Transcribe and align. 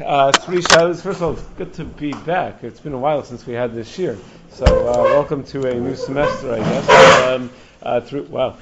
Uh, 0.00 0.32
three 0.32 0.62
shadows. 0.62 1.02
First 1.02 1.18
of 1.18 1.22
all, 1.22 1.32
it's 1.32 1.42
good 1.58 1.74
to 1.74 1.84
be 1.84 2.12
back. 2.12 2.64
It's 2.64 2.80
been 2.80 2.94
a 2.94 2.98
while 2.98 3.22
since 3.22 3.46
we 3.46 3.52
had 3.52 3.74
this 3.74 3.98
year. 3.98 4.16
So, 4.50 4.64
uh, 4.64 5.02
welcome 5.02 5.44
to 5.44 5.68
a 5.68 5.74
new 5.74 5.94
semester, 5.94 6.54
I 6.54 6.58
guess. 6.58 7.28
Um, 7.28 7.50
uh, 7.82 8.00
through, 8.00 8.22
wow, 8.24 8.56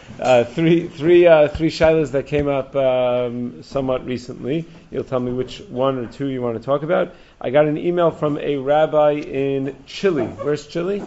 three, 0.44 0.88
three, 0.88 1.26
uh, 1.26 1.48
three 1.48 1.70
shilas 1.70 2.12
that 2.12 2.26
came 2.26 2.48
up 2.48 2.74
um, 2.74 3.62
somewhat 3.62 4.04
recently. 4.04 4.64
You'll 4.90 5.04
tell 5.04 5.20
me 5.20 5.32
which 5.32 5.60
one 5.68 5.98
or 5.98 6.06
two 6.06 6.26
you 6.26 6.42
want 6.42 6.58
to 6.58 6.64
talk 6.64 6.82
about. 6.82 7.14
I 7.40 7.50
got 7.50 7.66
an 7.66 7.78
email 7.78 8.10
from 8.10 8.38
a 8.38 8.56
rabbi 8.56 9.12
in 9.12 9.76
Chile. 9.86 10.26
Where's 10.26 10.66
Chile? 10.66 11.02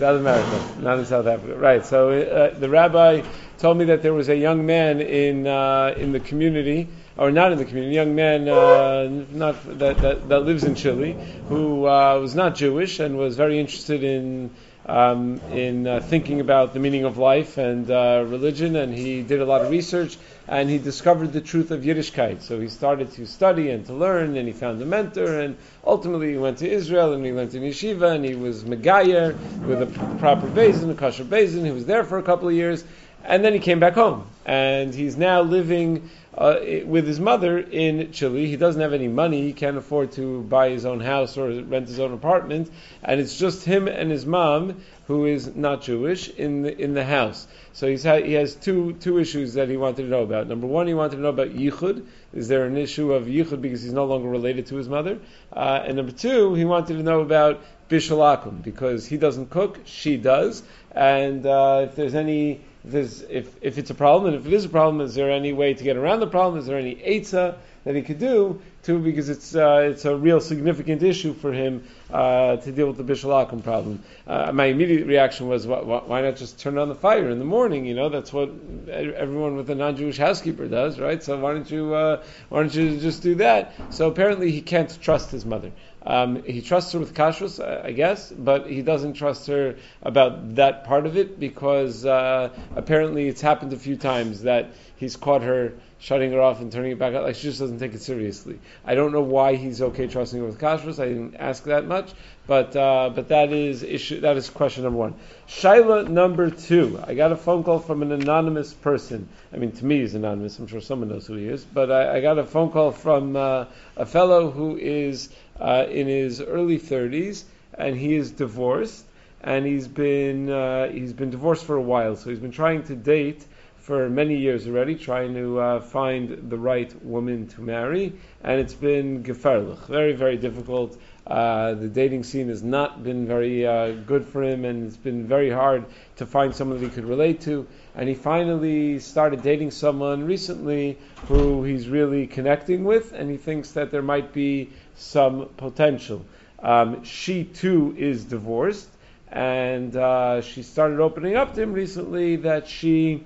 South 0.00 0.20
America, 0.20 0.74
not 0.80 0.98
in 0.98 1.04
South 1.04 1.26
Africa. 1.26 1.54
Right. 1.54 1.84
So 1.84 2.10
uh, 2.10 2.58
the 2.58 2.68
rabbi 2.70 3.22
told 3.58 3.76
me 3.76 3.84
that 3.86 4.02
there 4.02 4.14
was 4.14 4.30
a 4.30 4.36
young 4.36 4.64
man 4.64 5.02
in 5.02 5.46
uh, 5.46 5.94
in 5.96 6.12
the 6.12 6.20
community, 6.20 6.88
or 7.16 7.30
not 7.30 7.52
in 7.52 7.58
the 7.58 7.64
community, 7.64 7.94
young 7.94 8.14
man 8.14 8.48
uh, 8.48 9.08
not 9.32 9.78
that, 9.78 9.98
that, 9.98 10.28
that 10.28 10.40
lives 10.40 10.64
in 10.64 10.74
Chile, 10.74 11.16
who 11.48 11.86
uh, 11.86 12.18
was 12.20 12.34
not 12.34 12.54
Jewish 12.54 13.00
and 13.00 13.18
was 13.18 13.36
very 13.36 13.58
interested 13.58 14.02
in 14.04 14.50
um, 14.86 15.40
in 15.52 15.86
uh, 15.86 16.00
thinking 16.00 16.40
about 16.40 16.72
the 16.72 16.80
meaning 16.80 17.04
of 17.04 17.18
life 17.18 17.58
and 17.58 17.90
uh, 17.90 18.24
religion, 18.26 18.76
and 18.76 18.92
he 18.92 19.22
did 19.22 19.40
a 19.40 19.44
lot 19.44 19.60
of 19.60 19.70
research, 19.70 20.16
and 20.48 20.70
he 20.70 20.78
discovered 20.78 21.32
the 21.32 21.40
truth 21.40 21.70
of 21.70 21.82
Yiddishkeit. 21.82 22.42
So 22.42 22.58
he 22.60 22.68
started 22.68 23.12
to 23.12 23.26
study 23.26 23.70
and 23.70 23.84
to 23.86 23.92
learn, 23.92 24.36
and 24.36 24.48
he 24.48 24.52
found 24.52 24.80
a 24.82 24.86
mentor, 24.86 25.40
and 25.40 25.56
ultimately 25.84 26.32
he 26.32 26.38
went 26.38 26.58
to 26.58 26.68
Israel, 26.68 27.12
and 27.12 27.24
he 27.24 27.32
went 27.32 27.52
to 27.52 27.60
yeshiva, 27.60 28.14
and 28.14 28.24
he 28.24 28.34
was 28.34 28.64
Megayer 28.64 29.36
with 29.66 29.82
a 29.82 30.18
proper 30.18 30.48
beis 30.48 30.80
din, 30.80 30.90
a 30.90 30.94
kosher 30.94 31.24
beis 31.24 31.52
din. 31.52 31.64
He 31.64 31.72
was 31.72 31.86
there 31.86 32.04
for 32.04 32.18
a 32.18 32.22
couple 32.22 32.48
of 32.48 32.54
years, 32.54 32.82
and 33.24 33.44
then 33.44 33.52
he 33.52 33.58
came 33.58 33.80
back 33.80 33.94
home, 33.94 34.26
and 34.46 34.94
he's 34.94 35.16
now 35.16 35.42
living 35.42 36.08
uh, 36.36 36.56
with 36.84 37.06
his 37.06 37.18
mother 37.18 37.58
in 37.58 38.12
Chile. 38.12 38.46
He 38.46 38.56
doesn't 38.56 38.80
have 38.80 38.92
any 38.92 39.08
money. 39.08 39.42
He 39.42 39.52
can't 39.52 39.76
afford 39.76 40.12
to 40.12 40.42
buy 40.42 40.70
his 40.70 40.86
own 40.86 41.00
house 41.00 41.36
or 41.36 41.50
rent 41.62 41.88
his 41.88 41.98
own 41.98 42.12
apartment. 42.12 42.70
And 43.02 43.20
it's 43.20 43.36
just 43.36 43.64
him 43.64 43.88
and 43.88 44.10
his 44.10 44.24
mom, 44.24 44.80
who 45.06 45.26
is 45.26 45.54
not 45.54 45.82
Jewish, 45.82 46.28
in 46.28 46.62
the, 46.62 46.76
in 46.76 46.94
the 46.94 47.04
house. 47.04 47.46
So 47.72 47.88
he's 47.88 48.04
ha- 48.04 48.22
he 48.22 48.34
has 48.34 48.54
two, 48.54 48.94
two 48.94 49.18
issues 49.18 49.54
that 49.54 49.68
he 49.68 49.76
wanted 49.76 50.02
to 50.02 50.08
know 50.08 50.22
about. 50.22 50.46
Number 50.48 50.66
one, 50.66 50.86
he 50.86 50.94
wanted 50.94 51.16
to 51.16 51.22
know 51.22 51.28
about 51.28 51.48
yichud. 51.48 52.06
Is 52.32 52.48
there 52.48 52.64
an 52.64 52.76
issue 52.76 53.12
of 53.12 53.24
yichud 53.24 53.60
because 53.60 53.82
he's 53.82 53.92
no 53.92 54.04
longer 54.04 54.28
related 54.28 54.66
to 54.66 54.76
his 54.76 54.88
mother? 54.88 55.18
Uh, 55.52 55.82
and 55.84 55.96
number 55.96 56.12
two, 56.12 56.54
he 56.54 56.64
wanted 56.64 56.96
to 56.96 57.02
know 57.02 57.20
about 57.20 57.60
bishul 57.88 58.18
akum 58.18 58.62
because 58.62 59.06
he 59.06 59.16
doesn't 59.16 59.50
cook, 59.50 59.80
she 59.84 60.16
does. 60.16 60.62
And 60.92 61.44
uh, 61.44 61.86
if 61.88 61.96
there's 61.96 62.14
any 62.14 62.60
if, 62.84 63.30
if, 63.30 63.56
if 63.60 63.78
it's 63.78 63.90
a 63.90 63.94
problem, 63.94 64.32
and 64.32 64.40
if 64.40 64.46
it 64.46 64.52
is 64.52 64.64
a 64.64 64.68
problem, 64.68 65.00
is 65.00 65.14
there 65.14 65.30
any 65.30 65.52
way 65.52 65.74
to 65.74 65.84
get 65.84 65.96
around 65.96 66.20
the 66.20 66.26
problem? 66.26 66.60
Is 66.60 66.66
there 66.66 66.78
any 66.78 66.96
eitzah 66.96 67.56
that 67.84 67.94
he 67.94 68.02
could 68.02 68.18
do 68.18 68.60
to, 68.84 68.98
because 68.98 69.28
it's, 69.28 69.54
uh, 69.54 69.88
it's 69.90 70.04
a 70.04 70.16
real 70.16 70.40
significant 70.40 71.02
issue 71.02 71.34
for 71.34 71.52
him 71.52 71.86
uh, 72.10 72.56
to 72.56 72.72
deal 72.72 72.86
with 72.86 72.96
the 72.96 73.04
Bishul 73.04 73.30
Akum 73.30 73.62
problem. 73.62 74.02
Uh, 74.26 74.50
my 74.52 74.66
immediate 74.66 75.06
reaction 75.06 75.48
was, 75.48 75.66
why, 75.66 75.80
why, 75.80 76.22
not 76.22 76.36
just 76.36 76.58
turn 76.58 76.78
on 76.78 76.88
the 76.88 76.94
fire 76.94 77.28
in 77.30 77.38
the 77.38 77.44
morning? 77.44 77.84
You 77.84 77.94
know, 77.94 78.08
that's 78.08 78.32
what 78.32 78.50
everyone 78.88 79.56
with 79.56 79.68
a 79.70 79.74
non-Jewish 79.74 80.16
housekeeper 80.16 80.66
does, 80.66 80.98
right? 80.98 81.22
So 81.22 81.38
why 81.38 81.52
don't 81.52 81.70
you, 81.70 81.94
uh, 81.94 82.22
why 82.48 82.60
don't 82.60 82.74
you 82.74 82.98
just 82.98 83.22
do 83.22 83.34
that? 83.36 83.74
So 83.90 84.08
apparently 84.08 84.50
he 84.50 84.62
can't 84.62 85.00
trust 85.02 85.30
his 85.30 85.44
mother. 85.44 85.72
Um, 86.02 86.42
he 86.44 86.62
trusts 86.62 86.92
her 86.92 86.98
with 86.98 87.14
kashrus, 87.14 87.60
I 87.60 87.92
guess, 87.92 88.32
but 88.32 88.66
he 88.66 88.80
doesn't 88.80 89.14
trust 89.14 89.46
her 89.48 89.76
about 90.02 90.54
that 90.54 90.84
part 90.84 91.04
of 91.04 91.16
it 91.16 91.38
because 91.38 92.06
uh, 92.06 92.48
apparently 92.74 93.28
it's 93.28 93.42
happened 93.42 93.74
a 93.74 93.76
few 93.76 93.96
times 93.96 94.42
that 94.42 94.70
he's 94.96 95.16
caught 95.16 95.42
her 95.42 95.74
shutting 96.00 96.32
her 96.32 96.40
off 96.40 96.60
and 96.60 96.72
turning 96.72 96.92
it 96.92 96.98
back 96.98 97.14
on. 97.14 97.22
Like 97.22 97.36
she 97.36 97.42
just 97.42 97.60
doesn't 97.60 97.78
take 97.78 97.94
it 97.94 98.00
seriously. 98.00 98.58
I 98.84 98.94
don't 98.94 99.12
know 99.12 99.20
why 99.20 99.54
he's 99.54 99.82
okay 99.82 100.06
trusting 100.06 100.40
her 100.40 100.46
with 100.46 100.58
kashrus. 100.58 100.98
I 100.98 101.08
didn't 101.08 101.36
ask 101.36 101.64
that 101.64 101.86
much, 101.86 102.12
but 102.46 102.74
uh, 102.74 103.10
but 103.14 103.28
that 103.28 103.52
is 103.52 103.82
issue. 103.82 104.20
That 104.20 104.36
is 104.36 104.48
question 104.48 104.84
number 104.84 104.98
one. 104.98 105.14
Shaila 105.46 106.08
number 106.08 106.50
two. 106.50 106.98
I 107.06 107.14
got 107.14 107.32
a 107.32 107.36
phone 107.36 107.62
call 107.62 107.78
from 107.78 108.02
an 108.02 108.12
anonymous 108.12 108.72
person. 108.72 109.28
I 109.52 109.58
mean, 109.58 109.72
to 109.72 109.84
me, 109.84 110.00
he's 110.00 110.14
anonymous. 110.14 110.58
I'm 110.58 110.66
sure 110.66 110.80
someone 110.80 111.10
knows 111.10 111.26
who 111.26 111.34
he 111.34 111.46
is. 111.46 111.64
But 111.64 111.92
I, 111.92 112.16
I 112.16 112.20
got 112.22 112.38
a 112.38 112.44
phone 112.44 112.70
call 112.70 112.92
from 112.92 113.36
uh, 113.36 113.66
a 113.96 114.06
fellow 114.06 114.50
who 114.50 114.76
is 114.78 115.28
uh, 115.60 115.84
in 115.88 116.06
his 116.06 116.40
early 116.40 116.78
30s, 116.78 117.44
and 117.74 117.94
he 117.94 118.14
is 118.14 118.30
divorced, 118.30 119.04
and 119.42 119.66
he's 119.66 119.86
been 119.86 120.48
uh, 120.48 120.88
he's 120.88 121.12
been 121.12 121.30
divorced 121.30 121.66
for 121.66 121.76
a 121.76 121.82
while. 121.82 122.16
So 122.16 122.30
he's 122.30 122.38
been 122.38 122.52
trying 122.52 122.84
to 122.84 122.96
date 122.96 123.44
for 123.80 124.08
many 124.08 124.36
years 124.36 124.66
already, 124.66 124.94
trying 124.94 125.34
to 125.34 125.58
uh, 125.58 125.80
find 125.80 126.50
the 126.50 126.58
right 126.58 126.94
woman 127.04 127.48
to 127.48 127.60
marry, 127.60 128.12
and 128.44 128.60
it's 128.60 128.74
been 128.74 129.22
geferlich, 129.22 129.86
very 129.86 130.12
very 130.12 130.36
difficult. 130.36 130.96
Uh, 131.26 131.74
the 131.74 131.88
dating 131.88 132.24
scene 132.24 132.48
has 132.48 132.62
not 132.62 133.04
been 133.04 133.26
very 133.26 133.66
uh, 133.66 133.92
good 133.92 134.24
for 134.26 134.42
him, 134.42 134.64
and 134.64 134.86
it's 134.86 134.96
been 134.96 135.26
very 135.26 135.50
hard 135.50 135.84
to 136.16 136.26
find 136.26 136.54
someone 136.54 136.80
that 136.80 136.84
he 136.84 136.92
could 136.92 137.04
relate 137.04 137.40
to. 137.42 137.66
And 137.94 138.08
he 138.08 138.14
finally 138.14 138.98
started 138.98 139.42
dating 139.42 139.70
someone 139.70 140.24
recently 140.24 140.98
who 141.28 141.62
he's 141.62 141.88
really 141.88 142.26
connecting 142.26 142.84
with, 142.84 143.12
and 143.12 143.30
he 143.30 143.36
thinks 143.36 143.72
that 143.72 143.90
there 143.90 144.02
might 144.02 144.32
be 144.32 144.70
some 144.96 145.48
potential. 145.56 146.24
Um, 146.58 147.04
she 147.04 147.44
too 147.44 147.94
is 147.96 148.24
divorced, 148.24 148.88
and 149.30 149.94
uh, 149.94 150.40
she 150.42 150.62
started 150.62 151.00
opening 151.00 151.36
up 151.36 151.54
to 151.54 151.62
him 151.62 151.72
recently 151.72 152.36
that 152.36 152.68
she 152.68 153.24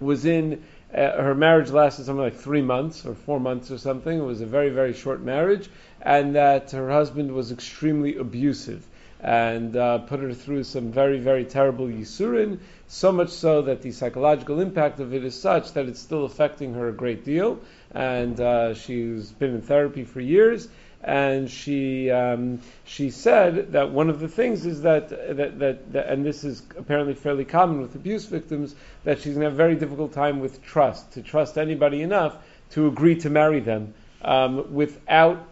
was 0.00 0.24
in 0.24 0.62
uh, 0.94 1.22
her 1.22 1.34
marriage 1.34 1.70
lasted 1.70 2.04
something 2.04 2.22
like 2.22 2.36
three 2.36 2.62
months 2.62 3.04
or 3.04 3.14
four 3.14 3.40
months 3.40 3.70
or 3.70 3.78
something. 3.78 4.18
It 4.18 4.24
was 4.24 4.40
a 4.40 4.46
very 4.46 4.70
very 4.70 4.92
short 4.92 5.20
marriage, 5.20 5.68
and 6.00 6.34
that 6.34 6.70
her 6.70 6.90
husband 6.90 7.32
was 7.32 7.52
extremely 7.52 8.16
abusive 8.16 8.86
and 9.20 9.76
uh, 9.76 9.98
put 9.98 10.20
her 10.20 10.32
through 10.32 10.62
some 10.62 10.92
very 10.92 11.18
very 11.18 11.44
terrible 11.44 11.86
yisurin. 11.86 12.58
So 12.88 13.10
much 13.10 13.30
so 13.30 13.62
that 13.62 13.82
the 13.82 13.90
psychological 13.90 14.60
impact 14.60 15.00
of 15.00 15.12
it 15.12 15.24
is 15.24 15.40
such 15.40 15.72
that 15.72 15.86
it's 15.86 16.00
still 16.00 16.24
affecting 16.24 16.74
her 16.74 16.88
a 16.88 16.92
great 16.92 17.24
deal 17.24 17.58
and 17.92 18.38
uh, 18.40 18.74
she's 18.74 19.32
been 19.32 19.54
in 19.54 19.62
therapy 19.62 20.04
for 20.04 20.20
years. 20.20 20.68
And 21.02 21.50
she 21.50 22.10
um, 22.10 22.60
she 22.84 23.10
said 23.10 23.72
that 23.72 23.90
one 23.90 24.10
of 24.10 24.18
the 24.18 24.28
things 24.28 24.66
is 24.66 24.82
that, 24.82 25.10
that, 25.10 25.58
that, 25.58 25.92
that 25.92 26.06
and 26.08 26.24
this 26.24 26.42
is 26.42 26.62
apparently 26.76 27.14
fairly 27.14 27.44
common 27.44 27.80
with 27.80 27.94
abuse 27.94 28.24
victims 28.24 28.74
that 29.04 29.18
she's 29.18 29.34
going 29.34 29.40
to 29.40 29.44
have 29.44 29.52
a 29.52 29.56
very 29.56 29.76
difficult 29.76 30.12
time 30.12 30.40
with 30.40 30.62
trust 30.64 31.12
to 31.12 31.22
trust 31.22 31.58
anybody 31.58 32.02
enough 32.02 32.36
to 32.70 32.88
agree 32.88 33.16
to 33.20 33.30
marry 33.30 33.60
them 33.60 33.94
um, 34.22 34.74
without 34.74 35.46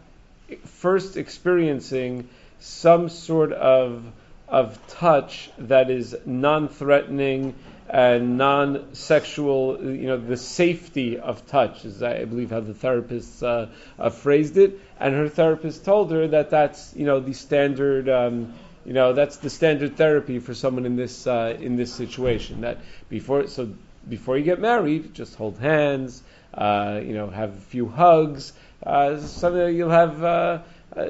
first 0.64 1.16
experiencing 1.16 2.28
some 2.58 3.08
sort 3.08 3.52
of 3.52 4.04
of 4.48 4.78
touch 4.88 5.50
that 5.58 5.90
is 5.90 6.16
non-threatening 6.26 7.54
and 7.88 8.38
non-sexual, 8.38 9.78
you 9.80 10.06
know, 10.06 10.16
the 10.16 10.36
safety 10.36 11.18
of 11.18 11.46
touch 11.46 11.84
is, 11.84 12.02
I 12.02 12.24
believe, 12.24 12.50
how 12.50 12.60
the 12.60 12.72
therapist 12.72 13.42
uh, 13.42 13.66
uh, 13.98 14.10
phrased 14.10 14.56
it. 14.56 14.80
And 14.98 15.14
her 15.14 15.28
therapist 15.28 15.84
told 15.84 16.10
her 16.10 16.28
that 16.28 16.50
that's, 16.50 16.94
you 16.96 17.04
know, 17.04 17.20
the 17.20 17.34
standard, 17.34 18.08
um, 18.08 18.54
you 18.86 18.94
know, 18.94 19.12
that's 19.12 19.36
the 19.36 19.50
standard 19.50 19.96
therapy 19.96 20.38
for 20.38 20.54
someone 20.54 20.86
in 20.86 20.96
this 20.96 21.26
uh, 21.26 21.56
in 21.60 21.76
this 21.76 21.92
situation. 21.92 22.62
That 22.62 22.78
before, 23.10 23.48
so 23.48 23.70
before 24.08 24.38
you 24.38 24.44
get 24.44 24.60
married, 24.60 25.14
just 25.14 25.34
hold 25.34 25.58
hands, 25.58 26.22
uh, 26.54 27.00
you 27.02 27.12
know, 27.12 27.28
have 27.28 27.50
a 27.50 27.60
few 27.60 27.86
hugs, 27.86 28.52
uh, 28.84 29.18
something 29.20 29.74
you'll 29.74 29.90
have 29.90 30.24
uh, 30.24 30.58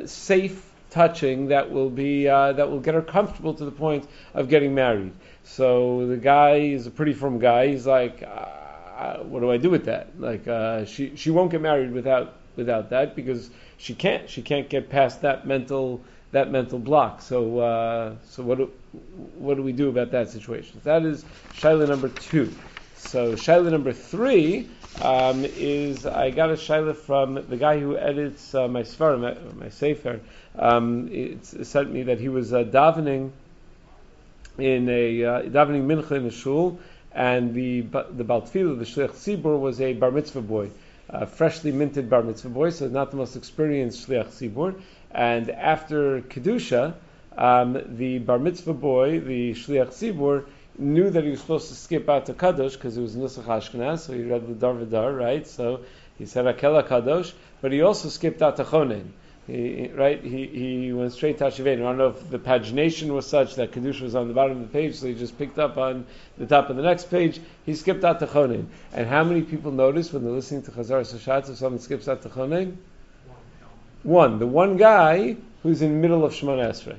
safe 0.07 0.71
touching 0.91 1.49
that 1.49 1.73
will 1.73 1.91
be 1.91 2.25
that 2.25 2.71
will 2.71 2.81
get 2.81 2.95
her 2.95 3.03
comfortable 3.03 3.55
to 3.55 3.65
the 3.65 3.73
point 3.73 4.09
of 4.33 4.49
getting 4.49 4.75
married. 4.75 5.13
So 5.45 6.07
the 6.07 6.17
guy 6.17 6.57
is 6.57 6.87
a 6.87 6.91
pretty 6.91 7.13
firm 7.13 7.39
guy. 7.39 7.69
He's 7.69 7.87
like, 7.87 8.23
uh, 8.23 9.19
what 9.19 9.41
do 9.41 9.51
I 9.51 9.59
do 9.59 9.71
with 9.71 9.85
that? 9.85 10.19
Like, 10.19 10.49
uh, 10.49 10.85
she 10.85 11.15
she 11.17 11.31
won't 11.31 11.51
get 11.51 11.61
married 11.61 11.93
without 11.93 12.35
without 12.57 12.91
that 12.91 13.15
because 13.15 13.51
she 13.77 13.95
can't 13.95 14.29
she 14.29 14.43
can't 14.43 14.69
get 14.69 14.89
past 14.89 15.23
that 15.23 15.47
mental 15.47 16.01
that 16.33 16.51
mental 16.51 16.79
block. 16.79 17.21
So 17.21 17.59
uh, 17.59 18.15
so 18.25 18.43
what 18.43 18.59
do, 18.59 18.73
what 19.37 19.57
do 19.57 19.63
we 19.63 19.73
do 19.73 19.89
about 19.89 20.11
that 20.13 20.31
situation? 20.31 20.81
That 20.85 21.05
is 21.05 21.25
shaila 21.55 21.89
number 21.89 22.09
two. 22.09 22.53
So 22.97 23.33
shaila 23.35 23.71
number 23.71 23.93
three 23.93 24.69
um, 25.03 25.45
is 25.45 26.07
I 26.07 26.31
got 26.31 26.51
a 26.51 26.55
shaila 26.55 26.97
from 26.97 27.35
the 27.35 27.57
guy 27.57 27.79
who 27.79 27.97
edits 27.99 28.55
uh, 28.55 28.67
my 28.69 28.83
sefer, 28.83 29.17
my, 29.19 29.37
my 29.55 29.69
sefer. 29.69 30.21
Um, 30.59 31.09
it 31.13 31.45
sent 31.45 31.93
me 31.93 32.05
that 32.05 32.19
he 32.21 32.29
was 32.29 32.53
uh, 32.53 32.65
davening 32.65 33.33
in 34.59 34.89
a 34.89 35.25
uh, 35.25 35.43
davening 35.43 35.87
mincha 35.87 36.13
in 36.13 36.27
a 36.27 36.31
shul, 36.31 36.79
and 37.13 37.55
the 37.55 37.83
the 37.83 38.25
baltfil, 38.25 38.79
the 38.79 38.85
shliach 38.85 39.11
tzibur, 39.11 39.59
was 39.59 39.81
a 39.81 39.93
bar 39.93 40.11
mitzvah 40.11 40.43
boy, 40.43 40.71
a 41.09 41.27
freshly 41.27 41.73
minted 41.73 42.11
bar 42.11 42.23
mitzvah 42.23 42.49
boy, 42.49 42.71
so 42.71 42.89
not 42.89 43.11
the 43.11 43.17
most 43.17 43.37
experienced 43.37 44.09
shliach 44.09 44.29
tzibur. 44.29 44.81
And 45.11 45.51
after 45.51 46.21
kedusha, 46.21 46.95
um, 47.37 47.97
the 47.97 48.19
bar 48.19 48.39
mitzvah 48.39 48.75
boy, 48.75 49.21
the 49.21 49.53
shliach 49.53 49.89
tzibur, 49.89 50.45
knew 50.79 51.11
that 51.11 51.25
he 51.25 51.31
was 51.31 51.41
supposed 51.41 51.69
to 51.69 51.75
skip 51.75 52.09
out 52.09 52.27
to 52.27 52.35
Kadosh 52.35 52.73
because 52.73 52.97
it 52.97 53.01
was 53.01 53.15
Nusach 53.15 53.45
Ashkenaz, 53.45 54.01
so 54.01 54.13
he 54.13 54.23
read 54.23 54.47
the 54.47 54.55
Dor 54.55 54.75
VaDor, 54.75 55.17
right? 55.17 55.47
So 55.47 55.83
He 56.19 56.27
said 56.27 56.47
Akela 56.47 56.85
Kadosh, 56.85 57.33
but 57.61 57.73
he 57.73 57.83
also 57.83 58.09
skipped 58.09 58.41
Atachonen. 58.41 59.11
He, 59.47 59.91
right? 59.95 60.23
He, 60.23 60.47
he 60.47 60.93
went 60.93 61.13
straight 61.13 61.37
to 61.39 61.45
Hashivein. 61.45 61.75
I 61.75 61.83
don't 61.83 61.99
know 61.99 62.09
if 62.09 62.31
the 62.31 62.39
pagination 62.39 63.11
was 63.11 63.27
such 63.27 63.57
that 63.57 63.73
Kedusha 63.73 64.01
was 64.01 64.15
on 64.15 64.29
the 64.29 64.35
bottom 64.35 64.57
of 64.57 64.63
the 64.63 64.73
page, 64.73 64.97
so 64.97 65.07
he 65.07 65.15
just 65.15 65.37
picked 65.37 65.59
up 65.59 65.77
on 65.77 66.07
the 66.39 66.47
top 66.47 66.71
of 66.71 66.77
the 66.77 66.83
next 66.83 67.11
page. 67.11 67.41
He 67.67 67.75
skipped 67.75 68.05
out 68.05 68.21
Tachonin. 68.21 68.67
And 68.95 69.07
how 69.07 69.23
many 69.23 69.43
people 69.43 69.71
notice 69.71 70.13
when 70.13 70.25
they're 70.25 70.33
listening 70.33 70.63
to 70.63 70.71
Chazaras 70.71 71.15
HaShatz 71.15 71.51
if 71.51 71.59
someone 71.59 71.79
skips 71.79 72.09
out 72.09 72.23
Tachonin? 72.23 72.77
One. 74.03 74.39
The 74.39 74.47
one 74.47 74.79
guy 74.79 75.37
who's 75.63 75.83
in 75.83 75.91
the 75.91 75.99
middle 75.99 76.25
of 76.25 76.33
Shemona 76.33 76.71
Esrei. 76.71 76.97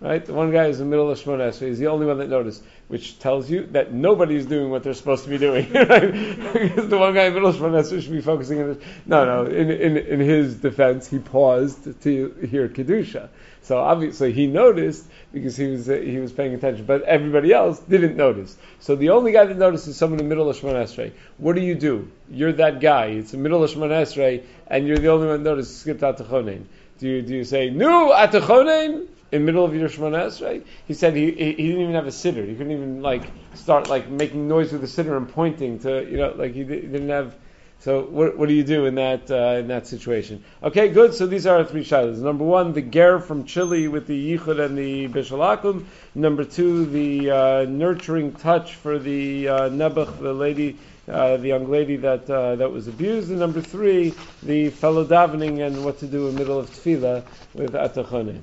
Right? 0.00 0.24
The 0.24 0.34
one 0.34 0.50
guy 0.50 0.66
is 0.66 0.80
in 0.80 0.90
the 0.90 0.90
middle 0.90 1.10
of 1.10 1.18
Shemona 1.18 1.48
Esrei. 1.48 1.68
He's 1.68 1.78
the 1.78 1.86
only 1.86 2.04
one 2.04 2.18
that 2.18 2.28
noticed, 2.28 2.62
which 2.92 3.18
tells 3.18 3.48
you 3.48 3.64
that 3.68 3.90
nobody's 3.90 4.44
doing 4.44 4.68
what 4.68 4.82
they're 4.82 4.92
supposed 4.92 5.24
to 5.24 5.30
be 5.30 5.38
doing. 5.38 5.72
right? 5.72 6.12
because 6.52 6.88
the 6.90 6.98
one 6.98 7.14
guy 7.14 7.24
in 7.24 7.32
the 7.32 7.40
middle 7.40 7.50
Esrei 7.50 8.02
should 8.02 8.12
be 8.12 8.20
focusing 8.20 8.60
on 8.60 8.74
this. 8.74 8.84
No, 9.06 9.24
no. 9.24 9.50
In, 9.50 9.70
in, 9.70 9.96
in 9.96 10.20
his 10.20 10.56
defense, 10.56 11.08
he 11.08 11.18
paused 11.18 12.02
to 12.02 12.46
hear 12.50 12.68
Kedusha. 12.68 13.30
So 13.62 13.78
obviously 13.78 14.32
he 14.32 14.46
noticed 14.46 15.06
because 15.32 15.56
he 15.56 15.68
was 15.68 15.88
uh, 15.88 15.94
he 15.94 16.18
was 16.18 16.32
paying 16.32 16.52
attention, 16.52 16.84
but 16.84 17.00
everybody 17.04 17.50
else 17.50 17.78
didn't 17.78 18.14
notice. 18.14 18.58
So 18.80 18.94
the 18.94 19.08
only 19.08 19.32
guy 19.32 19.46
that 19.46 19.56
noticed 19.56 19.88
is 19.88 19.96
someone 19.96 20.20
in 20.20 20.26
the 20.26 20.28
middle 20.28 20.50
of 20.50 20.56
Shemona 20.58 20.82
Esrei. 20.82 21.12
What 21.38 21.56
do 21.56 21.62
you 21.62 21.74
do? 21.74 22.10
You're 22.28 22.52
that 22.54 22.80
guy. 22.80 23.06
It's 23.06 23.30
the 23.30 23.38
middle 23.38 23.64
of 23.64 23.70
Shemona 23.70 24.02
Esrei, 24.02 24.42
and 24.66 24.86
you're 24.86 24.98
the 24.98 25.08
only 25.08 25.28
one 25.28 25.42
that 25.42 25.48
noticed 25.48 25.80
skipped 25.80 26.02
out 26.02 26.18
to 26.18 26.24
Chonin. 26.24 26.64
Do 27.02 27.08
you 27.08 27.20
do 27.20 27.34
you 27.34 27.42
say 27.42 27.68
nu 27.68 28.12
at 28.12 28.30
Chonin? 28.30 29.08
in 29.32 29.44
middle 29.44 29.64
of 29.64 29.74
your 29.74 29.88
Shemona. 29.88 30.62
He 30.86 30.94
said 30.94 31.16
he, 31.16 31.32
he, 31.32 31.52
didn't 31.54 31.80
even 31.80 31.94
have 31.94 32.06
a 32.06 32.10
siddur. 32.10 32.46
He 32.46 32.54
couldn't 32.54 32.70
even 32.70 33.02
like 33.02 33.24
start 33.54 33.88
like 33.88 34.08
making 34.08 34.46
noise 34.46 34.70
with 34.70 34.82
the 34.82 34.86
siddur 34.86 35.16
and 35.16 35.28
pointing 35.28 35.80
to 35.80 36.08
you 36.08 36.18
know 36.18 36.32
like 36.36 36.52
he, 36.52 36.60
he 36.60 36.64
didn't 36.64 37.08
have. 37.08 37.34
So 37.80 38.02
what, 38.02 38.38
what 38.38 38.48
do 38.48 38.54
you 38.54 38.62
do 38.62 38.84
in 38.84 38.94
that 38.94 39.28
uh, 39.28 39.58
in 39.58 39.66
that 39.68 39.88
situation? 39.88 40.44
Okay, 40.62 40.90
good. 40.90 41.12
So 41.12 41.26
these 41.26 41.44
are 41.44 41.56
our 41.56 41.64
three 41.64 41.84
shilas. 41.84 42.18
Number 42.18 42.44
one, 42.44 42.72
the 42.72 42.82
ger 42.82 43.18
from 43.18 43.46
Chile 43.46 43.88
with 43.88 44.06
the 44.06 44.36
yichud 44.38 44.64
and 44.64 44.78
the 44.78 45.08
bishul 45.08 45.40
akum. 45.40 45.86
Number 46.14 46.44
two, 46.44 46.86
the 46.86 47.30
uh, 47.30 47.64
nurturing 47.64 48.34
touch 48.34 48.76
for 48.76 49.00
the 49.00 49.48
uh, 49.48 49.68
nebuch, 49.70 50.20
the 50.20 50.32
lady. 50.32 50.78
Uh, 51.08 51.36
the 51.36 51.48
young 51.48 51.68
lady 51.68 51.96
that 51.96 52.30
uh, 52.30 52.54
that 52.56 52.70
was 52.70 52.86
abused, 52.86 53.28
and 53.30 53.40
number 53.40 53.60
three, 53.60 54.14
the 54.42 54.70
fellow 54.70 55.04
davening 55.04 55.66
and 55.66 55.84
what 55.84 55.98
to 55.98 56.06
do 56.06 56.28
in 56.28 56.34
the 56.34 56.38
middle 56.38 56.58
of 56.60 56.70
tefillah 56.70 57.24
with 57.54 57.72
atachonim. 57.72 58.40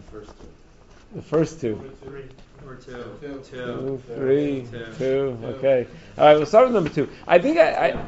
The 1.16 1.22
first 1.22 1.62
two. 1.62 1.92
Three. 2.04 2.26
Or 2.68 2.76
two. 2.76 2.92
Two. 3.22 3.44
Two. 3.50 3.50
Two, 3.50 4.04
three, 4.14 4.68
Two. 4.70 4.86
two. 4.98 5.38
Okay. 5.44 5.88
All 6.18 6.26
right. 6.26 6.36
We'll 6.36 6.46
start 6.46 6.66
with 6.68 6.76
number 6.76 6.90
two. 6.90 7.10
I 7.26 7.40
think 7.40 7.58
I. 7.58 7.90
I 7.90 8.06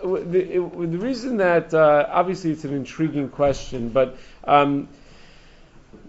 w- 0.00 0.24
the, 0.24 0.40
it, 0.54 0.90
the 0.92 0.98
reason 0.98 1.36
that 1.36 1.72
uh, 1.74 2.06
obviously 2.10 2.50
it's 2.52 2.64
an 2.64 2.74
intriguing 2.74 3.28
question, 3.28 3.90
but 3.90 4.16
um, 4.44 4.88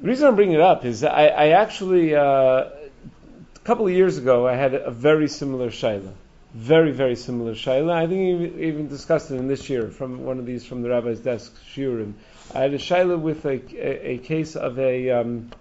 the 0.01 0.07
reason 0.07 0.27
I'm 0.27 0.36
bringing 0.36 0.56
it 0.56 0.62
up 0.62 0.86
is 0.86 1.04
I, 1.04 1.27
I 1.27 1.48
actually 1.50 2.16
uh, 2.16 2.22
a 2.24 2.69
couple 3.66 3.86
of 3.86 3.94
years 3.94 4.18
ago 4.18 4.48
I 4.48 4.56
had 4.56 4.74
a 4.74 4.92
very 4.92 5.27
similar 5.27 5.69
shaila, 5.69 6.12
very 6.56 6.92
very 6.92 7.18
similar 7.18 7.54
shaila. 7.54 7.92
I 7.92 8.07
think 8.07 8.56
we 8.56 8.68
even 8.68 8.88
discussed 8.88 9.30
it 9.30 9.36
in 9.36 9.50
this 9.50 9.69
year 9.69 9.90
from 9.90 10.24
one 10.24 10.40
of 10.40 10.46
these 10.46 10.66
from 10.66 10.84
the 10.84 10.90
rabbi's 10.90 11.19
desk 11.19 11.54
shiurim. 11.66 12.13
I 12.54 12.62
had 12.62 12.74
a 12.74 12.78
shaila 12.78 13.19
with 13.19 13.46
a, 13.46 13.62
a, 13.75 14.12
a 14.12 14.18
case 14.19 14.56
of 14.56 14.80
a. 14.80 15.12
Um, 15.12 15.52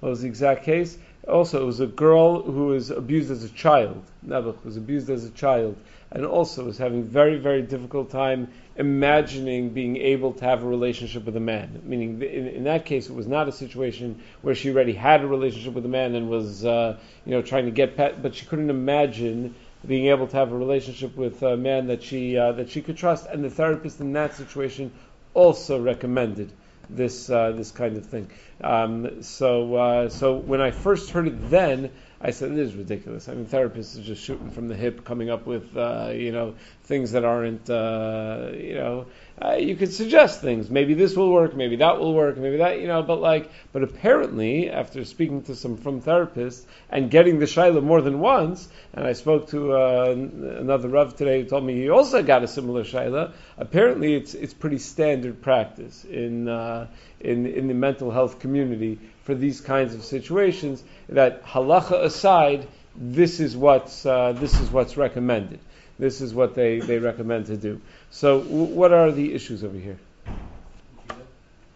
what 0.00 0.08
was 0.08 0.22
the 0.22 0.28
exact 0.28 0.64
case? 0.64 0.96
Also, 1.28 1.62
it 1.62 1.66
was 1.66 1.78
a 1.78 1.86
girl 1.86 2.42
who 2.42 2.66
was 2.66 2.90
abused 2.90 3.30
as 3.30 3.44
a 3.44 3.48
child. 3.48 4.02
Nebuch 4.26 4.64
was 4.64 4.76
abused 4.76 5.08
as 5.08 5.24
a 5.24 5.30
child, 5.30 5.76
and 6.10 6.26
also 6.26 6.64
was 6.64 6.78
having 6.78 7.04
very, 7.04 7.38
very 7.38 7.62
difficult 7.62 8.10
time 8.10 8.48
imagining 8.74 9.70
being 9.70 9.96
able 9.98 10.32
to 10.32 10.44
have 10.44 10.64
a 10.64 10.66
relationship 10.66 11.24
with 11.24 11.36
a 11.36 11.40
man. 11.40 11.80
Meaning, 11.84 12.20
in, 12.22 12.48
in 12.48 12.64
that 12.64 12.86
case, 12.86 13.08
it 13.08 13.14
was 13.14 13.28
not 13.28 13.46
a 13.46 13.52
situation 13.52 14.20
where 14.40 14.56
she 14.56 14.70
already 14.70 14.94
had 14.94 15.22
a 15.22 15.26
relationship 15.28 15.74
with 15.74 15.84
a 15.84 15.88
man 15.88 16.16
and 16.16 16.28
was, 16.28 16.64
uh, 16.64 16.98
you 17.24 17.30
know, 17.30 17.42
trying 17.42 17.66
to 17.66 17.70
get 17.70 17.96
pet, 17.96 18.20
but 18.20 18.34
she 18.34 18.44
couldn't 18.46 18.70
imagine 18.70 19.54
being 19.86 20.06
able 20.06 20.26
to 20.26 20.36
have 20.36 20.50
a 20.50 20.56
relationship 20.56 21.16
with 21.16 21.40
a 21.42 21.56
man 21.56 21.86
that 21.86 22.02
she 22.02 22.36
uh, 22.36 22.52
that 22.52 22.68
she 22.68 22.82
could 22.82 22.96
trust. 22.96 23.26
And 23.26 23.44
the 23.44 23.50
therapist 23.50 24.00
in 24.00 24.12
that 24.14 24.34
situation 24.34 24.90
also 25.34 25.80
recommended 25.80 26.52
this 26.96 27.30
uh, 27.30 27.52
this 27.52 27.70
kind 27.70 27.96
of 27.96 28.06
thing. 28.06 28.30
Um, 28.62 29.22
so 29.22 29.74
uh, 29.74 30.08
so 30.08 30.36
when 30.36 30.60
I 30.60 30.70
first 30.70 31.10
heard 31.10 31.26
it, 31.26 31.50
then 31.50 31.90
I 32.20 32.30
said, 32.30 32.54
"This 32.54 32.70
is 32.70 32.74
ridiculous." 32.74 33.28
I 33.28 33.34
mean, 33.34 33.46
therapists 33.46 33.98
are 33.98 34.02
just 34.02 34.22
shooting 34.22 34.50
from 34.50 34.68
the 34.68 34.76
hip, 34.76 35.04
coming 35.04 35.30
up 35.30 35.46
with 35.46 35.76
uh, 35.76 36.10
you 36.14 36.32
know 36.32 36.54
things 36.84 37.12
that 37.12 37.24
aren't 37.24 37.68
uh, 37.68 38.50
you 38.54 38.74
know. 38.74 39.06
Uh, 39.40 39.54
you 39.54 39.74
could 39.76 39.92
suggest 39.92 40.40
things. 40.40 40.68
Maybe 40.68 40.94
this 40.94 41.16
will 41.16 41.32
work. 41.32 41.54
Maybe 41.54 41.76
that 41.76 41.98
will 41.98 42.14
work. 42.14 42.36
Maybe 42.36 42.58
that 42.58 42.80
you 42.80 42.86
know. 42.86 43.02
But 43.02 43.20
like, 43.20 43.50
but 43.72 43.82
apparently, 43.82 44.70
after 44.70 45.04
speaking 45.04 45.42
to 45.44 45.56
some 45.56 45.76
from 45.76 46.02
therapists 46.02 46.64
and 46.90 47.10
getting 47.10 47.38
the 47.38 47.46
shaila 47.46 47.82
more 47.82 48.02
than 48.02 48.20
once, 48.20 48.68
and 48.92 49.06
I 49.06 49.14
spoke 49.14 49.48
to 49.48 49.72
uh, 49.72 50.10
another 50.10 50.88
rav 50.88 51.16
today 51.16 51.42
who 51.42 51.48
told 51.48 51.64
me 51.64 51.74
he 51.74 51.88
also 51.88 52.22
got 52.22 52.42
a 52.42 52.48
similar 52.48 52.84
shaila. 52.84 53.32
Apparently, 53.56 54.14
it's 54.14 54.34
it's 54.34 54.54
pretty 54.54 54.78
standard 54.78 55.40
practice 55.40 56.04
in 56.04 56.48
uh, 56.48 56.86
in 57.20 57.46
in 57.46 57.68
the 57.68 57.74
mental 57.74 58.10
health 58.10 58.38
community 58.38 58.98
for 59.24 59.34
these 59.34 59.60
kinds 59.60 59.94
of 59.94 60.04
situations. 60.04 60.84
That 61.08 61.44
halacha 61.46 62.04
aside, 62.04 62.68
this 62.94 63.40
is 63.40 63.56
what's 63.56 64.04
uh, 64.04 64.32
this 64.32 64.60
is 64.60 64.70
what's 64.70 64.96
recommended. 64.96 65.60
This 65.98 66.20
is 66.20 66.34
what 66.34 66.54
they, 66.54 66.80
they 66.80 66.98
recommend 66.98 67.46
to 67.46 67.56
do. 67.56 67.80
So, 68.12 68.40
w- 68.42 68.64
what 68.64 68.92
are 68.92 69.10
the 69.10 69.32
issues 69.32 69.64
over 69.64 69.78
here? 69.78 69.98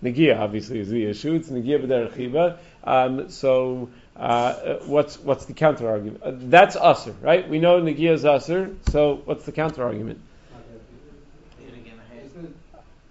Nagia 0.05 0.39
obviously 0.39 0.79
is 0.79 0.91
the 0.91 1.07
issue. 1.07 1.35
It's 1.35 1.49
Nagia 1.49 1.83
b'derech. 1.83 2.59
Um, 2.85 3.31
so, 3.31 3.89
uh, 4.15 4.77
what's 4.85 5.19
what's 5.19 5.47
the 5.47 5.55
counter 5.55 5.89
argument? 5.89 6.23
Uh, 6.23 6.33
that's 6.35 6.77
assur, 6.77 7.15
right? 7.23 7.49
We 7.49 7.59
know 7.59 7.81
Nagia 7.81 8.13
is 8.13 8.25
assur. 8.25 8.71
So, 8.91 9.23
what's 9.25 9.47
the 9.47 9.53
counter 9.53 9.83
argument? 9.83 10.21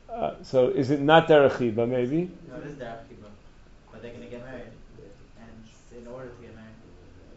Uh, 0.07 0.35
so, 0.43 0.69
is 0.69 0.91
it 0.91 1.01
not 1.01 1.27
derech 1.27 1.51
chiba? 1.53 1.89
Maybe. 1.89 2.31
No, 2.47 2.55
it 2.57 2.67
is 2.67 2.77
Derech 2.77 2.99
Kibbutz. 3.09 3.35
But 3.91 4.01
they're 4.01 4.11
going 4.11 4.23
to 4.23 4.29
get 4.29 4.45
married. 4.45 4.63
And 5.41 5.99
in 5.99 6.07
order 6.07 6.29
to 6.29 6.41
get 6.41 6.55
married. 6.55 6.67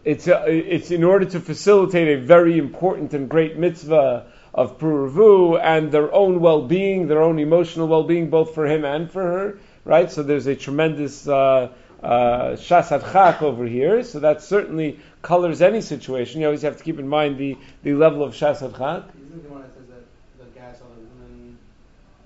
It's 0.05 0.29
uh, 0.29 0.44
it's 0.46 0.90
in 0.93 1.02
order 1.02 1.25
to 1.25 1.40
facilitate 1.40 2.19
a 2.19 2.20
very 2.20 2.56
important 2.56 3.14
and 3.14 3.29
great 3.29 3.56
mitzvah 3.56 4.26
of 4.59 4.77
puravu 4.79 5.61
and 5.63 5.93
their 5.93 6.13
own 6.13 6.41
well-being, 6.41 7.07
their 7.07 7.23
own 7.23 7.39
emotional 7.39 7.87
well-being, 7.87 8.29
both 8.29 8.55
for 8.55 8.67
him 8.67 8.85
and 8.85 9.09
for 9.09 9.23
her, 9.23 9.59
right? 9.85 10.11
So 10.11 10.25
there's 10.25 10.49
a 10.49 10.57
tremendous 10.57 11.29
uh, 11.29 11.71
uh, 12.03 12.57
chak 12.57 13.43
over 13.43 13.65
here. 13.65 14.03
So 14.03 14.19
that 14.19 14.43
certainly 14.43 14.99
colors 15.23 15.62
any 15.62 15.81
situation. 15.81 16.41
You 16.41 16.49
always 16.49 16.62
have 16.62 16.77
to 16.77 16.83
keep 16.83 16.99
in 16.99 17.07
mind 17.07 17.38
the, 17.38 17.57
the 17.85 17.95
level 17.95 18.25
of 18.25 18.35
shas 18.35 18.59
chak. 18.59 19.05
Isn't 19.15 19.43
the 19.45 19.49
one 19.49 19.62
that 19.62 19.73
says 19.75 19.87
that 19.95 20.05
the 20.43 20.47
guy 20.59 20.73
saw 20.73 20.91
the 20.91 21.07
woman, 21.07 21.57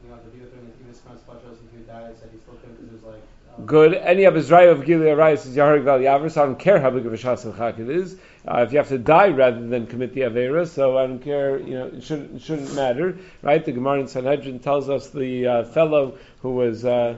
you 0.02 0.08
know, 0.08 0.16
the 0.24 0.30
view 0.30 0.46
of 0.48 0.52
him, 0.54 0.64
and 0.64 0.72
he 0.80 0.88
was 0.88 1.00
kind 1.04 1.16
of 1.16 1.20
special, 1.20 1.52
if 1.52 1.58
he 1.76 1.84
died, 1.84 2.16
said 2.18 2.30
he 2.32 2.40
still 2.40 2.56
couldn't 2.64 2.80
because 2.80 2.88
it 2.88 2.96
was 2.96 3.04
like. 3.12 3.24
Um, 3.51 3.51
Good. 3.66 3.94
Any 3.94 4.24
of 4.24 4.36
Israel 4.36 4.72
of 4.72 4.84
Gilead 4.84 5.08
Arayis 5.08 5.46
is 5.46 5.54
Yaharik 5.54 5.84
Val 5.84 5.98
Yaver, 5.98 6.30
so 6.30 6.42
I 6.42 6.46
don't 6.46 6.58
care 6.58 6.80
how 6.80 6.90
big 6.90 7.04
of 7.04 7.12
a 7.12 7.16
shas 7.16 7.78
it 7.78 7.90
is. 7.90 8.16
Uh, 8.48 8.62
if 8.62 8.72
you 8.72 8.78
have 8.78 8.88
to 8.88 8.98
die 8.98 9.28
rather 9.28 9.66
than 9.66 9.86
commit 9.86 10.14
the 10.14 10.22
Avera, 10.22 10.66
so 10.66 10.96
I 10.96 11.06
don't 11.06 11.18
care, 11.18 11.58
you 11.58 11.74
know, 11.74 11.86
it 11.88 12.02
shouldn't, 12.02 12.36
it 12.36 12.42
shouldn't 12.42 12.74
matter, 12.74 13.18
right? 13.42 13.64
The 13.64 13.72
Gemara 13.72 14.00
in 14.00 14.08
Sanhedrin 14.08 14.60
tells 14.60 14.88
us 14.88 15.10
the 15.10 15.46
uh, 15.46 15.64
fellow 15.64 16.18
who 16.40 16.54
was, 16.54 16.84
uh, 16.84 17.16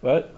what? 0.00 0.34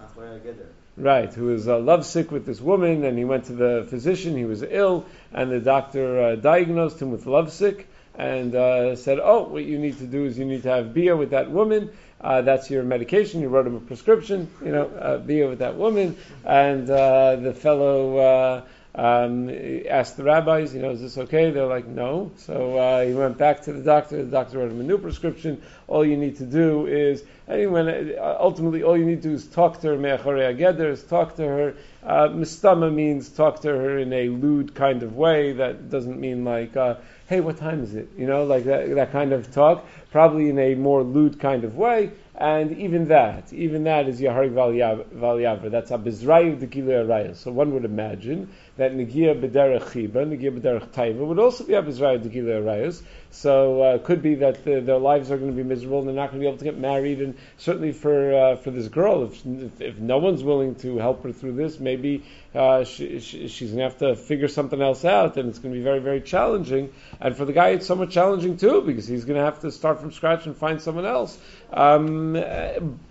Right, 0.97 1.33
who 1.33 1.45
was 1.45 1.67
uh, 1.67 1.79
lovesick 1.79 2.31
with 2.31 2.45
this 2.45 2.61
woman, 2.61 3.03
and 3.03 3.17
he 3.17 3.25
went 3.25 3.45
to 3.45 3.53
the 3.53 3.87
physician. 3.89 4.37
He 4.37 4.45
was 4.45 4.63
ill, 4.63 5.05
and 5.33 5.51
the 5.51 5.59
doctor 5.59 6.21
uh, 6.21 6.35
diagnosed 6.35 7.01
him 7.01 7.11
with 7.11 7.25
lovesick, 7.25 7.87
and 8.15 8.53
uh, 8.53 8.97
said, 8.97 9.17
"Oh, 9.21 9.43
what 9.43 9.63
you 9.63 9.79
need 9.79 9.97
to 9.99 10.05
do 10.05 10.25
is 10.25 10.37
you 10.37 10.43
need 10.43 10.63
to 10.63 10.69
have 10.69 10.93
bia 10.93 11.15
with 11.15 11.29
that 11.29 11.49
woman. 11.49 11.91
Uh, 12.21 12.41
that's 12.41 12.69
your 12.69 12.83
medication." 12.83 13.41
You 13.41 13.49
wrote 13.49 13.67
him 13.67 13.75
a 13.75 13.79
prescription, 13.79 14.49
you 14.63 14.71
know, 14.71 14.87
uh, 14.87 15.17
bia 15.17 15.47
with 15.47 15.59
that 15.59 15.75
woman, 15.75 16.17
and 16.45 16.89
uh, 16.89 17.35
the 17.35 17.53
fellow. 17.53 18.17
Uh, 18.17 18.61
um, 18.95 19.49
asked 19.87 20.17
the 20.17 20.23
rabbis, 20.23 20.73
you 20.73 20.81
know, 20.81 20.89
is 20.89 20.99
this 20.99 21.17
okay? 21.17 21.51
They're 21.51 21.67
like, 21.67 21.87
no. 21.87 22.31
So 22.37 22.77
uh, 22.77 23.05
he 23.05 23.13
went 23.13 23.37
back 23.37 23.61
to 23.63 23.73
the 23.73 23.81
doctor. 23.81 24.17
The 24.17 24.31
doctor 24.31 24.57
wrote 24.57 24.71
him 24.71 24.79
a 24.79 24.83
new 24.83 24.97
prescription. 24.97 25.61
All 25.89 26.05
you 26.05 26.17
need 26.17 26.37
to 26.37 26.45
do 26.45 26.85
is, 26.85 27.23
when, 27.47 27.89
uh, 27.89 28.37
ultimately, 28.39 28.83
all 28.83 28.95
you 28.95 29.05
need 29.05 29.21
to 29.23 29.29
do 29.29 29.33
is 29.33 29.47
talk 29.47 29.81
to 29.81 29.87
her, 29.87 29.97
me'achorei 29.97 30.55
ageder, 30.55 30.91
is 30.91 31.03
talk 31.03 31.35
to 31.37 31.43
her, 31.43 31.73
Uh, 32.01 32.29
mistama 32.29 32.89
means 32.89 33.27
talk 33.27 33.59
to 33.61 33.67
her 33.67 33.99
in 33.99 34.13
a 34.13 34.29
lewd 34.29 34.73
kind 34.73 35.03
of 35.03 35.17
way. 35.17 35.51
That 35.51 35.89
doesn't 35.89 36.17
mean 36.17 36.45
like, 36.45 36.77
uh, 36.77 36.95
hey, 37.27 37.41
what 37.41 37.57
time 37.57 37.83
is 37.83 37.93
it? 37.93 38.07
You 38.17 38.25
know, 38.25 38.45
like 38.45 38.63
that, 38.63 38.95
that 38.95 39.11
kind 39.11 39.33
of 39.33 39.51
talk. 39.51 39.85
Probably 40.09 40.49
in 40.49 40.57
a 40.57 40.75
more 40.75 41.03
lewd 41.03 41.39
kind 41.39 41.65
of 41.65 41.75
way. 41.75 42.11
And 42.35 42.77
even 42.77 43.09
that, 43.09 43.51
even 43.51 43.83
that 43.83 44.07
is 44.07 44.21
Yaharik 44.21 44.53
Valyavar. 44.53 45.69
That's 45.69 45.91
Abizrayu 45.91 46.57
Dekile 46.57 47.05
Araya. 47.05 47.35
So 47.35 47.51
one 47.51 47.73
would 47.73 47.83
imagine 47.83 48.49
that 48.77 48.93
Negia 48.93 49.35
B'derech 49.35 49.89
Chiba, 49.91 50.25
Negia 50.25 50.51
B'derech 50.57 50.87
Taiva 50.87 51.21
would 51.27 51.37
also 51.37 51.65
be 51.65 51.73
Abizrayu 51.73 52.19
Dekile 52.23 52.63
Arayas. 52.63 53.03
So 53.31 53.83
uh, 53.83 53.95
it 53.95 54.05
could 54.05 54.21
be 54.21 54.35
that 54.35 54.63
the, 54.63 54.79
their 54.79 54.97
lives 54.97 55.31
are 55.31 55.37
going 55.37 55.51
to 55.51 55.57
be 55.57 55.63
miserable 55.63 55.78
and 55.83 56.07
they're 56.07 56.15
not 56.15 56.31
going 56.31 56.39
to 56.39 56.43
be 56.43 56.47
able 56.47 56.57
to 56.57 56.63
get 56.63 56.77
married. 56.77 57.21
And 57.21 57.37
certainly 57.57 57.91
for 57.91 58.33
uh, 58.33 58.55
for 58.57 58.71
this 58.71 58.87
girl, 58.87 59.23
if, 59.23 59.45
if, 59.45 59.81
if 59.81 59.97
no 59.97 60.17
one's 60.17 60.43
willing 60.43 60.75
to 60.75 60.97
help 60.97 61.23
her 61.23 61.31
through 61.31 61.53
this, 61.53 61.79
maybe 61.79 62.23
uh, 62.55 62.83
she, 62.83 63.19
she, 63.19 63.47
she's 63.47 63.71
going 63.71 63.79
to 63.79 63.83
have 63.83 63.97
to 63.99 64.15
figure 64.15 64.47
something 64.47 64.81
else 64.81 65.05
out, 65.05 65.37
and 65.37 65.49
it's 65.49 65.59
going 65.59 65.73
to 65.73 65.79
be 65.79 65.83
very 65.83 65.99
very 65.99 66.21
challenging. 66.21 66.91
And 67.19 67.35
for 67.35 67.45
the 67.45 67.53
guy, 67.53 67.69
it's 67.69 67.85
somewhat 67.85 68.09
challenging 68.11 68.57
too 68.57 68.81
because 68.81 69.07
he's 69.07 69.25
going 69.25 69.37
to 69.37 69.45
have 69.45 69.59
to 69.61 69.71
start 69.71 69.99
from 69.99 70.11
scratch 70.11 70.45
and 70.45 70.55
find 70.55 70.81
someone 70.81 71.05
else. 71.05 71.37
Um, 71.71 72.33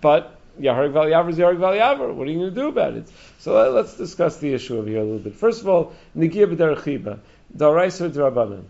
but 0.01 0.39
Yaharik 0.59 0.91
Val 0.91 1.27
is 1.29 1.37
What 1.37 2.27
are 2.27 2.31
you 2.31 2.39
going 2.39 2.49
to 2.49 2.51
do 2.51 2.67
about 2.67 2.93
it? 2.93 3.09
So 3.39 3.57
uh, 3.57 3.71
let's 3.71 3.95
discuss 3.95 4.37
the 4.37 4.53
issue 4.53 4.77
over 4.77 4.89
here 4.89 4.99
a 4.99 5.03
little 5.03 5.19
bit. 5.19 5.35
First 5.35 5.61
of 5.61 5.69
all, 5.69 5.93
Nigia 6.17 6.53
B'derech 6.53 6.81
Chiba, 6.83 7.19
Daraisa 7.55 8.11
D'Rabbanan. 8.11 8.65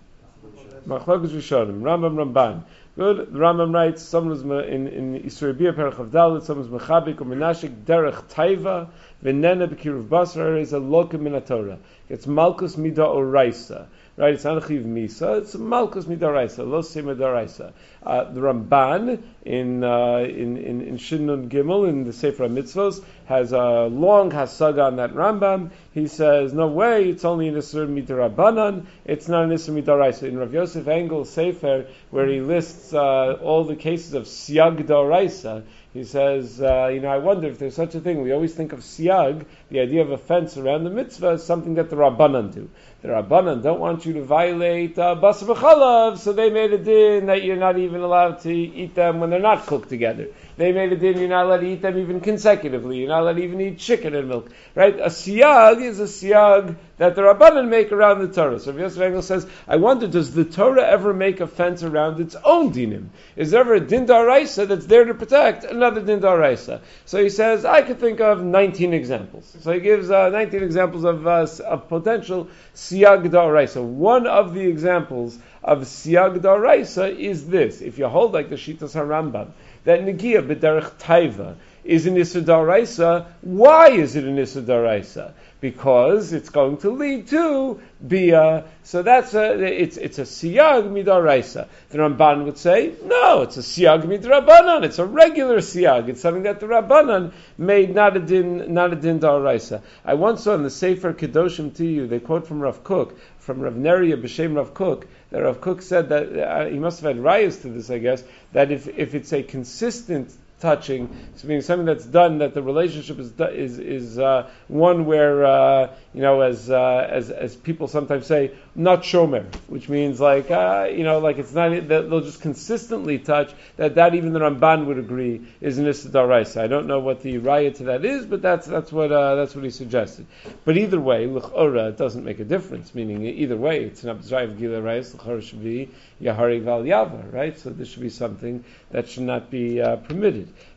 Machlokas 0.88 1.32
Rishonim, 1.32 1.82
Rambam 1.82 2.16
Ramban. 2.16 2.64
Good. 3.00 3.32
The 3.32 3.40
Rambam 3.40 3.74
writes, 3.74 4.02
someone 4.02 4.32
was 4.32 4.42
in 4.68 4.88
in 4.90 5.22
Yisrael 5.22 5.58
Bia 5.58 5.72
Perach 5.72 6.10
Dalit, 6.10 6.44
someone 6.44 6.70
was 6.70 6.82
mechabik 6.82 7.22
or 7.22 7.24
menashik 7.24 7.86
derech 7.86 8.24
taiva 8.24 8.90
v'nena 9.24 9.70
b'kiruv 9.70 10.10
basar 10.10 10.60
is 10.60 10.74
a 10.74 10.80
lokim 10.80 11.22
min 11.22 11.42
Torah. 11.42 11.80
It's 12.10 12.28
malchus 12.28 12.76
mida 12.76 13.04
oraisa. 13.04 13.88
Right, 14.20 14.34
it's 14.34 14.44
not 14.44 14.62
a 14.62 14.68
chiv 14.68 14.84
misa, 14.84 15.44
it's 15.44 15.56
malchus 15.56 16.04
midaraisa, 16.04 16.70
lo 16.70 16.82
sima 16.82 17.16
daraisa. 17.16 17.72
Uh, 18.04 18.26
the 18.26 18.42
Ramban 18.42 19.24
in, 19.46 19.82
uh, 19.82 20.18
in, 20.18 20.58
in, 20.58 20.82
in 20.82 20.98
Gimel, 20.98 21.88
in 21.88 22.04
the 22.04 22.12
Sefer 22.12 22.50
Mitzvos, 22.50 23.02
has 23.28 23.54
a 23.54 23.84
long 23.86 24.30
hasaga 24.30 24.88
on 24.88 24.98
that 24.98 25.14
Rambam. 25.14 25.72
He 25.94 26.08
says, 26.08 26.52
no 26.52 26.68
way, 26.68 27.10
it's 27.10 27.24
only 27.24 27.48
an 27.48 27.56
Isser 27.56 27.88
Midarabanan, 27.88 28.88
it's 29.06 29.30
not 29.30 29.46
an 29.46 29.52
Isser 29.52 29.82
Midaraisa. 29.82 30.24
In 30.24 30.38
Rav 30.38 30.54
Yosef 30.54 30.86
Engel's 30.90 31.30
Sefer, 31.30 31.86
where 32.10 32.28
he 32.28 32.42
lists 32.42 32.94
uh, 32.94 33.38
all 33.42 33.64
the 33.64 33.78
cases 33.78 34.16
of 34.16 34.24
Siag 34.24 34.86
Daraisa, 34.86 35.64
he 35.94 36.04
says, 36.04 36.62
uh, 36.62 36.88
you 36.94 37.00
know, 37.00 37.08
I 37.08 37.18
wonder 37.18 37.48
if 37.48 37.58
there's 37.58 37.76
such 37.76 37.96
a 37.96 38.00
thing. 38.00 38.22
We 38.22 38.32
always 38.32 38.54
think 38.54 38.74
of 38.74 38.82
siag, 38.82 39.46
the 39.72 39.80
idea 39.80 40.02
of 40.02 40.12
a 40.12 40.20
fence 40.20 40.56
around 40.56 40.84
the 40.84 40.92
mitzvah, 40.92 41.30
as 41.30 41.44
something 41.44 41.76
that 41.76 41.90
the 41.90 41.96
rabbanan 41.96 42.54
do. 42.54 42.70
The 43.02 43.08
rabbanan 43.08 43.64
don't 43.64 43.80
want 43.80 44.06
you 44.06 44.12
to 44.14 44.24
violate 44.24 45.00
uh, 45.00 45.16
basar 45.16 46.18
so 46.18 46.34
they 46.34 46.50
made 46.50 46.74
a 46.74 46.78
din 46.78 47.28
that 47.28 47.44
you're 47.44 47.56
not 47.56 47.78
even 47.78 48.02
allowed 48.02 48.42
to 48.42 48.52
eat 48.54 48.94
them 48.94 49.22
when 49.22 49.30
they're 49.30 49.40
not 49.40 49.68
cooked 49.68 49.88
together. 49.88 50.28
They 50.58 50.74
made 50.74 50.92
a 50.92 50.98
din 50.98 51.18
you're 51.18 51.30
not 51.30 51.46
allowed 51.46 51.62
to 51.62 51.68
eat 51.68 51.82
them 51.82 51.98
even 51.98 52.20
consecutively. 52.20 52.98
You're 52.98 53.08
not 53.08 53.22
allowed 53.22 53.38
to 53.38 53.44
even 53.44 53.62
eat 53.62 53.80
chicken 53.80 54.16
and 54.16 54.28
milk. 54.28 54.50
Right? 54.76 55.00
A 55.00 55.06
siag 55.06 55.82
is 55.82 56.02
a 56.02 56.04
siag 56.04 56.76
that 56.98 57.16
the 57.16 57.22
rabbanan 57.22 57.70
make 57.70 57.94
around 57.94 58.20
the 58.20 58.28
Torah. 58.28 58.60
So 58.60 58.76
Yosef 58.76 59.02
Engel 59.02 59.22
says, 59.22 59.48
I 59.66 59.78
wonder, 59.78 60.06
does 60.06 60.34
the 60.34 60.44
Torah 60.44 60.86
ever 60.86 61.14
make 61.14 61.40
a 61.40 61.48
fence 61.48 61.82
around 61.82 62.20
its 62.20 62.36
own 62.44 62.74
dinim? 62.74 63.08
Is 63.38 63.52
there 63.52 63.62
ever 63.62 63.76
a 63.76 63.80
din 63.80 64.06
daraisa 64.06 64.68
that's 64.68 64.86
there 64.86 65.06
to 65.06 65.14
protect 65.14 65.64
another 65.64 66.02
din 66.02 66.20
daraisa? 66.20 66.82
So 67.06 67.24
he 67.24 67.30
says, 67.30 67.64
I 67.64 67.82
could 67.82 68.02
think 68.02 68.20
of 68.20 68.44
19 68.44 68.94
examples. 68.94 69.56
So 69.62 69.72
he 69.72 69.80
gives 69.80 70.12
uh, 70.12 70.28
19 70.28 70.62
examples 70.62 71.06
of, 71.06 71.26
uh, 71.26 71.48
of 71.66 71.88
potential 71.88 72.50
siag 72.90 73.30
daraisa. 73.30 73.84
One 73.84 74.28
of 74.28 74.54
the 74.54 74.62
examples 74.62 75.38
of 75.64 75.82
siyag 75.82 76.40
daraisa 76.40 77.16
is 77.16 77.48
this: 77.48 77.82
if 77.82 77.98
you 77.98 78.08
hold 78.08 78.34
like 78.34 78.50
the 78.50 78.56
Shitas 78.56 78.96
Harambam, 78.96 79.52
that 79.84 80.02
negia 80.02 80.46
b'derech 80.46 80.92
taiva 81.00 81.56
is 81.84 82.06
an 82.06 82.18
Issa. 82.18 83.28
Why 83.42 83.90
is 83.90 84.16
it 84.16 84.24
an 84.24 84.38
Issa? 84.38 85.34
Because 85.62 86.32
it's 86.32 86.50
going 86.50 86.78
to 86.78 86.92
lead 86.92 87.28
to 87.28 87.82
Bia. 88.06 88.64
So 88.84 89.04
that's 89.04 89.34
a, 89.34 89.62
it's, 89.62 89.98
it's 89.98 90.18
a 90.18 90.22
Siyag 90.22 90.90
Midaraisa. 90.90 91.68
The 91.90 91.98
Ramban 91.98 92.46
would 92.46 92.58
say, 92.58 92.94
no, 93.04 93.42
it's 93.42 93.58
a 93.58 93.62
Siyag 93.62 94.04
Midrabanan. 94.04 94.84
It's 94.84 95.00
a 95.00 95.06
regular 95.06 95.58
Siyag. 95.58 96.08
It's 96.08 96.22
something 96.22 96.44
that 96.44 96.62
the 96.62 96.68
Rabbanan 96.68 97.34
made 97.58 97.94
not 97.94 98.16
a 98.16 98.22
din, 98.22 98.74
not 98.74 98.94
a 98.94 98.96
din 98.96 99.20
Daraisa. 99.20 99.82
I 100.06 100.14
once 100.14 100.44
saw 100.44 100.56
in 100.56 100.64
the 100.64 100.70
Sefer 100.70 101.14
Kedoshim 101.14 101.72
Tihyu, 101.72 102.08
they 102.08 102.20
quote 102.20 102.48
from 102.48 102.62
Rav 102.62 102.84
Kook, 102.86 103.20
from 103.40 103.60
Rav 103.60 103.74
Neria 103.74 104.16
B'Shem 104.16 104.56
Rav 104.56 104.74
Kook, 104.74 105.08
that 105.32 105.42
Rav 105.42 105.60
Kook 105.60 105.82
said 105.82 106.10
that, 106.10 106.38
uh, 106.38 106.66
he 106.68 106.80
must 106.80 107.02
have 107.02 107.16
had 107.16 107.24
rayas 107.24 107.62
to 107.64 107.70
this, 107.70 107.90
I 107.90 107.98
guess, 107.98 108.24
that 108.54 108.72
if, 108.72 108.88
if 108.88 109.14
it's 109.14 109.34
a 109.34 109.44
consistent 109.44 110.32
touching. 110.60 111.16
So 111.36 111.48
meaning 111.48 111.62
something 111.62 111.86
that's 111.86 112.06
done 112.06 112.40
that 112.40 112.54
the 112.54 112.62
relationship 112.62 113.20
is 113.20 113.34
is 113.40 113.80
is 113.80 114.20
uh, 114.20 114.50
one 114.68 115.06
where 115.06 115.46
uh, 115.46 115.96
you 116.14 116.22
know 116.22 116.42
as 116.42 116.70
uh, 116.70 117.08
as 117.10 117.30
as 117.30 117.56
people 117.56 117.88
sometimes 117.88 118.26
say 118.26 118.52
not 118.76 119.04
shomer, 119.04 119.46
which 119.68 119.90
means 119.90 120.20
like 120.20 120.52
uh, 120.52 120.88
you 120.92 121.04
know 121.04 121.20
like 121.20 121.38
it's 121.38 121.54
not 121.54 121.70
that 121.88 122.10
they'll 122.10 122.22
just 122.22 122.42
consistently 122.42 123.20
touch 123.20 123.52
that 123.78 123.96
that 123.96 124.16
even 124.16 124.34
the 124.34 124.40
Ramban 124.40 124.86
would 124.86 124.98
agree 124.98 125.42
is 125.62 125.78
an 125.78 125.88
Issa 125.88 126.10
I 126.58 126.68
don't 126.68 126.88
know 126.88 127.00
what 127.00 127.22
the 127.22 127.40
raya 127.40 127.76
to 127.78 127.84
that 127.86 128.06
is, 128.06 128.26
but 128.26 128.42
that's 128.42 128.68
that's 128.68 128.92
what 128.92 129.12
uh, 129.12 129.36
that's 129.36 129.56
what 129.56 129.64
he 129.64 129.70
suggested. 129.70 130.26
But 130.66 130.78
either 130.78 131.00
way, 131.00 131.26
l'chora 131.28 131.90
it 131.90 131.98
doesn't 131.98 132.24
make 132.24 132.40
a 132.40 132.46
difference. 132.46 132.94
Meaning 132.94 133.26
either 133.26 133.58
way, 133.58 133.84
it's 133.84 134.04
an 134.04 134.16
Abzrayiv 134.16 134.58
Gila 134.58 134.82
Rayas 134.82 135.14
l'chora 135.14 135.42
should 135.42 135.64
be 135.64 135.90
Yahari 136.22 136.62
Val 136.62 136.84
right? 137.32 137.58
So 137.58 137.70
this 137.70 137.90
should 137.90 138.02
be 138.02 138.10
something 138.10 138.64
that 138.92 139.08
should 139.10 139.24
not 139.24 139.50
be 139.50 139.82
uh, 139.82 139.98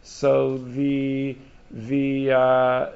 So 0.02 0.58
the 0.58 1.36
the 1.70 2.32
uh, 2.32 2.90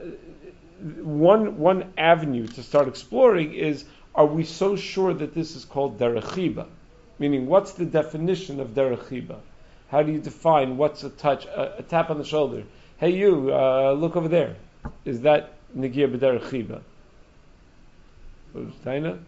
one 1.03 1.59
one 1.59 1.93
avenue 1.97 2.47
to 2.47 2.63
start 2.63 2.89
exploring 2.89 3.55
is: 3.55 3.85
Are 4.15 4.27
we 4.27 4.45
so 4.45 4.77
sure 4.77 5.15
that 5.15 5.35
this 5.35 5.57
is 5.57 5.65
called 5.65 5.99
derechiba? 5.99 6.67
Meaning, 7.19 7.47
what's 7.47 7.73
the 7.73 7.87
definition 7.87 8.61
of 8.61 8.69
derechiba? 8.69 9.39
How 9.89 10.03
do 10.03 10.13
you 10.13 10.19
define 10.19 10.77
what's 10.77 11.05
a 11.05 11.11
touch, 11.11 11.47
a, 11.47 11.79
a 11.79 11.83
tap 11.83 12.11
on 12.11 12.19
the 12.19 12.25
shoulder? 12.25 12.65
Hey, 12.99 13.11
you, 13.11 13.55
uh, 13.55 13.93
look 13.93 14.17
over 14.17 14.29
there. 14.29 14.57
Is 15.05 15.23
that 15.23 15.55
negia 15.77 16.13
b'derechiba? 16.13 16.81
Taina? 18.85 19.19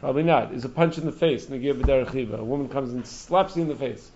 Probably 0.00 0.22
not. 0.22 0.52
Is 0.52 0.64
a 0.64 0.68
punch 0.68 0.98
in 0.98 1.04
the 1.04 1.12
face, 1.12 1.46
negia 1.46 1.74
b'derechiba. 1.74 2.38
A 2.38 2.44
woman 2.44 2.68
comes 2.68 2.92
and 2.92 3.06
slaps 3.06 3.56
you 3.56 3.62
in 3.62 3.68
the 3.68 3.76
face. 3.76 4.10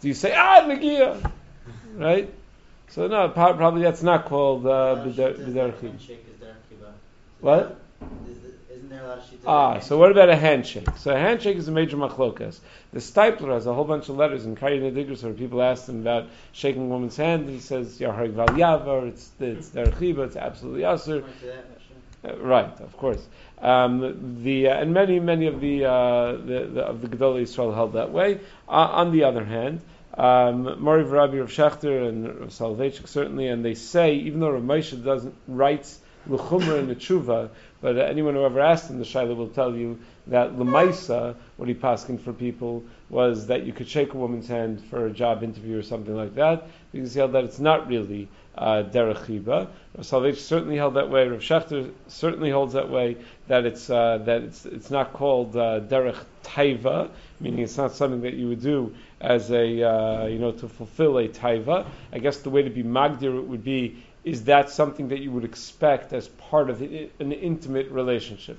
Do 0.00 0.08
you 0.08 0.14
say, 0.14 0.34
ah, 0.34 0.62
negia? 0.62 1.32
Right? 1.94 2.32
So 2.88 3.06
no, 3.08 3.28
probably 3.30 3.82
that's 3.82 4.02
not 4.02 4.26
called 4.26 4.66
uh, 4.66 5.02
b'der 5.04 5.92
What? 7.40 7.78
Ah, 9.46 9.80
so 9.80 9.98
what 9.98 10.10
about 10.10 10.28
a 10.28 10.36
handshake? 10.36 10.88
So 10.98 11.14
a 11.14 11.18
handshake 11.18 11.56
is 11.56 11.68
a 11.68 11.72
major 11.72 11.96
machlokas. 11.96 12.60
The 12.92 13.00
Steipler 13.00 13.52
has 13.54 13.66
a 13.66 13.74
whole 13.74 13.84
bunch 13.84 14.08
of 14.08 14.16
letters 14.16 14.44
in 14.44 14.56
Karyana 14.56 14.94
D'Igarta 14.94 15.24
where 15.24 15.32
people 15.32 15.62
ask 15.62 15.88
him 15.88 16.00
about 16.00 16.28
shaking 16.52 16.82
a 16.82 16.86
woman's 16.86 17.16
hand. 17.16 17.48
He 17.48 17.58
says 17.58 17.98
Yarhag 17.98 18.32
Val 18.32 18.48
Yavar, 18.48 19.08
it's 19.08 19.30
it's 19.40 19.70
derchiba, 19.70 20.26
it's 20.26 20.36
absolutely 20.36 20.82
asur. 20.82 21.24
Uh, 22.24 22.36
right, 22.36 22.80
of 22.80 22.96
course. 22.96 23.26
Um, 23.60 24.42
the 24.42 24.68
uh, 24.68 24.80
and 24.80 24.92
many 24.92 25.18
many 25.18 25.46
of 25.46 25.60
the, 25.60 25.84
uh, 25.84 26.32
the, 26.32 26.70
the 26.72 26.82
of 26.82 27.00
the 27.00 27.08
Gedolei 27.08 27.42
Israel 27.42 27.72
held 27.72 27.94
that 27.94 28.12
way. 28.12 28.40
Uh, 28.68 28.72
on 28.72 29.12
the 29.12 29.24
other 29.24 29.44
hand, 29.44 29.80
um, 30.16 30.64
Rabbi 31.10 31.38
Rav 31.38 31.48
Shechter 31.50 32.08
and 32.08 32.40
Rav 32.40 32.48
Soloveitchik 32.50 33.08
certainly, 33.08 33.48
and 33.48 33.64
they 33.64 33.74
say 33.74 34.14
even 34.14 34.40
though 34.40 34.50
Rav 34.50 34.62
Moshe 34.62 35.02
doesn't 35.02 35.34
write 35.48 35.92
l'chumra 36.26 36.78
in 36.78 36.88
the 36.88 36.94
tshuva, 36.94 37.48
but 37.80 37.98
anyone 37.98 38.34
who 38.34 38.44
ever 38.44 38.60
asked 38.60 38.90
him 38.90 38.98
the 38.98 39.04
shaila 39.04 39.36
will 39.36 39.48
tell 39.48 39.74
you 39.74 39.98
that 40.28 40.52
lemaisa, 40.52 41.34
what 41.56 41.68
he 41.68 41.74
paskined 41.74 42.20
for 42.20 42.32
people 42.32 42.84
was 43.10 43.48
that 43.48 43.64
you 43.64 43.72
could 43.72 43.88
shake 43.88 44.14
a 44.14 44.16
woman's 44.16 44.46
hand 44.46 44.82
for 44.84 45.06
a 45.06 45.10
job 45.10 45.42
interview 45.42 45.78
or 45.78 45.82
something 45.82 46.14
like 46.14 46.34
that, 46.34 46.68
because 46.92 47.12
he 47.12 47.18
held 47.18 47.32
that 47.32 47.44
it's 47.44 47.58
not 47.58 47.88
really 47.88 48.28
uh, 48.56 48.84
derech 48.84 49.26
chiba. 49.26 49.68
Rav 49.96 50.38
certainly 50.38 50.76
held 50.76 50.94
that 50.94 51.10
way. 51.10 51.26
Rav 51.26 51.40
Shechter 51.40 51.90
certainly 52.08 52.50
holds 52.50 52.74
that 52.74 52.88
way 52.88 53.16
that 53.48 53.64
it's 53.64 53.90
uh, 53.90 54.18
that 54.18 54.42
it's 54.42 54.66
it's 54.66 54.90
not 54.90 55.12
called 55.12 55.56
uh, 55.56 55.80
derech 55.80 56.22
taiva, 56.44 57.10
meaning 57.40 57.60
it's 57.60 57.76
not 57.76 57.92
something 57.92 58.22
that 58.22 58.34
you 58.34 58.48
would 58.48 58.62
do 58.62 58.94
as 59.20 59.50
a 59.50 59.82
uh, 59.82 60.26
you 60.26 60.38
know 60.38 60.52
to 60.52 60.68
fulfill 60.68 61.18
a 61.18 61.28
taiva. 61.28 61.86
I 62.12 62.18
guess 62.18 62.38
the 62.38 62.50
way 62.50 62.62
to 62.62 62.70
be 62.70 62.82
magdir 62.82 63.44
would 63.44 63.64
be 63.64 64.02
is 64.24 64.44
that 64.44 64.70
something 64.70 65.08
that 65.08 65.18
you 65.18 65.30
would 65.32 65.44
expect 65.44 66.12
as 66.12 66.28
part 66.28 66.70
of 66.70 66.80
an 66.80 67.32
intimate 67.32 67.90
relationship. 67.90 68.58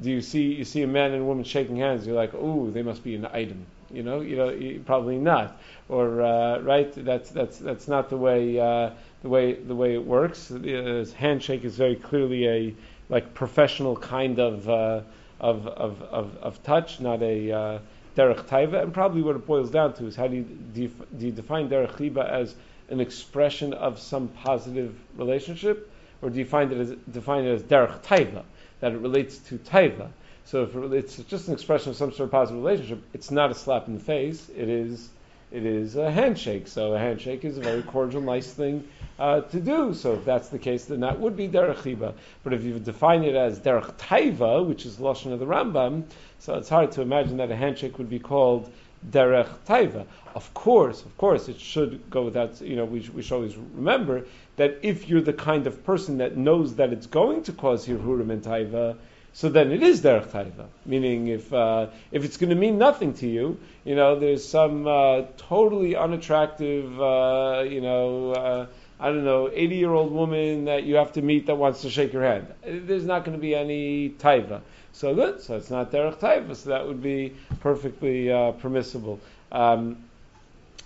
Do 0.00 0.10
you 0.10 0.20
see 0.20 0.54
you 0.54 0.64
see 0.64 0.82
a 0.82 0.86
man 0.86 1.12
and 1.12 1.26
woman 1.26 1.44
shaking 1.44 1.76
hands? 1.76 2.06
You're 2.06 2.16
like, 2.16 2.32
oh, 2.34 2.70
they 2.70 2.82
must 2.82 3.02
be 3.02 3.14
an 3.16 3.26
item 3.26 3.66
You 3.92 4.04
know, 4.04 4.20
you 4.20 4.36
know, 4.36 4.82
probably 4.86 5.18
not. 5.18 5.60
Or 5.88 6.22
uh, 6.22 6.60
right, 6.60 6.92
that's 7.04 7.30
that's 7.30 7.58
that's 7.58 7.88
not 7.88 8.08
the 8.08 8.16
way 8.16 8.58
uh, 8.60 8.90
the 9.22 9.28
way 9.28 9.54
the 9.54 9.74
way 9.74 9.94
it 9.94 10.04
works. 10.04 10.50
Uh, 10.50 11.04
handshake 11.16 11.64
is 11.64 11.76
very 11.76 11.96
clearly 11.96 12.46
a 12.46 12.74
like 13.08 13.34
professional 13.34 13.96
kind 13.96 14.38
of 14.38 14.68
uh, 14.68 15.00
of, 15.40 15.66
of, 15.66 16.02
of 16.02 16.36
of 16.36 16.62
touch, 16.62 17.00
not 17.00 17.20
a 17.22 17.50
uh, 17.50 17.78
derech 18.16 18.46
taiva. 18.46 18.82
And 18.82 18.94
probably 18.94 19.22
what 19.22 19.34
it 19.34 19.44
boils 19.44 19.70
down 19.70 19.94
to 19.94 20.06
is 20.06 20.14
how 20.14 20.28
do 20.28 20.36
you, 20.36 20.42
do 20.42 20.82
you, 20.82 20.92
do 21.18 21.26
you 21.26 21.32
define 21.32 21.68
derech 21.68 21.96
chiba 21.96 22.28
as 22.28 22.54
an 22.90 23.00
expression 23.00 23.72
of 23.72 23.98
some 23.98 24.28
positive 24.28 24.94
relationship, 25.16 25.90
or 26.22 26.30
do 26.30 26.38
you 26.38 26.44
find 26.44 26.72
it 26.72 26.78
as 26.78 26.90
define 27.12 27.44
it 27.44 27.52
as 27.52 27.62
derech 27.62 28.02
taiva 28.02 28.42
that 28.80 28.92
it 28.92 28.98
relates 28.98 29.38
to 29.38 29.58
taiva? 29.58 30.08
So 30.44 30.64
if 30.64 30.74
it's 30.92 31.16
just 31.16 31.48
an 31.48 31.54
expression 31.54 31.90
of 31.90 31.96
some 31.96 32.10
sort 32.10 32.26
of 32.26 32.30
positive 32.32 32.62
relationship, 32.62 33.02
it's 33.14 33.30
not 33.30 33.50
a 33.50 33.54
slap 33.54 33.86
in 33.86 33.94
the 33.94 34.00
face. 34.00 34.48
It 34.48 34.68
is 34.68 35.08
it 35.50 35.66
is 35.66 35.96
a 35.96 36.10
handshake. 36.10 36.68
So 36.68 36.94
a 36.94 36.98
handshake 36.98 37.44
is 37.44 37.58
a 37.58 37.60
very 37.60 37.82
cordial, 37.82 38.20
nice 38.20 38.52
thing 38.52 38.86
uh, 39.18 39.40
to 39.40 39.60
do. 39.60 39.94
So 39.94 40.14
if 40.14 40.24
that's 40.24 40.48
the 40.48 40.58
case, 40.58 40.84
then 40.84 41.00
that 41.00 41.18
would 41.18 41.36
be 41.36 41.48
derech 41.48 41.78
chiba. 41.78 42.14
But 42.44 42.52
if 42.52 42.62
you 42.62 42.78
define 42.78 43.24
it 43.24 43.34
as 43.34 43.58
derech 43.58 43.94
taiva, 43.94 44.64
which 44.66 44.86
is 44.86 44.96
lashon 44.98 45.32
of 45.32 45.40
the 45.40 45.46
Rambam, 45.46 46.04
so 46.38 46.54
it's 46.54 46.68
hard 46.68 46.92
to 46.92 47.02
imagine 47.02 47.36
that 47.38 47.50
a 47.50 47.56
handshake 47.56 47.98
would 47.98 48.08
be 48.08 48.20
called 48.20 48.72
derech 49.08 49.48
taiva. 49.66 50.06
Of 50.34 50.52
course, 50.54 51.04
of 51.04 51.16
course, 51.16 51.48
it 51.48 51.60
should 51.60 52.08
go 52.10 52.22
without. 52.24 52.60
You 52.60 52.76
know, 52.76 52.84
we, 52.84 53.00
we 53.14 53.22
should 53.22 53.34
always 53.34 53.56
remember 53.56 54.26
that 54.56 54.78
if 54.82 55.08
you're 55.08 55.22
the 55.22 55.32
kind 55.32 55.66
of 55.66 55.84
person 55.84 56.18
that 56.18 56.36
knows 56.36 56.74
that 56.76 56.92
it's 56.92 57.06
going 57.06 57.42
to 57.44 57.52
cause 57.52 57.86
hirhurim 57.86 58.30
and 58.30 58.42
taiva, 58.42 58.96
so 59.32 59.48
then 59.48 59.72
it 59.72 59.82
is 59.82 60.02
derech 60.02 60.28
taiva. 60.28 60.66
Meaning, 60.86 61.28
if 61.28 61.52
uh, 61.52 61.88
if 62.12 62.24
it's 62.24 62.36
going 62.36 62.50
to 62.50 62.56
mean 62.56 62.78
nothing 62.78 63.14
to 63.14 63.26
you, 63.26 63.58
you 63.84 63.94
know, 63.94 64.18
there's 64.18 64.46
some 64.46 64.86
uh, 64.86 65.22
totally 65.36 65.96
unattractive, 65.96 67.00
uh, 67.00 67.64
you 67.66 67.80
know. 67.80 68.68
I 69.00 69.06
don't 69.06 69.24
know, 69.24 69.48
80 69.50 69.76
year 69.76 69.92
old 69.92 70.12
woman 70.12 70.66
that 70.66 70.84
you 70.84 70.96
have 70.96 71.12
to 71.12 71.22
meet 71.22 71.46
that 71.46 71.54
wants 71.54 71.80
to 71.82 71.90
shake 71.90 72.12
your 72.12 72.22
hand. 72.22 72.48
There's 72.62 73.06
not 73.06 73.24
going 73.24 73.36
to 73.36 73.40
be 73.40 73.54
any 73.54 74.10
taiva. 74.10 74.60
So 74.92 75.14
good. 75.14 75.40
So 75.40 75.56
it's 75.56 75.70
not 75.70 75.90
derech 75.90 76.18
taiva. 76.18 76.54
So 76.54 76.68
that 76.68 76.86
would 76.86 77.02
be 77.02 77.32
perfectly 77.60 78.30
uh, 78.30 78.52
permissible. 78.52 79.18
Um, 79.50 80.04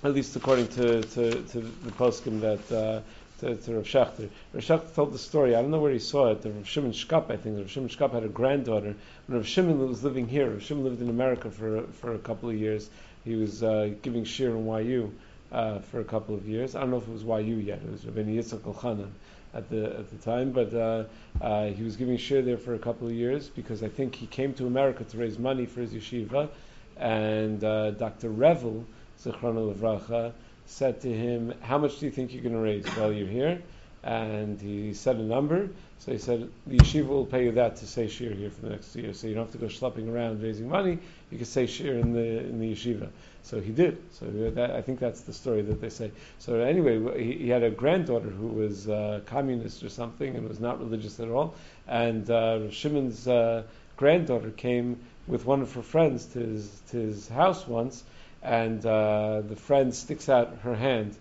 at 0.04 0.14
least 0.14 0.36
according 0.36 0.68
to, 0.68 1.02
to, 1.02 1.42
to 1.42 1.60
the 1.60 1.90
poskim 1.92 2.40
that 2.40 2.72
uh, 2.72 3.00
to, 3.40 3.56
to 3.56 3.74
Rav 3.74 3.84
Shechter. 3.84 4.28
Rav 4.52 4.62
Shechter 4.62 4.94
told 4.94 5.12
the 5.12 5.18
story. 5.18 5.56
I 5.56 5.62
don't 5.62 5.72
know 5.72 5.80
where 5.80 5.92
he 5.92 5.98
saw 5.98 6.30
it. 6.30 6.42
Rav 6.44 6.68
Shimon 6.68 6.92
Shkop, 6.92 7.32
I 7.32 7.36
think. 7.36 7.58
Rav 7.58 7.68
Shimon 7.68 7.88
Shkop 7.88 8.12
had 8.12 8.22
a 8.22 8.28
granddaughter. 8.28 8.94
When 9.26 9.38
Rav 9.38 9.46
Shimon 9.46 9.88
was 9.88 10.04
living 10.04 10.28
here, 10.28 10.50
Rav 10.50 10.62
Shimon 10.62 10.84
lived 10.84 11.02
in 11.02 11.08
America 11.08 11.50
for 11.50 11.82
for 12.00 12.14
a 12.14 12.18
couple 12.18 12.48
of 12.48 12.54
years. 12.54 12.88
He 13.24 13.34
was 13.34 13.62
uh, 13.62 13.90
giving 14.02 14.24
shir 14.24 14.50
in 14.50 14.66
YU 14.66 15.12
uh, 15.54 15.78
for 15.78 16.00
a 16.00 16.04
couple 16.04 16.34
of 16.34 16.46
years. 16.48 16.74
I 16.74 16.80
don't 16.80 16.90
know 16.90 16.96
if 16.96 17.08
it 17.08 17.12
was 17.12 17.22
YU 17.22 17.56
yet. 17.56 17.78
It 17.78 17.90
was 17.90 18.00
Rabbeinu 18.02 18.36
Yitzchak 18.36 18.60
Elchanan 18.60 19.10
at 19.54 19.70
the 19.70 19.84
at 19.98 20.10
the 20.10 20.16
time, 20.16 20.50
but 20.50 20.74
uh, 20.74 21.04
uh, 21.40 21.66
he 21.66 21.84
was 21.84 21.96
giving 21.96 22.16
shir 22.16 22.42
there 22.42 22.58
for 22.58 22.74
a 22.74 22.78
couple 22.78 23.06
of 23.06 23.14
years 23.14 23.48
because 23.48 23.82
I 23.82 23.88
think 23.88 24.16
he 24.16 24.26
came 24.26 24.52
to 24.54 24.66
America 24.66 25.04
to 25.04 25.16
raise 25.16 25.38
money 25.38 25.64
for 25.64 25.80
his 25.80 25.92
yeshiva, 25.92 26.48
and 26.96 27.62
uh, 27.62 27.92
Dr. 27.92 28.30
Revel, 28.30 28.84
Zichrona 29.22 29.72
Levracha, 29.72 30.32
said 30.66 31.00
to 31.02 31.08
him, 31.08 31.54
"How 31.60 31.78
much 31.78 32.00
do 32.00 32.06
you 32.06 32.12
think 32.12 32.32
you're 32.32 32.42
going 32.42 32.56
to 32.56 32.60
raise 32.60 32.86
while 32.96 33.12
you're 33.12 33.28
here?" 33.28 33.62
And 34.02 34.60
he 34.60 34.92
said 34.92 35.16
a 35.16 35.22
number. 35.22 35.70
So 36.04 36.12
he 36.12 36.18
said, 36.18 36.50
"The 36.66 36.76
yeshiva 36.76 37.06
will 37.06 37.24
pay 37.24 37.44
you 37.44 37.52
that 37.52 37.76
to 37.76 37.86
say 37.86 38.08
shir 38.08 38.34
here 38.34 38.50
for 38.50 38.60
the 38.66 38.68
next 38.68 38.94
year, 38.94 39.14
so 39.14 39.26
you 39.26 39.34
don't 39.34 39.44
have 39.44 39.52
to 39.52 39.58
go 39.58 39.68
schlepping 39.68 40.12
around 40.12 40.42
raising 40.42 40.68
money. 40.68 40.98
You 41.30 41.38
can 41.38 41.46
say 41.46 41.64
shir 41.64 41.94
in 41.94 42.12
the 42.12 42.40
in 42.40 42.60
the 42.60 42.74
yeshiva." 42.74 43.08
So 43.42 43.58
he 43.58 43.72
did. 43.72 43.96
So 44.12 44.26
that, 44.26 44.72
I 44.72 44.82
think 44.82 45.00
that's 45.00 45.22
the 45.22 45.32
story 45.32 45.62
that 45.62 45.80
they 45.80 45.88
say. 45.88 46.10
So 46.38 46.60
anyway, 46.60 47.22
he, 47.22 47.32
he 47.44 47.48
had 47.48 47.62
a 47.62 47.70
granddaughter 47.70 48.28
who 48.28 48.48
was 48.48 48.86
uh, 48.86 49.22
communist 49.24 49.82
or 49.82 49.88
something 49.88 50.36
and 50.36 50.46
was 50.46 50.60
not 50.60 50.78
religious 50.78 51.20
at 51.20 51.28
all. 51.28 51.54
And 51.88 52.28
uh, 52.30 52.70
Shimon's 52.70 53.26
uh, 53.26 53.62
granddaughter 53.96 54.50
came 54.50 54.98
with 55.26 55.46
one 55.46 55.62
of 55.62 55.72
her 55.72 55.82
friends 55.82 56.26
to 56.34 56.38
his 56.38 56.82
to 56.90 56.98
his 56.98 57.28
house 57.28 57.66
once, 57.66 58.04
and 58.42 58.84
uh, 58.84 59.40
the 59.40 59.56
friend 59.56 59.94
sticks 59.94 60.28
out 60.28 60.58
her 60.64 60.74
hand, 60.74 61.16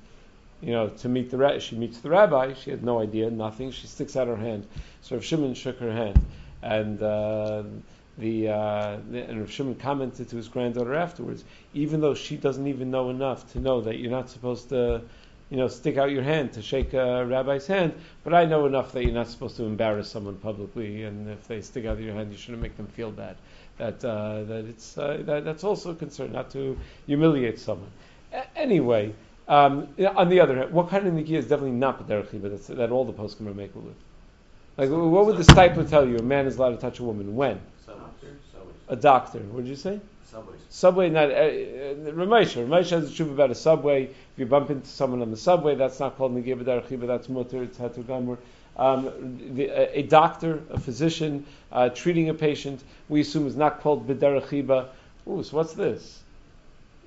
you 0.63 0.72
know, 0.72 0.88
to 0.88 1.10
meet 1.10 1.29
the 1.29 1.38
ra- 1.38 1.60
she 1.60 1.75
meets 1.75 2.00
the 2.00 2.10
rabbi. 2.10 2.53
She 2.53 2.72
had 2.72 2.84
no 2.84 3.00
idea, 3.00 3.29
nothing. 3.29 3.72
She 3.72 3.88
sticks 3.88 4.15
out 4.15 4.27
her 4.27 4.38
hand. 4.38 4.65
So 5.01 5.15
Rav 5.15 5.25
Shimon 5.25 5.53
shook 5.53 5.79
her 5.79 5.91
hand, 5.91 6.25
and 6.62 7.01
uh, 7.03 7.63
the, 8.17 8.48
uh, 8.50 8.98
the 9.12 9.24
and 9.24 9.41
Rav 9.41 9.51
Shimon 9.51 9.75
commented 9.75 10.29
to 10.29 10.38
his 10.38 10.48
granddaughter 10.48 10.96
afterwards, 10.96 11.43
even 11.74 12.00
though 12.00 12.13
she 12.13 12.38
doesn't 12.38 12.67
even 12.67 12.89
know 12.89 13.10
enough 13.10 13.51
to 13.53 13.60
know 13.60 13.82
that 13.82 14.00
you're 14.00 14.12
not 14.12 14.29
supposed 14.29 14.70
to. 14.70 15.01
You 15.50 15.58
know, 15.58 15.67
stick 15.67 15.98
out 15.98 16.10
your 16.10 16.24
hand 16.24 16.53
to 16.53 16.63
shake 16.63 16.96
a 16.96 17.24
rabbi's 17.27 17.67
hand, 17.67 17.93
but 18.23 18.34
I 18.34 18.45
know 18.45 18.65
enough 18.65 18.91
that 18.93 19.04
you're 19.04 19.13
not 19.13 19.28
supposed 19.28 19.56
to 19.58 19.65
embarrass 19.65 20.10
someone 20.10 20.38
publicly, 20.38 21.04
and 21.04 21.30
if 21.30 21.47
they 21.47 21.62
stick 21.62 21.86
out 21.86 21.99
your 21.99 22.15
hand, 22.15 22.32
you 22.32 22.38
shouldn't 22.39 22.63
make 22.63 22.76
them 22.76 22.88
feel 22.88 23.12
bad. 23.12 23.36
That 23.78 24.04
uh, 24.04 24.43
that 24.45 24.65
it's 24.65 24.97
uh, 24.97 25.21
that, 25.26 25.45
that's 25.45 25.63
also 25.63 25.91
a 25.91 25.95
concern, 25.95 26.32
not 26.32 26.49
to 26.52 26.76
humiliate 27.06 27.60
someone. 27.60 27.91
A- 28.32 28.58
anyway, 28.58 29.13
um, 29.47 29.88
on 30.15 30.29
the 30.29 30.39
other 30.39 30.56
hand, 30.56 30.71
what 30.71 30.89
kind 30.89 31.06
of 31.08 31.13
nikia 31.13 31.38
is 31.38 31.45
definitely 31.45 31.71
not 31.71 32.08
chiba 32.08 32.43
that's- 32.43 32.67
that 32.67 32.91
all 32.91 33.06
the 33.06 33.13
poskim 33.13 33.47
are 33.47 33.53
making 33.53 33.86
with? 33.86 33.95
Like, 34.77 34.89
what 34.89 35.25
would 35.25 35.38
the 35.38 35.43
Steipler 35.43 35.88
tell 35.88 36.08
you? 36.08 36.17
A 36.17 36.21
man 36.23 36.47
is 36.47 36.58
allowed 36.58 36.71
to 36.71 36.77
touch 36.77 36.99
a 36.99 37.03
woman 37.03 37.36
when? 37.36 37.60
Subways. 37.86 38.10
A 38.89 38.95
doctor. 38.95 39.39
What 39.39 39.65
did 39.65 39.69
you 39.69 39.75
say? 39.75 39.99
Subways. 40.25 40.60
Subway, 40.69 41.10
not 41.10 41.29
uh, 41.29 41.34
uh, 41.34 41.38
Ramesha. 42.12 42.65
Ramesha 42.65 42.91
has 42.91 43.12
a 43.12 43.13
truth 43.13 43.29
about 43.32 43.51
a 43.51 43.56
subway. 43.56 44.06
If 44.06 44.38
you 44.38 44.45
bump 44.47 44.71
into 44.71 44.88
someone 44.88 45.21
on 45.21 45.29
the 45.29 45.38
subway, 45.38 45.75
that's 45.75 45.99
not 45.99 46.17
called 46.17 46.36
b'derech 46.36 46.88
chiba. 46.88 47.06
That's 47.06 47.29
mutter. 47.29 47.62
It's 47.63 47.77
hatu 47.77 48.03
gamur. 48.03 48.38
Um, 48.75 49.38
the, 49.53 49.67
a, 49.67 49.99
a 49.99 50.01
doctor, 50.03 50.63
a 50.71 50.79
physician, 50.79 51.45
uh, 51.71 51.89
treating 51.89 52.29
a 52.29 52.34
patient, 52.34 52.84
we 53.10 53.21
assume 53.21 53.45
is 53.45 53.56
not 53.56 53.82
called 53.82 54.08
b'derech. 54.08 54.89
Ooh, 55.27 55.43
so 55.43 55.58
what's 55.58 55.73
this? 55.73 56.21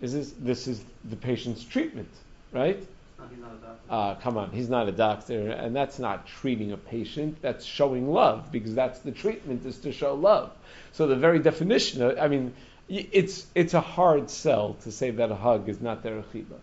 Is 0.01 0.13
this 0.13 0.33
this 0.39 0.69
is 0.69 0.85
the 1.11 1.17
patient's 1.17 1.65
treatment, 1.65 2.09
right? 2.57 2.87
No, 3.19 3.25
he's 3.29 3.39
not 3.39 3.53
a 3.53 3.67
doctor. 3.67 3.81
Uh, 3.89 4.15
come 4.17 4.37
on, 4.37 4.51
he's 4.51 4.69
not 4.69 4.89
a 4.89 4.93
doctor, 4.93 5.51
and 5.51 5.77
that's 5.77 5.99
not 5.99 6.27
treating 6.27 6.73
a 6.73 6.77
patient. 6.77 7.39
That's 7.43 7.65
showing 7.65 8.11
love 8.11 8.51
because 8.51 8.75
that's 8.75 8.99
the 9.01 9.13
treatment 9.13 9.65
is 9.67 9.79
to 9.79 9.93
show 9.93 10.15
love. 10.15 10.51
So 10.93 11.07
the 11.07 11.17
very 11.17 11.39
definition, 11.39 12.03
of, 12.03 12.19
I 12.19 12.29
mean, 12.29 12.55
it's 12.89 13.47
it's 13.55 13.75
a 13.75 13.81
hard 13.81 14.31
sell 14.31 14.75
to 14.83 14.93
say 14.93 15.11
that 15.11 15.31
a 15.31 15.35
hug 15.35 15.69
is 15.69 15.81
not 15.81 16.03
derech 16.03 16.25
chiba. 16.33 16.59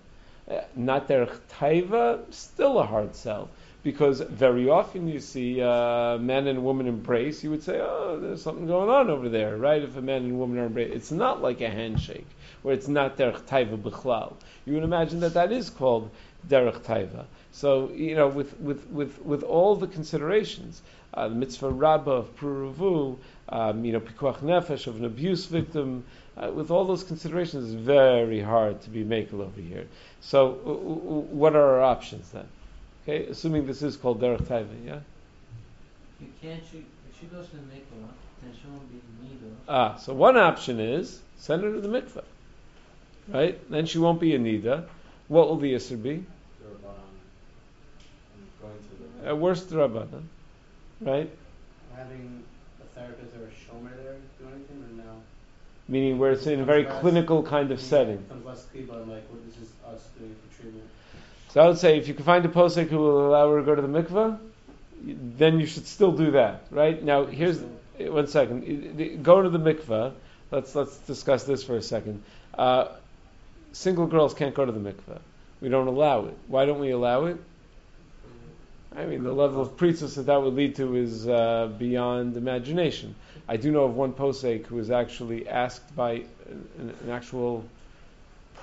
Uh, 0.50 0.62
not 0.76 1.08
derech 1.08 1.38
taiva, 1.60 2.22
still 2.34 2.80
a 2.80 2.86
hard 2.86 3.16
sell 3.16 3.50
because 3.84 4.22
very 4.22 4.70
often 4.70 5.10
you 5.10 5.20
see 5.20 5.60
a 5.60 6.18
man 6.20 6.48
and 6.48 6.64
women 6.64 6.88
embrace. 6.88 7.44
You 7.44 7.52
would 7.52 7.64
say, 7.64 7.80
oh, 7.82 8.18
there's 8.20 8.42
something 8.42 8.66
going 8.66 8.90
on 8.90 9.10
over 9.10 9.28
there, 9.28 9.58
right? 9.58 9.82
If 9.84 9.98
a 9.98 10.02
man 10.02 10.24
and 10.24 10.40
woman 10.40 10.58
are 10.58 10.68
embraced, 10.68 10.94
it's 10.94 11.12
not 11.12 11.42
like 11.42 11.60
a 11.60 11.70
handshake 11.70 12.28
where 12.62 12.74
it's 12.74 12.88
not 12.88 13.18
derech 13.18 13.42
taiva 13.42 13.78
b'chlal. 13.78 14.34
You 14.66 14.76
would 14.76 14.84
imagine 14.84 15.20
that 15.20 15.34
that 15.34 15.52
is 15.52 15.70
called 15.70 16.10
derech 16.48 16.80
taiva. 16.84 17.26
So 17.52 17.92
you 17.92 18.16
know, 18.16 18.30
with 18.30 18.58
with 18.60 18.90
with 18.90 19.22
with 19.22 19.44
all 19.44 19.76
the 19.76 19.88
considerations, 19.88 20.82
uh, 21.14 21.28
the 21.28 21.36
mitzvah 21.36 21.70
rabbah 21.70 22.12
of 22.12 22.36
pruruvu, 22.38 23.18
um, 23.50 23.84
you 23.84 23.92
know, 23.92 24.00
pikuach 24.00 24.38
nefesh 24.38 24.88
of 24.88 24.96
an 24.96 25.04
abuse 25.04 25.46
victim, 25.46 26.06
uh, 26.38 26.50
with 26.54 26.72
all 26.72 26.86
those 26.86 27.04
considerations, 27.04 27.74
it's 27.74 27.84
very 27.84 28.40
hard 28.40 28.82
to 28.82 28.90
be 28.90 29.04
makel 29.04 29.42
over 29.42 29.60
here. 29.60 29.88
So, 30.22 30.54
what 31.32 31.56
are 31.56 31.76
our 31.76 31.82
options 31.82 32.30
then? 32.32 32.48
Okay, 33.04 33.26
assuming 33.26 33.68
this 33.68 33.82
is 33.82 33.98
called 33.98 34.22
derech 34.22 34.44
taiva, 34.44 34.68
yeah. 34.86 35.00
You 36.22 36.28
can't 36.42 36.62
she 36.72 36.86
if 37.10 37.20
she 37.20 37.26
goes 37.28 37.48
to 37.50 37.58
the 37.58 37.62
mikvah, 37.64 38.08
then 38.42 38.54
she 38.54 38.68
won't 38.70 38.90
be 38.90 39.02
neither. 39.22 39.56
Ah, 39.68 39.98
so 39.98 40.14
one 40.14 40.38
option 40.38 40.80
is 40.80 41.20
send 41.38 41.64
her 41.64 41.74
to 41.74 41.82
the 41.82 41.90
mikveh, 41.90 42.24
right? 43.28 43.70
Then 43.70 43.86
she 43.86 43.98
won't 43.98 44.22
be 44.22 44.36
a 44.36 44.40
nida. 44.40 44.86
What 45.28 45.50
will 45.50 45.58
the 45.58 45.74
isser 45.74 46.02
be? 46.02 46.26
going 48.64 48.78
to 48.78 49.22
the. 49.22 49.30
At 49.30 49.38
worst, 49.38 49.70
the 49.70 49.76
rabbanan, 49.76 50.24
right? 51.02 51.30
Having 51.96 52.44
a 52.82 53.00
therapist 53.00 53.36
or 53.36 53.44
a 53.44 53.52
shomer 53.52 53.96
there 54.02 54.16
do 54.40 54.46
anything 54.48 54.84
or 54.84 55.04
no? 55.04 55.22
Meaning 55.88 56.18
where 56.18 56.32
it's 56.32 56.48
in 56.48 56.62
a 56.62 56.66
very 56.66 56.86
clinical 56.86 57.44
kind 57.44 57.72
of 57.72 57.82
setting. 57.82 58.18
Becomes 58.18 58.46
less 58.46 58.66
kiba 58.74 59.08
like, 59.08 59.30
what 59.30 59.46
this 59.46 59.58
is 59.58 59.70
us 59.86 60.08
doing 60.18 60.36
for 60.36 60.62
treatment. 60.62 60.88
So 61.54 61.62
I 61.62 61.68
would 61.68 61.78
say 61.78 62.00
if 62.00 62.08
you 62.08 62.16
can 62.16 62.26
find 62.26 62.44
a 62.46 62.50
posek 62.50 62.88
who 62.88 62.98
will 62.98 63.28
allow 63.28 63.52
her 63.52 63.60
to 63.60 63.64
go 63.64 63.76
to 63.76 63.82
the 63.84 63.88
mikveh, 63.88 64.40
then 65.38 65.60
you 65.60 65.68
should 65.68 65.86
still 65.86 66.12
do 66.12 66.32
that, 66.32 66.66
right? 66.72 67.02
Now 67.04 67.26
here's 67.26 67.62
one 68.00 68.26
second. 68.26 69.22
Go 69.22 69.44
to 69.44 69.50
the 69.50 69.60
mikveh. 69.60 70.14
Let's 70.50 70.74
let's 70.74 70.98
discuss 70.98 71.44
this 71.44 71.64
for 71.64 71.76
a 71.76 71.82
second. 71.84 72.24
Uh, 72.58 72.88
single 73.72 74.08
girls 74.08 74.34
can't 74.34 74.56
go 74.56 74.66
to 74.66 74.72
the 74.72 74.80
mikveh. 74.80 75.20
We 75.62 75.70
don't 75.70 75.86
allow 75.86 76.26
it. 76.26 76.38
Why 76.48 76.66
don't 76.66 76.80
we 76.80 76.90
allow 76.90 77.26
it? 77.26 77.38
I 78.96 79.06
mean, 79.06 79.24
the 79.24 79.32
level 79.32 79.62
of 79.62 79.78
pritzus 79.78 80.16
that 80.16 80.26
that 80.26 80.42
would 80.42 80.56
lead 80.56 80.76
to 80.78 80.96
is 80.96 81.28
uh, 81.28 81.70
beyond 81.78 82.36
imagination. 82.36 83.14
I 83.48 83.58
do 83.58 83.72
know 83.72 83.84
of 83.84 83.96
one 83.96 84.14
posek 84.14 84.66
who 84.66 84.78
was 84.78 84.90
actually 84.90 85.48
asked 85.48 85.96
by 85.96 86.24
an, 86.48 86.96
an 87.04 87.10
actual 87.12 87.64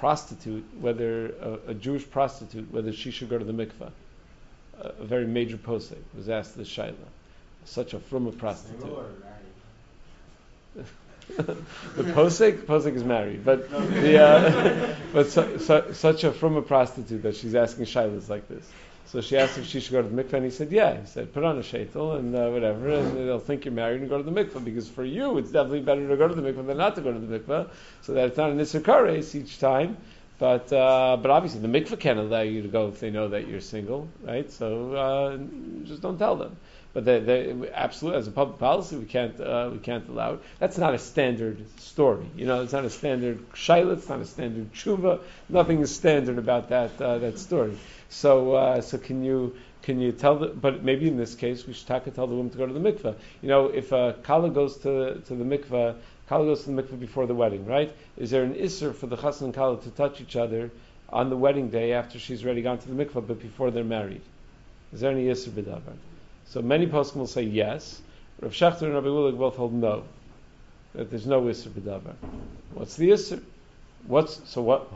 prostitute, 0.01 0.65
whether 0.81 1.27
a, 1.27 1.59
a 1.69 1.75
Jewish 1.75 2.11
prostitute, 2.11 2.73
whether 2.73 2.91
she 2.93 3.11
should 3.11 3.29
go 3.29 3.39
to 3.39 3.45
the 3.45 3.53
mikveh. 3.53 3.91
A, 4.81 4.89
a 4.99 5.05
very 5.05 5.27
major 5.27 5.59
posek 5.59 5.99
was 6.17 6.31
asked 6.31 6.57
the 6.57 6.63
shaila. 6.63 6.95
Such 7.67 7.93
a 7.93 7.99
prostitute. 8.33 8.81
Single 8.81 8.97
or 8.97 9.11
married? 10.75 10.87
the 11.97 12.03
posek, 12.15 12.65
posek 12.65 12.97
is 12.97 13.05
married, 13.05 13.45
but 13.45 13.71
the 13.71 14.19
uh, 14.19 14.97
but 15.13 15.31
su- 15.31 15.59
su- 15.59 15.93
such 15.93 16.25
a 16.25 16.33
prostitute 16.63 17.23
that 17.23 17.37
she's 17.37 17.55
asking 17.55 17.85
shailas 17.85 18.31
like 18.31 18.49
this. 18.49 18.67
So 19.11 19.21
she 19.21 19.37
asked 19.37 19.59
if 19.59 19.67
she 19.67 19.81
should 19.81 19.91
go 19.91 20.03
to 20.03 20.09
the 20.09 20.23
mikveh, 20.23 20.35
and 20.35 20.45
he 20.45 20.53
said, 20.53 20.71
"Yeah." 20.71 21.01
He 21.01 21.07
said, 21.07 21.33
"Put 21.33 21.43
on 21.43 21.59
a 21.59 21.63
shaitel 21.63 22.17
and 22.17 22.37
uh, 22.37 22.49
whatever, 22.51 22.91
and 22.91 23.17
they'll 23.17 23.41
think 23.41 23.65
you're 23.65 23.75
married 23.75 24.03
and 24.03 24.09
go 24.09 24.17
to 24.17 24.23
the 24.23 24.31
mikveh 24.31 24.65
because 24.65 24.89
for 24.89 25.05
you 25.05 25.37
it's 25.39 25.51
definitely 25.51 25.81
better 25.81 26.07
to 26.07 26.17
go 26.17 26.29
to 26.29 26.35
the 26.35 26.43
mikveh 26.43 26.65
than 26.65 26.77
not 26.77 26.95
to 26.95 27.01
go 27.01 27.13
to 27.13 27.19
the 27.19 27.39
mikveh, 27.41 27.69
so 28.03 28.15
that 28.15 28.29
it's 28.29 28.37
not 28.37 28.51
an 28.51 28.59
isser 28.59 29.35
each 29.35 29.59
time." 29.59 29.97
But 30.39 30.73
uh, 30.73 31.19
but 31.21 31.31
obviously 31.31 31.61
the 31.61 31.69
mikveh 31.69 31.99
can't 31.99 32.21
allow 32.21 32.43
you 32.43 32.63
to 32.63 32.69
go 32.69 32.87
if 32.89 33.01
they 33.01 33.11
know 33.11 33.29
that 33.29 33.49
you're 33.49 33.61
single, 33.61 34.09
right? 34.23 34.51
So 34.51 34.95
uh, 34.95 35.39
just 35.85 36.03
don't 36.03 36.17
tell 36.17 36.37
them. 36.37 36.57
But 36.93 37.05
they, 37.05 37.21
they, 37.21 37.71
absolutely, 37.73 38.19
as 38.19 38.27
a 38.27 38.33
public 38.33 38.59
policy, 38.59 38.97
we 38.97 39.05
can't 39.05 39.39
uh, 39.41 39.71
we 39.73 39.79
can't 39.79 40.09
allow 40.09 40.35
it. 40.35 40.41
That's 40.59 40.79
not 40.79 40.95
a 40.95 40.99
standard 40.99 41.65
story. 41.81 42.27
You 42.37 42.47
know, 42.47 42.63
it's 42.63 42.73
not 42.73 42.85
a 42.85 42.91
standard 42.91 43.49
shaila. 43.53 43.93
It's 43.99 44.09
not 44.09 44.21
a 44.21 44.25
standard 44.25 44.73
tshuva. 44.73 45.21
Nothing 45.49 45.81
is 45.81 45.95
standard 45.95 46.39
about 46.39 46.71
that 46.71 47.01
uh, 47.01 47.19
that 47.19 47.39
story. 47.39 47.77
So 48.11 48.55
uh, 48.55 48.81
so 48.83 48.99
can 48.99 49.25
you 49.25 49.57
can 49.83 49.99
you 49.99 50.13
tell 50.13 50.39
the? 50.39 50.49
But 50.49 50.85
maybe 50.85 51.09
in 51.09 51.17
this 51.17 51.35
case, 51.35 51.67
we 51.67 51.73
should 51.73 51.87
taka 51.87 52.11
tell 52.11 52.27
the 52.27 52.35
woman 52.35 52.51
to 52.51 52.59
go 52.59 52.67
to 52.67 52.73
the 52.73 52.81
mikveh. 52.81 53.15
You 53.41 53.49
know, 53.49 53.67
if 53.67 53.93
a 53.93 54.17
kala 54.23 54.51
goes 54.51 54.77
to 54.79 55.21
to 55.21 55.35
the 55.35 55.45
mikveh, 55.45 55.97
kala 56.29 56.45
goes 56.45 56.65
to 56.65 56.71
the 56.71 56.83
mikveh 56.83 57.01
before 57.01 57.27
the 57.27 57.35
wedding, 57.35 57.65
right? 57.65 57.91
Is 58.19 58.31
there 58.31 58.43
an 58.43 58.55
isser 58.55 58.95
for 58.95 59.07
the 59.07 59.17
chassan 59.17 59.47
and 59.47 59.55
kala 59.55 59.81
to 59.81 59.91
touch 59.91 60.21
each 60.21 60.37
other 60.37 60.71
on 61.09 61.31
the 61.31 61.37
wedding 61.37 61.71
day 61.71 61.93
after 61.95 62.19
she's 62.19 62.45
already 62.45 62.63
gone 62.63 62.79
to 62.79 62.89
the 62.89 63.05
mikveh, 63.05 63.27
but 63.27 63.41
before 63.41 63.71
they're 63.71 63.85
married? 63.85 64.23
Is 64.93 65.01
there 65.01 65.13
any 65.13 65.25
isser 65.25 65.49
b'davar? 65.49 65.97
So 66.47 66.61
many 66.61 66.87
poskim 66.87 67.17
will 67.17 67.27
say 67.29 67.43
yes. 67.43 68.03
Rav 68.41 68.53
Shechter 68.53 68.83
and 68.83 68.95
Rabbi 68.95 69.07
Willig 69.07 69.39
both 69.39 69.57
hold 69.57 69.75
no. 69.75 70.05
That 70.95 71.11
there's 71.11 71.27
no 71.27 71.43
Isser 71.43 71.69
B'davar. 71.69 72.15
What's 72.73 72.97
the 72.97 73.11
Isser? 73.11 73.43
What's, 74.11 74.41
so 74.51 74.61
what, 74.61 74.91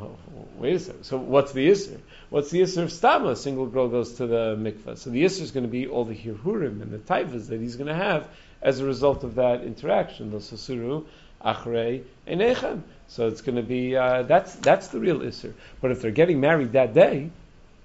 wait 0.59 0.75
a 0.75 0.79
second. 0.81 1.05
So 1.05 1.19
what's 1.19 1.53
the 1.53 1.71
Isser? 1.71 2.01
What's 2.31 2.51
the 2.51 2.63
Isser 2.63 2.83
of 2.83 2.89
Stama? 2.89 3.31
A 3.31 3.37
single 3.37 3.67
girl 3.67 3.87
goes 3.87 4.15
to 4.15 4.27
the 4.27 4.57
mikveh. 4.57 4.99
So 4.99 5.11
the 5.11 5.25
Isser 5.25 5.43
is 5.43 5.53
going 5.53 5.63
to 5.63 5.71
be 5.71 5.87
all 5.87 6.05
the 6.05 6.17
Hirhurim 6.17 6.83
and 6.83 6.91
the 6.91 6.99
Taivas 6.99 7.47
that 7.47 7.61
he's 7.61 7.77
going 7.77 7.87
to 7.87 7.95
have 7.95 8.27
as 8.61 8.81
a 8.81 8.85
result 8.85 9.23
of 9.23 9.37
that 9.37 9.63
interaction. 9.63 10.33
The 10.33 10.39
Sasuru, 10.39 11.05
Achrei, 11.45 12.03
and 12.27 12.41
Echem. 12.41 12.83
So 13.07 13.29
it's 13.29 13.41
going 13.41 13.55
to 13.55 13.63
be, 13.63 13.97
uh, 13.97 14.25
that's, 14.25 14.53
that's 14.57 14.89
the 14.89 14.99
real 14.99 15.21
Isser. 15.21 15.53
But 15.81 15.93
if 15.93 16.03
they're 16.03 16.11
getting 16.11 16.41
married 16.41 16.73
that 16.73 16.93
day, 16.93 17.31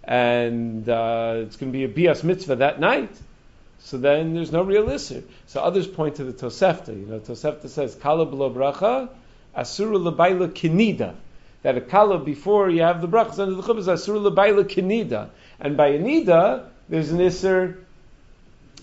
and 0.04 0.90
uh, 0.90 1.34
it's 1.46 1.58
going 1.58 1.72
to 1.72 1.78
be 1.78 1.84
a 1.84 1.88
bias 1.88 2.24
mitzvah 2.24 2.56
that 2.56 2.80
night, 2.80 3.16
so 3.82 4.00
then 4.00 4.34
there's 4.34 4.52
no 4.52 4.64
real 4.64 4.88
isser. 4.88 5.24
So 5.46 5.62
others 5.62 5.88
point 5.88 6.16
to 6.16 6.24
the 6.24 6.34
Tosefta. 6.34 6.90
You 6.90 7.06
know, 7.06 7.20
Tosefta 7.20 7.70
says 7.70 7.94
kala 7.94 8.26
bracha, 8.26 9.10
asura 9.56 9.98
lebaila 9.98 10.50
kinida. 10.50 11.16
That 11.64 11.78
a 11.78 11.82
kala 11.82 12.20
before 12.20 12.70
you 12.70 12.82
have 12.82 13.02
the 13.02 13.08
brachas 13.08 13.40
under 13.40 13.56
the 13.56 13.62
chuppah 13.62 13.80
is 13.80 14.08
lebaila 14.08 14.64
kinida, 14.64 15.30
and 15.60 15.76
by 15.76 15.92
anida, 15.92 16.66
there's 16.88 17.12
an 17.12 17.20
isser. 17.20 17.78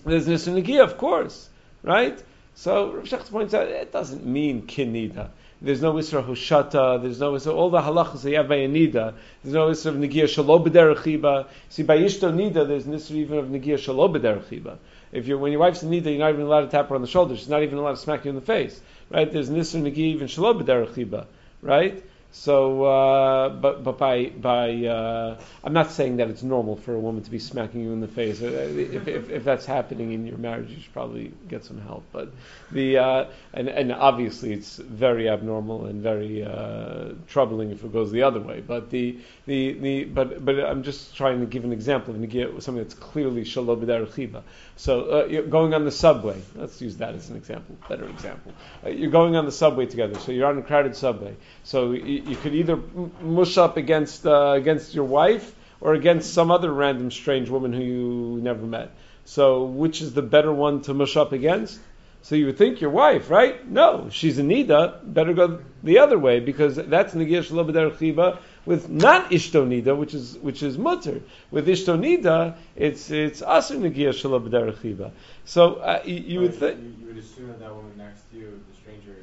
There's 0.05 0.27
an 0.27 0.33
isser 0.33 0.61
negia, 0.61 0.83
of 0.83 0.97
course, 0.97 1.49
right? 1.83 2.21
So 2.55 2.91
Rav 2.91 3.05
Shechtz 3.05 3.29
points 3.29 3.53
out 3.53 3.67
it 3.67 3.91
doesn't 3.91 4.25
mean 4.25 4.63
kinida. 4.63 5.29
There's 5.59 5.81
no 5.81 5.93
Isra 5.93 6.23
Hushata, 6.23 7.01
there's 7.01 7.19
no 7.19 7.33
Isra, 7.33 7.51
all 7.51 7.71
the 7.71 7.81
halachas 7.81 8.21
that 8.21 8.29
you 8.29 8.37
have 8.37 8.47
by 8.47 8.57
a 8.57 8.67
Nida, 8.67 9.15
there's 9.43 9.55
no 9.55 9.69
Isra 9.69 9.87
of 9.87 9.95
Negia 9.95 10.27
B'derech 10.27 11.47
See, 11.69 11.81
by 11.81 11.97
Ishto 11.97 12.31
Nida, 12.31 12.67
there's 12.67 12.85
an 12.85 12.93
Isra 12.93 13.11
even 13.11 13.39
of 13.39 13.45
Negia 13.47 13.79
B'derech 13.79 14.77
If 15.11 15.27
you're, 15.27 15.37
when 15.37 15.51
your 15.51 15.61
wife's 15.61 15.83
in 15.83 15.89
Nida, 15.89 16.05
you're 16.05 16.19
not 16.19 16.29
even 16.33 16.41
allowed 16.41 16.61
to 16.61 16.67
tap 16.67 16.89
her 16.89 16.95
on 16.95 17.01
the 17.01 17.07
shoulder, 17.07 17.35
she's 17.35 17.49
not 17.49 17.63
even 17.63 17.77
allowed 17.77 17.91
to 17.91 17.97
smack 17.97 18.25
you 18.25 18.29
in 18.29 18.35
the 18.35 18.41
face, 18.41 18.79
right? 19.09 19.31
There's 19.31 19.49
an 19.49 19.55
Isra 19.55 19.81
Negia 19.81 19.97
even 19.97 20.27
Shalom 20.27 20.63
B'derech 20.63 21.25
right? 21.61 22.03
So, 22.39 22.83
uh, 22.83 23.49
but 23.49 23.83
but 23.83 23.97
by 23.97 24.27
by, 24.29 24.85
uh, 24.85 25.39
I'm 25.63 25.73
not 25.73 25.91
saying 25.91 26.17
that 26.17 26.29
it's 26.29 26.43
normal 26.43 26.75
for 26.75 26.93
a 26.93 26.99
woman 26.99 27.23
to 27.23 27.31
be 27.31 27.39
smacking 27.39 27.81
you 27.81 27.91
in 27.93 27.99
the 27.99 28.07
face. 28.07 28.41
Uh, 28.41 28.45
If, 28.47 29.07
if, 29.07 29.29
if 29.29 29.43
that's 29.43 29.65
happening 29.65 30.11
in 30.13 30.27
your 30.27 30.37
marriage, 30.37 30.69
you 30.69 30.79
should 30.79 30.93
probably 30.93 31.33
get 31.49 31.65
some 31.65 31.81
help. 31.81 32.03
But 32.13 32.31
the 32.71 32.99
uh, 32.99 33.25
and 33.53 33.67
and 33.67 33.91
obviously 33.91 34.53
it's 34.53 34.77
very 34.77 35.27
abnormal 35.27 35.87
and 35.87 36.01
very 36.03 36.43
uh, 36.43 37.13
troubling 37.27 37.71
if 37.71 37.83
it 37.83 37.91
goes 37.91 38.11
the 38.11 38.23
other 38.23 38.39
way. 38.39 38.61
But 38.61 38.91
the 38.91 39.17
the, 39.47 39.73
the 39.73 40.03
but 40.05 40.45
but 40.45 40.59
I'm 40.59 40.83
just 40.83 41.15
trying 41.15 41.39
to 41.39 41.47
give 41.47 41.65
an 41.65 41.73
example 41.73 42.13
of 42.13 42.63
something 42.63 42.83
that's 42.83 42.93
clearly 42.93 43.45
shalom 43.45 43.81
chiba. 43.81 44.43
So 44.75 45.01
uh, 45.05 45.41
going 45.41 45.73
on 45.73 45.85
the 45.85 45.91
subway. 45.91 46.39
Let's 46.55 46.79
use 46.81 46.97
that 46.97 47.15
as 47.15 47.29
an 47.31 47.35
example, 47.35 47.75
better 47.89 48.07
example. 48.07 48.53
You're 48.85 49.11
going 49.11 49.35
on 49.35 49.45
the 49.45 49.51
subway 49.51 49.87
together. 49.87 50.19
So 50.19 50.31
you're 50.31 50.47
on 50.47 50.59
a 50.59 50.61
crowded 50.61 50.95
subway. 50.95 51.35
So 51.63 51.93
you, 51.93 52.26
you 52.27 52.35
could 52.35 52.53
either 52.53 52.79
mush 53.21 53.57
up 53.57 53.77
against 53.77 54.25
uh, 54.25 54.51
against 54.51 54.93
your 54.93 55.05
wife 55.05 55.55
or 55.81 55.93
against 55.93 56.33
some 56.33 56.51
other 56.51 56.71
random 56.71 57.11
strange 57.11 57.49
woman 57.49 57.73
who 57.73 57.83
you 57.83 58.39
never 58.41 58.65
met. 58.65 58.91
So 59.25 59.63
which 59.65 60.01
is 60.01 60.13
the 60.13 60.21
better 60.21 60.51
one 60.51 60.81
to 60.83 60.93
mush 60.93 61.17
up 61.17 61.31
against? 61.31 61.79
So 62.21 62.35
you 62.35 62.47
would 62.47 62.57
think 62.57 62.81
your 62.81 62.89
wife, 62.89 63.29
right? 63.29 63.65
No, 63.69 64.09
she's 64.11 64.37
a 64.37 64.41
nida. 64.41 64.99
Better 65.13 65.33
go 65.33 65.61
the 65.83 65.99
other 65.99 66.19
way 66.19 66.39
because 66.39 66.75
that's 66.75 67.13
negiyah 67.13 67.43
shalom 67.43 67.67
chiba 67.67 68.39
with 68.65 68.89
not 68.89 69.31
ishtonida, 69.31 69.95
which 69.95 70.13
is 70.13 70.37
which 70.39 70.61
is 70.61 70.77
mutter. 70.77 71.21
With 71.51 71.67
ishtonida, 71.67 72.55
it's 72.75 73.09
it's 73.11 73.41
aser 73.41 73.75
negiyah 73.75 74.13
shalom 74.13 74.49
chiba. 74.49 75.11
So 75.45 75.75
uh, 75.75 76.01
you, 76.03 76.15
you 76.15 76.39
would 76.41 76.55
think 76.55 76.81
you, 76.81 76.95
you 76.99 77.07
would 77.07 77.17
assume 77.17 77.47
that 77.47 77.59
that 77.59 77.73
woman 77.73 77.93
next 77.97 78.29
to 78.31 78.37
you, 78.37 78.59
the 78.69 78.75
stranger, 78.75 79.15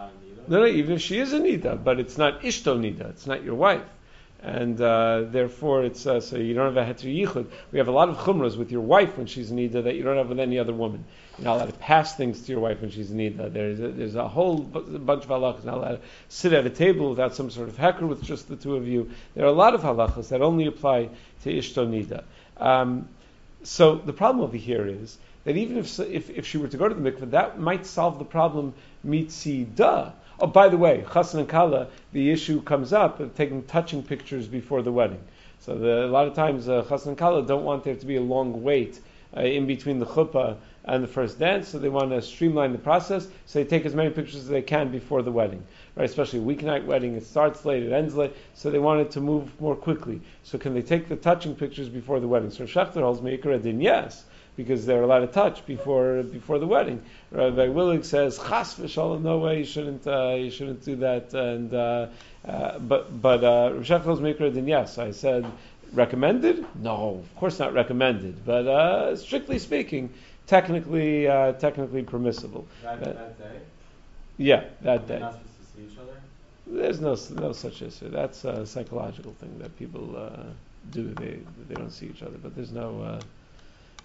nida. 0.00 0.48
no, 0.48 0.60
no, 0.60 0.66
even 0.66 0.96
if 0.96 1.02
she 1.02 1.18
is 1.18 1.32
a 1.32 1.40
nida, 1.40 1.82
but 1.82 2.00
it's 2.00 2.18
not 2.18 2.42
ishtonida. 2.42 3.10
It's 3.10 3.26
not 3.26 3.42
your 3.42 3.54
wife 3.54 3.84
and 4.42 4.80
uh, 4.80 5.22
therefore 5.30 5.84
it's 5.84 6.04
uh, 6.04 6.20
so 6.20 6.36
you 6.36 6.52
don't 6.52 6.74
have 6.74 6.88
a 6.88 6.92
heter 6.92 7.14
yichud. 7.14 7.46
We 7.70 7.78
have 7.78 7.86
a 7.86 7.92
lot 7.92 8.08
of 8.08 8.16
chumras 8.18 8.56
with 8.56 8.72
your 8.72 8.80
wife 8.80 9.16
when 9.16 9.26
she's 9.26 9.52
nida 9.52 9.84
that 9.84 9.94
you 9.94 10.02
don't 10.02 10.16
have 10.16 10.28
with 10.28 10.40
any 10.40 10.58
other 10.58 10.72
woman. 10.72 11.04
You're 11.38 11.44
not 11.44 11.56
allowed 11.56 11.66
to 11.66 11.72
pass 11.74 12.16
things 12.16 12.42
to 12.42 12.52
your 12.52 12.60
wife 12.60 12.80
when 12.80 12.90
she's 12.90 13.10
nida. 13.10 13.52
There's 13.52 13.78
a, 13.78 13.88
there's 13.88 14.14
a 14.16 14.26
whole 14.26 14.58
bunch 14.58 15.24
of 15.24 15.30
halachas. 15.30 15.64
Not 15.64 15.78
allowed 15.78 15.90
to 15.92 16.00
sit 16.28 16.52
at 16.52 16.66
a 16.66 16.70
table 16.70 17.10
without 17.10 17.36
some 17.36 17.50
sort 17.50 17.68
of 17.68 17.76
heker 17.76 18.02
with 18.02 18.22
just 18.22 18.48
the 18.48 18.56
two 18.56 18.74
of 18.74 18.88
you. 18.88 19.10
There 19.34 19.44
are 19.44 19.48
a 19.48 19.52
lot 19.52 19.74
of 19.74 19.82
halachas 19.82 20.28
that 20.30 20.42
only 20.42 20.66
apply 20.66 21.10
to 21.44 21.52
ishto 21.52 21.86
nida. 21.86 22.24
Um, 22.56 23.08
so 23.62 23.94
the 23.94 24.12
problem 24.12 24.44
over 24.44 24.56
here 24.56 24.86
is 24.88 25.16
that 25.44 25.56
even 25.56 25.76
if, 25.76 25.98
if, 26.00 26.30
if 26.30 26.46
she 26.46 26.58
were 26.58 26.68
to 26.68 26.76
go 26.76 26.88
to 26.88 26.94
the 26.94 27.10
mikveh, 27.10 27.30
that 27.30 27.58
might 27.58 27.86
solve 27.86 28.18
the 28.18 28.24
problem 28.24 28.74
mitzida 29.06 30.12
Oh, 30.42 30.48
by 30.48 30.68
the 30.68 30.76
way, 30.76 31.04
chassan 31.08 31.38
and 31.38 31.48
kala, 31.48 31.86
the 32.12 32.30
issue 32.32 32.62
comes 32.62 32.92
up 32.92 33.20
of 33.20 33.36
taking 33.36 33.62
touching 33.62 34.02
pictures 34.02 34.48
before 34.48 34.82
the 34.82 34.90
wedding. 34.90 35.22
So 35.60 35.78
the, 35.78 36.04
a 36.04 36.08
lot 36.08 36.26
of 36.26 36.34
times, 36.34 36.68
uh, 36.68 36.82
chassan 36.82 37.08
and 37.08 37.18
kala 37.18 37.46
don't 37.46 37.62
want 37.62 37.84
there 37.84 37.94
to 37.94 38.06
be 38.06 38.16
a 38.16 38.20
long 38.20 38.64
wait 38.64 38.98
uh, 39.36 39.42
in 39.42 39.66
between 39.68 40.00
the 40.00 40.06
chuppah 40.06 40.56
and 40.84 41.02
the 41.02 41.08
first 41.08 41.38
dance, 41.38 41.68
so 41.68 41.78
they 41.78 41.88
want 41.88 42.10
to 42.10 42.20
streamline 42.20 42.72
the 42.72 42.78
process. 42.78 43.28
So 43.46 43.58
they 43.60 43.64
take 43.64 43.86
as 43.86 43.94
many 43.94 44.10
pictures 44.10 44.36
as 44.36 44.48
they 44.48 44.62
can 44.62 44.90
before 44.90 45.22
the 45.22 45.30
wedding, 45.30 45.62
right? 45.94 46.04
Especially 46.04 46.40
a 46.40 46.42
weeknight 46.42 46.84
wedding, 46.84 47.14
it 47.14 47.24
starts 47.24 47.64
late, 47.64 47.82
it 47.82 47.92
ends 47.92 48.14
late, 48.14 48.34
so 48.54 48.70
they 48.70 48.78
want 48.78 49.00
it 49.00 49.10
to 49.12 49.20
move 49.20 49.60
more 49.60 49.76
quickly. 49.76 50.20
So 50.42 50.58
can 50.58 50.74
they 50.74 50.82
take 50.82 51.08
the 51.08 51.16
touching 51.16 51.54
pictures 51.54 51.88
before 51.88 52.20
the 52.20 52.28
wedding? 52.28 52.50
So 52.50 52.64
Shechter 52.64 53.02
holds 53.02 53.20
Meikra 53.20 53.62
din 53.62 53.80
yes 53.80 54.24
because 54.56 54.84
they're 54.84 55.02
allowed 55.02 55.20
to 55.20 55.26
touch 55.28 55.64
before 55.66 56.22
before 56.22 56.58
the 56.58 56.66
wedding. 56.66 57.00
Rabbi 57.30 57.68
Willig 57.68 58.04
says, 58.04 58.38
"Chas 58.38 58.74
v'shalom, 58.74 59.22
no 59.22 59.38
way, 59.38 59.60
you 59.60 59.64
shouldn't 59.64 60.06
uh, 60.06 60.34
you 60.34 60.50
shouldn't 60.50 60.84
do 60.84 60.96
that." 60.96 61.32
And 61.32 61.72
uh, 61.72 62.08
uh, 62.46 62.78
but 62.78 63.22
but 63.22 63.44
uh, 63.44 63.70
Rishachel's 63.72 64.20
Mikra 64.20 64.52
then 64.52 64.66
yes, 64.68 64.98
I 64.98 65.12
said 65.12 65.46
recommended. 65.92 66.64
No, 66.80 67.22
of 67.22 67.36
course 67.36 67.58
not 67.58 67.72
recommended, 67.74 68.44
but 68.44 68.66
uh, 68.66 69.16
strictly 69.16 69.58
speaking, 69.58 70.10
technically 70.46 71.28
uh, 71.28 71.52
technically 71.52 72.02
permissible. 72.02 72.66
That, 72.82 73.00
that 73.00 73.38
day? 73.38 73.60
Yeah, 74.38 74.64
that 74.82 75.06
day. 75.06 75.18
not 75.18 75.34
supposed 75.34 75.48
to 75.58 75.76
see 75.76 75.92
each 75.92 75.98
other? 75.98 76.20
There's 76.66 77.00
no 77.00 77.16
no 77.40 77.52
such 77.52 77.82
issue. 77.82 78.08
That's 78.08 78.44
a 78.44 78.66
psychological 78.66 79.32
thing 79.40 79.58
that 79.58 79.76
people 79.78 80.16
uh, 80.16 80.44
do. 80.90 81.08
They 81.14 81.38
they 81.68 81.74
don't 81.74 81.90
see 81.90 82.06
each 82.06 82.22
other, 82.22 82.38
but 82.42 82.54
there's 82.54 82.72
no 82.72 83.02
uh, 83.02 83.20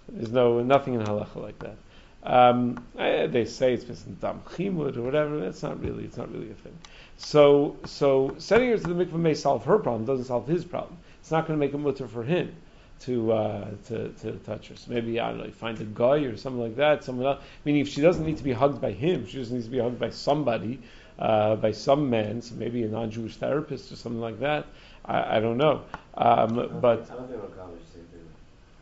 there's 0.10 0.32
no 0.32 0.62
nothing 0.62 0.96
in 0.96 1.02
halacha 1.02 1.36
like 1.36 1.60
that. 1.60 1.76
Um, 2.24 2.84
eh, 2.98 3.28
they 3.28 3.46
say 3.46 3.74
it's 3.74 3.84
been 3.84 4.18
dam 4.20 4.42
chimud 4.46 4.98
or 4.98 5.02
whatever. 5.02 5.40
That's 5.40 5.64
not 5.64 5.82
really 5.82 6.04
it's 6.04 6.18
not 6.18 6.32
really 6.32 6.52
a 6.52 6.56
thing. 6.56 6.78
So 7.18 7.78
so 7.86 8.36
sending 8.38 8.70
her 8.72 8.78
to 8.78 8.84
the 8.94 9.06
mikveh 9.06 9.14
may 9.14 9.34
solve 9.34 9.66
her 9.66 9.80
problem. 9.80 10.06
Doesn't 10.06 10.26
solve 10.26 10.48
his 10.48 10.66
problem. 10.66 10.98
It's 11.22 11.32
not 11.32 11.48
going 11.48 11.60
to 11.60 11.66
make 11.66 11.74
a 11.74 11.78
mutter 11.78 12.08
for 12.08 12.24
him 12.24 12.56
to, 13.02 13.32
uh, 13.32 13.68
to 13.88 14.10
to 14.10 14.32
touch 14.46 14.70
her. 14.70 14.76
So 14.76 14.92
maybe 14.92 15.20
I 15.20 15.30
don't 15.30 15.40
know, 15.40 15.52
find 15.52 15.80
a 15.80 15.84
guy 15.84 16.18
or 16.26 16.38
something 16.38 16.62
like 16.62 16.76
that. 16.78 17.04
Someone 17.04 17.28
else. 17.28 17.40
I 17.42 17.70
mean, 17.70 17.78
if 17.78 17.88
she 17.88 18.02
doesn't 18.02 18.26
need 18.26 18.38
to 18.38 18.44
be 18.44 18.54
hugged 18.54 18.82
by 18.82 18.92
him, 18.92 19.26
she 19.28 19.34
just 19.34 19.52
needs 19.52 19.66
to 19.66 19.72
be 19.72 19.80
hugged 19.80 20.00
by 20.00 20.10
somebody. 20.10 20.80
uh, 21.20 21.56
by 21.56 21.72
some 21.72 22.10
man, 22.10 22.42
so 22.42 22.56
maybe 22.56 22.84
a 22.84 22.88
non-Jewish 22.88 23.38
therapist 23.38 23.92
or 23.92 23.96
something 23.96 24.22
like 24.22 24.40
that. 24.40 24.66
I, 25.06 25.38
I 25.38 25.40
don't 25.40 25.58
know, 25.58 25.82
um, 26.16 26.80
but 26.82 27.10
I 27.10 27.16
don't 27.16 27.28
think 27.28 27.32
it'll 27.32 27.46
accomplish 27.46 27.82
the 27.88 27.94
same 27.94 28.06
thing. 28.06 28.30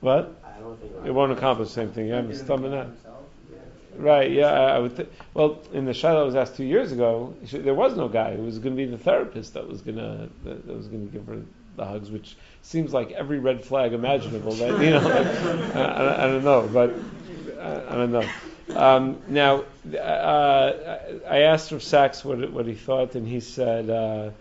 what? 0.01 0.35
I 0.43 0.59
don't 0.59 0.79
think 0.79 0.91
It 1.05 1.11
won't 1.11 1.31
accomplish 1.31 1.69
the 1.69 1.73
same 1.73 1.91
thing. 1.91 2.07
Yeah, 2.07 2.17
I'm 2.17 2.27
Didn't 2.27 2.73
out. 2.73 2.91
Right, 3.97 4.29
yeah, 4.29 4.47
I 4.47 4.75
I 4.75 4.79
would. 4.79 4.95
Th- 4.97 5.09
well, 5.33 5.59
in 5.71 5.85
the 5.85 5.93
shadow 5.93 6.19
that 6.19 6.25
was 6.25 6.35
asked 6.35 6.57
two 6.57 6.65
years 6.65 6.91
ago, 6.91 7.33
there 7.51 7.73
was 7.73 7.95
no 7.95 8.09
guy. 8.09 8.31
It 8.31 8.39
was 8.39 8.59
going 8.59 8.75
to 8.75 8.85
be 8.85 8.89
the 8.89 8.97
therapist 8.97 9.53
that 9.53 9.65
was 9.65 9.81
going 9.81 9.97
to 9.97 10.29
that 10.43 10.67
was 10.67 10.87
going 10.87 11.07
to 11.07 11.13
give 11.13 11.25
her 11.27 11.41
the 11.75 11.85
hugs, 11.85 12.09
which 12.09 12.35
seems 12.61 12.93
like 12.93 13.11
every 13.11 13.39
red 13.39 13.63
flag 13.63 13.93
imaginable. 13.93 14.53
That 14.55 14.81
you 14.81 14.89
know, 14.91 14.99
like, 14.99 15.75
I, 15.75 15.81
I, 15.81 16.23
I 16.23 16.27
don't 16.27 16.43
know, 16.43 16.69
but 16.71 16.93
I, 17.59 17.93
I 17.93 17.95
don't 17.95 18.11
know. 18.11 18.29
Um, 18.75 19.21
now, 19.27 19.63
uh, 19.97 20.99
I 21.29 21.39
asked 21.39 21.71
Rav 21.71 21.83
Sachs 21.83 22.25
what 22.25 22.51
what 22.51 22.65
he 22.65 22.75
thought, 22.75 23.15
and 23.15 23.27
he 23.27 23.39
said. 23.39 23.89
Uh, 23.89 24.31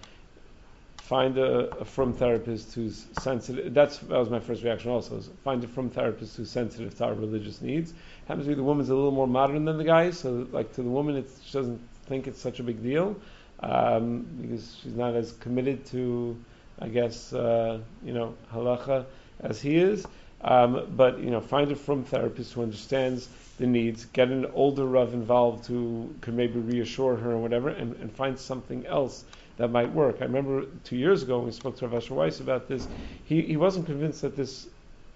Find 0.97 1.37
a, 1.37 1.69
a 1.77 1.85
frum 1.85 2.15
therapist 2.15 2.73
who's 2.73 3.05
sensitive. 3.21 3.75
That's 3.75 3.99
that 3.99 4.19
was 4.19 4.31
my 4.31 4.41
first 4.41 4.63
reaction. 4.63 4.91
Also, 4.91 5.19
is 5.19 5.29
find 5.45 5.63
a 5.63 5.69
frum 5.69 5.91
therapist 5.91 6.39
who's 6.39 6.51
sensitive 6.51 6.97
to 6.97 7.05
our 7.05 7.13
religious 7.13 7.61
needs 7.61 7.93
happens 8.27 8.47
to 8.47 8.49
be 8.49 8.55
the 8.55 8.63
woman's 8.63 8.89
a 8.89 8.95
little 8.95 9.11
more 9.11 9.27
modern 9.27 9.65
than 9.65 9.79
the 9.79 9.85
guy, 9.85 10.11
so 10.11 10.47
like 10.53 10.73
to 10.75 10.83
the 10.83 10.89
woman, 10.89 11.17
it's, 11.17 11.43
she 11.45 11.53
doesn't 11.53 11.81
think 12.07 12.27
it's 12.27 12.41
such 12.41 12.61
a 12.61 12.63
big 12.63 12.83
deal 12.83 13.17
um, 13.61 14.27
because 14.41 14.77
she's 14.83 14.95
not 14.95 15.15
as 15.15 15.33
committed 15.33 15.85
to, 15.87 16.37
I 16.81 16.89
guess, 16.89 17.33
uh, 17.33 17.81
you 18.05 18.13
know, 18.13 18.35
halacha 18.53 19.07
as 19.41 19.61
he 19.61 19.77
is. 19.77 20.07
Um, 20.41 20.87
but 20.97 21.19
you 21.21 21.31
know, 21.31 21.41
find 21.41 21.71
a 21.73 21.77
frum 21.77 22.05
therapist 22.05 22.53
who 22.53 22.63
understands 22.63 23.29
the 23.59 23.67
needs. 23.67 24.05
Get 24.07 24.29
an 24.29 24.47
older 24.55 24.85
rav 24.85 25.15
involved 25.15 25.67
who 25.67 26.15
can 26.21 26.37
maybe 26.37 26.59
reassure 26.61 27.17
her 27.17 27.33
or 27.33 27.39
whatever, 27.39 27.71
and, 27.71 27.95
and 27.97 28.13
find 28.13 28.39
something 28.39 28.87
else 28.87 29.25
that 29.57 29.69
might 29.69 29.91
work. 29.93 30.17
I 30.21 30.25
remember 30.25 30.67
two 30.85 30.97
years 30.97 31.23
ago 31.23 31.39
when 31.39 31.47
we 31.47 31.53
spoke 31.53 31.77
to 31.79 31.87
Rav 31.87 32.03
Asher 32.03 32.15
Weiss 32.15 32.41
about 32.41 32.69
this. 32.69 32.89
He 33.25 33.43
he 33.43 33.57
wasn't 33.57 33.87
convinced 33.87 34.21
that 34.23 34.37
this 34.37 34.67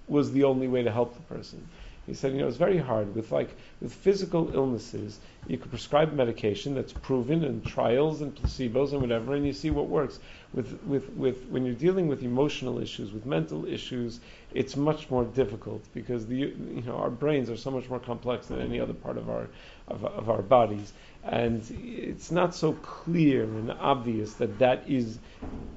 was 0.08 0.32
the 0.32 0.44
only 0.44 0.68
way 0.68 0.82
to 0.82 0.90
help 0.90 1.14
the 1.14 1.34
person. 1.34 1.66
He 2.08 2.14
said, 2.14 2.32
you 2.32 2.38
know, 2.38 2.48
it's 2.48 2.56
very 2.56 2.78
hard 2.78 3.14
with 3.14 3.30
like 3.30 3.54
with 3.82 3.92
physical 3.92 4.54
illnesses. 4.54 5.20
You 5.46 5.58
could 5.58 5.70
prescribe 5.70 6.14
medication 6.14 6.74
that's 6.74 6.92
proven 6.92 7.44
in 7.44 7.60
trials 7.60 8.22
and 8.22 8.34
placebos 8.34 8.92
and 8.92 9.02
whatever, 9.02 9.34
and 9.34 9.46
you 9.46 9.52
see 9.52 9.70
what 9.70 9.88
works. 9.88 10.18
With 10.54 10.82
with 10.84 11.10
with 11.10 11.44
when 11.50 11.66
you're 11.66 11.74
dealing 11.74 12.08
with 12.08 12.22
emotional 12.22 12.78
issues, 12.78 13.12
with 13.12 13.26
mental 13.26 13.66
issues, 13.66 14.20
it's 14.54 14.74
much 14.74 15.10
more 15.10 15.24
difficult 15.24 15.84
because 15.92 16.26
the 16.26 16.36
you 16.36 16.82
know 16.86 16.96
our 16.96 17.10
brains 17.10 17.50
are 17.50 17.58
so 17.58 17.70
much 17.70 17.90
more 17.90 18.00
complex 18.00 18.46
than 18.46 18.62
any 18.62 18.80
other 18.80 18.94
part 18.94 19.18
of 19.18 19.28
our 19.28 19.46
of, 19.86 20.02
of 20.06 20.30
our 20.30 20.40
bodies, 20.40 20.90
and 21.24 21.62
it's 21.84 22.30
not 22.30 22.54
so 22.54 22.72
clear 22.72 23.44
and 23.44 23.70
obvious 23.70 24.32
that 24.34 24.58
that 24.60 24.84
is 24.88 25.18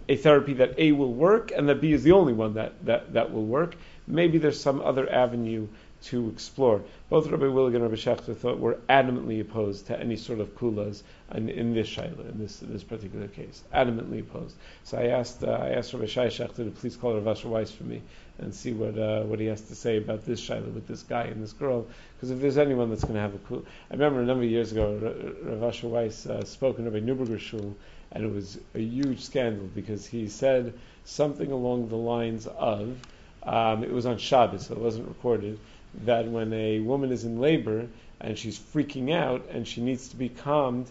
a 0.08 0.16
therapy 0.16 0.54
that 0.54 0.76
A 0.78 0.94
will 0.94 1.14
work 1.14 1.52
and 1.52 1.68
that 1.68 1.82
B 1.82 1.92
is 1.92 2.04
the 2.04 2.14
only 2.14 2.34
one 2.34 2.54
that 2.54 2.86
that, 2.86 3.14
that 3.14 3.34
will 3.34 3.46
work. 3.46 3.76
Maybe 4.08 4.38
there's 4.38 4.60
some 4.60 4.82
other 4.82 5.10
avenue 5.12 5.68
to 6.04 6.30
explore. 6.30 6.82
Both 7.10 7.28
Rabbi 7.28 7.46
Willig 7.46 7.76
and 7.76 7.84
Rabbi 7.84 7.96
Schechter 7.96 8.36
thought 8.36 8.60
were 8.60 8.80
adamantly 8.90 9.40
opposed 9.40 9.88
to 9.88 10.00
any 10.00 10.16
sort 10.16 10.40
of 10.40 10.56
kulas 10.56 11.04
in, 11.36 11.50
in 11.50 11.74
this 11.74 11.88
shaila, 11.88 12.30
in 12.32 12.40
this 12.40 12.58
this 12.58 12.84
particular 12.84 13.28
case, 13.28 13.64
adamantly 13.74 14.22
opposed. 14.22 14.56
So 14.84 14.98
I 14.98 15.08
asked 15.08 15.44
uh, 15.44 15.52
I 15.52 15.70
asked 15.72 15.94
Rabbi 15.94 16.08
Shai 16.08 16.28
Schechter 16.28 16.56
to 16.56 16.72
please 16.72 16.96
call 16.96 17.14
Rav 17.14 17.28
Asher 17.28 17.50
Weiss 17.50 17.72
for 17.72 17.84
me 17.84 18.02
and 18.40 18.54
see 18.54 18.74
what 18.74 18.98
uh, 18.98 19.22
what 19.24 19.40
he 19.40 19.46
has 19.46 19.62
to 19.62 19.76
say 19.76 19.98
about 19.98 20.26
this 20.26 20.42
shaila 20.42 20.74
with 20.74 20.88
this 20.88 21.04
guy 21.04 21.24
and 21.24 21.44
this 21.44 21.54
girl. 21.54 21.86
Because 22.16 22.32
if 22.32 22.42
there's 22.42 22.58
anyone 22.58 22.90
that's 22.90 23.04
going 23.04 23.16
to 23.16 23.22
have 23.22 23.36
a 23.36 23.40
kula, 23.40 23.64
I 23.92 23.94
remember 23.94 24.22
a 24.22 24.26
number 24.26 24.44
of 24.44 24.50
years 24.50 24.72
ago 24.72 24.98
Ra- 25.02 25.52
Rav 25.54 25.64
Asher 25.64 25.88
Weiss 25.88 26.26
uh, 26.26 26.44
spoke 26.46 26.80
in 26.80 26.86
Rabbi 26.86 27.00
Neuberger 27.00 27.40
Shul, 27.40 27.76
and 28.12 28.24
it 28.24 28.32
was 28.32 28.60
a 28.74 28.80
huge 28.80 29.22
scandal 29.22 29.70
because 29.76 30.06
he 30.08 30.28
said 30.28 30.74
something 31.06 31.52
along 31.52 31.90
the 31.90 31.98
lines 31.98 32.48
of. 32.48 32.98
Um, 33.44 33.84
it 33.84 33.92
was 33.92 34.06
on 34.06 34.20
Shabbos, 34.20 34.68
so 34.68 34.76
it 34.76 34.80
wasn't 34.80 35.08
recorded 35.08 35.58
that 36.06 36.28
when 36.28 36.54
a 36.54 36.80
woman 36.80 37.12
is 37.12 37.24
in 37.24 37.40
labor 37.40 37.88
and 38.20 38.38
she's 38.38 38.58
freaking 38.58 39.14
out 39.14 39.46
and 39.50 39.68
she 39.68 39.82
needs 39.82 40.10
to 40.10 40.16
be 40.16 40.30
calmed, 40.30 40.90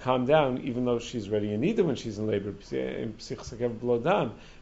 calmed 0.00 0.26
down, 0.26 0.58
even 0.62 0.84
though 0.84 0.98
she's 0.98 1.28
ready 1.28 1.52
in 1.52 1.60
nida 1.60 1.84
when 1.84 1.96
she's 1.96 2.18
in 2.18 2.26
labor, 2.26 2.54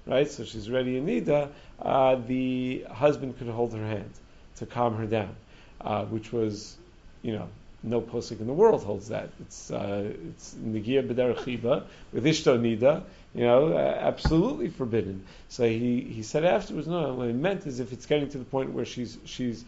right? 0.06 0.30
So 0.30 0.44
she's 0.44 0.70
ready 0.70 0.96
in 0.96 1.06
nida. 1.06 1.50
Uh, 1.80 2.16
the 2.26 2.86
husband 2.90 3.38
could 3.38 3.48
hold 3.48 3.74
her 3.74 3.86
hand 3.86 4.10
to 4.56 4.66
calm 4.66 4.96
her 4.96 5.06
down, 5.06 5.34
uh, 5.80 6.04
which 6.04 6.32
was, 6.32 6.76
you 7.22 7.32
know, 7.32 7.48
no 7.84 8.00
posik 8.00 8.40
in 8.40 8.46
the 8.46 8.52
world 8.52 8.82
holds 8.82 9.08
that. 9.08 9.28
It's 9.40 9.70
uh, 9.70 10.12
it's 10.30 10.54
negia 10.54 11.06
b'derech 11.06 11.84
with 12.12 12.24
ishto 12.24 12.58
nida, 12.58 13.04
you 13.34 13.44
know, 13.44 13.72
uh, 13.74 13.98
absolutely 14.00 14.68
forbidden. 14.68 15.24
So 15.48 15.68
he, 15.68 16.00
he 16.00 16.22
said 16.22 16.44
afterwards, 16.44 16.88
no, 16.88 17.14
what 17.14 17.26
he 17.26 17.32
meant 17.32 17.66
is 17.66 17.80
if 17.80 17.92
it's 17.92 18.06
getting 18.06 18.28
to 18.30 18.38
the 18.38 18.44
point 18.44 18.72
where 18.72 18.84
she's 18.84 19.18
she's 19.24 19.64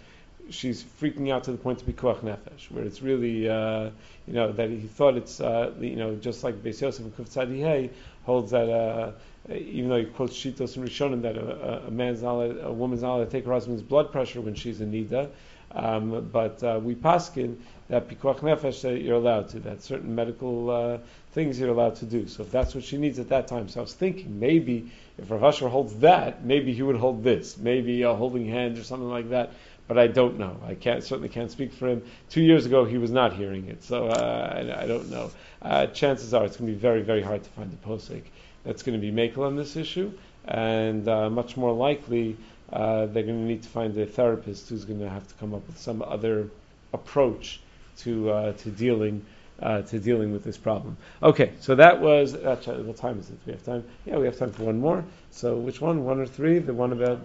she's 0.51 0.83
freaking 0.83 1.33
out 1.33 1.45
to 1.45 1.53
the 1.53 1.59
point 1.59 1.79
to 1.81 1.85
pikuach 1.85 2.21
nefesh, 2.21 2.71
where 2.71 2.85
it's 2.85 3.03
really, 3.03 3.49
uh, 3.49 3.91
you 4.27 4.33
know, 4.33 4.53
that 4.53 4.71
he 4.71 4.87
thought 4.87 5.17
it's, 5.17 5.41
uh, 5.41 5.73
you 5.81 5.97
know, 5.97 6.15
just 6.17 6.45
like 6.45 6.63
Beis 6.63 6.81
Yosef 6.81 7.05
and 7.05 7.17
Kuf 7.17 7.29
Tzadihei 7.29 7.91
holds 8.25 8.53
that, 8.53 8.69
uh, 8.69 9.13
even 9.53 9.89
though 9.89 9.99
he 9.99 10.05
quotes 10.05 10.37
Shitos 10.37 10.77
and 10.77 10.89
Rishonim 10.89 11.23
that 11.23 11.37
a, 11.37 11.87
a, 11.87 11.91
man's 11.91 12.23
not, 12.23 12.35
allowed- 12.35 12.65
a 12.65 12.73
woman's 12.73 13.03
not 13.03 13.17
allowed 13.17 13.25
to 13.25 13.31
take 13.31 13.45
her 13.45 13.53
husband's 13.53 13.83
blood 13.83 14.13
pressure 14.13 14.41
when 14.41 14.55
she's 14.55 14.81
in 14.81 14.93
nida, 14.93 15.31
um, 15.77 16.29
but 16.33 16.63
uh, 16.63 16.81
we 16.83 16.95
paskin 16.95 17.57
that 17.89 18.09
pikuach 18.09 18.41
nefesh 18.41 18.81
that 18.83 19.03
you're 19.03 19.17
allowed 19.17 19.49
to, 19.51 19.61
that 19.61 19.83
certain 19.83 20.15
medical 20.15 20.71
uh, 20.71 20.99
things 21.33 21.61
you're 21.61 21.71
allowed 21.71 21.97
to 21.97 22.07
do. 22.07 22.27
So 22.27 22.43
if 22.43 22.51
that's 22.51 22.75
what 22.75 22.83
she 22.83 22.97
needs 22.97 23.19
at 23.19 23.29
that 23.29 23.47
time, 23.47 23.69
so 23.69 23.81
I 23.81 23.83
was 23.83 23.95
thinking 23.95 24.41
maybe 24.41 24.91
if 25.19 25.31
Rav 25.31 25.45
Asher 25.45 25.69
holds 25.69 25.95
that, 25.97 26.45
maybe 26.45 26.73
he 26.73 26.83
would 26.83 26.97
hold 26.97 27.23
this, 27.23 27.57
maybe 27.59 28.03
a 28.03 28.15
holding 28.15 28.49
hand 28.49 28.79
or 28.79 28.85
something 28.85 29.09
like 29.09 29.31
that. 29.31 29.53
But 29.89 29.99
I 29.99 30.09
don't 30.09 30.39
know. 30.39 30.57
I 30.67 30.75
can't 30.75 31.05
certainly 31.05 31.29
can't 31.29 31.51
speak 31.51 31.73
for 31.73 31.87
him. 31.87 32.03
Two 32.29 32.41
years 32.41 32.67
ago, 32.67 32.85
he 32.85 32.99
was 32.99 33.13
not 33.13 33.35
hearing 33.35 33.69
it, 33.69 33.85
so 33.85 34.09
uh, 34.09 34.53
I, 34.53 34.83
I 34.83 34.87
don't 34.87 35.11
know. 35.11 35.31
Uh, 35.63 35.87
chances 35.87 36.35
are 36.35 36.45
it's 36.45 36.57
going 36.57 36.69
to 36.69 36.75
be 36.75 36.79
very, 36.79 37.03
very 37.03 37.23
hard 37.23 37.45
to 37.45 37.51
find 37.51 37.73
a 37.73 37.89
posek 37.89 38.23
that's 38.65 38.83
going 38.83 39.01
to 39.01 39.11
be 39.11 39.13
makel 39.13 39.47
on 39.47 39.55
this 39.55 39.77
issue, 39.77 40.13
and 40.45 41.07
uh, 41.07 41.31
much 41.31 41.57
more 41.57 41.73
likely 41.73 42.37
uh, 42.73 43.07
they're 43.07 43.23
going 43.23 43.41
to 43.41 43.47
need 43.47 43.63
to 43.63 43.69
find 43.69 43.97
a 43.99 44.07
therapist 44.07 44.69
who's 44.69 44.85
going 44.85 45.01
to 45.01 45.09
have 45.09 45.27
to 45.29 45.35
come 45.35 45.55
up 45.55 45.67
with 45.67 45.79
some 45.79 46.03
other 46.03 46.49
approach 46.93 47.61
to 47.99 48.31
uh, 48.31 48.53
to 48.53 48.71
dealing 48.71 49.25
uh, 49.63 49.83
to 49.83 49.99
dealing 49.99 50.33
with 50.33 50.45
this 50.45 50.57
problem. 50.57 50.97
Okay, 51.23 51.53
so 51.61 51.75
that 51.75 52.01
was 52.01 52.35
uh, 52.35 52.57
ch- 52.57 52.69
what 52.69 52.97
time 52.97 53.19
is 53.19 53.31
it? 53.31 53.39
We 53.47 53.53
have 53.53 53.65
time? 53.65 53.85
Yeah, 54.05 54.19
we 54.19 54.27
have 54.27 54.37
time 54.37 54.53
for 54.53 54.65
one 54.65 54.81
more. 54.81 55.05
So 55.31 55.57
which 55.57 55.81
one? 55.81 56.05
One 56.05 56.21
or 56.21 56.27
three? 56.27 56.59
The 56.59 56.75
one 56.75 56.93
about. 56.93 57.21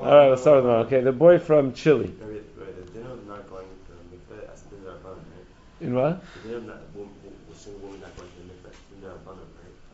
All 0.00 0.18
right, 0.18 0.28
let's 0.28 0.42
start 0.42 0.62
with 0.62 0.66
one. 0.66 0.86
Okay, 0.86 1.00
the 1.00 1.12
boy 1.12 1.38
from 1.38 1.72
Chile. 1.72 2.14
Right, 2.20 2.42
right, 5.94 7.15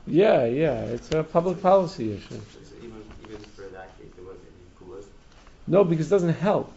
Yeah, 0.07 0.45
yeah, 0.47 0.81
it's 0.83 1.13
a 1.13 1.23
public 1.23 1.63
policy 1.63 2.13
issue. 2.13 2.29
So 2.29 2.41
so 2.65 2.77
even, 2.79 3.03
even 3.25 3.39
for 3.55 3.63
that 3.63 3.97
case, 3.99 4.09
there 4.17 4.25
wasn't 4.25 4.47
any 4.49 4.91
kulas. 4.91 5.05
No, 5.67 5.85
because 5.85 6.09
it 6.09 6.11
doesn't 6.11 6.35
help. 6.35 6.73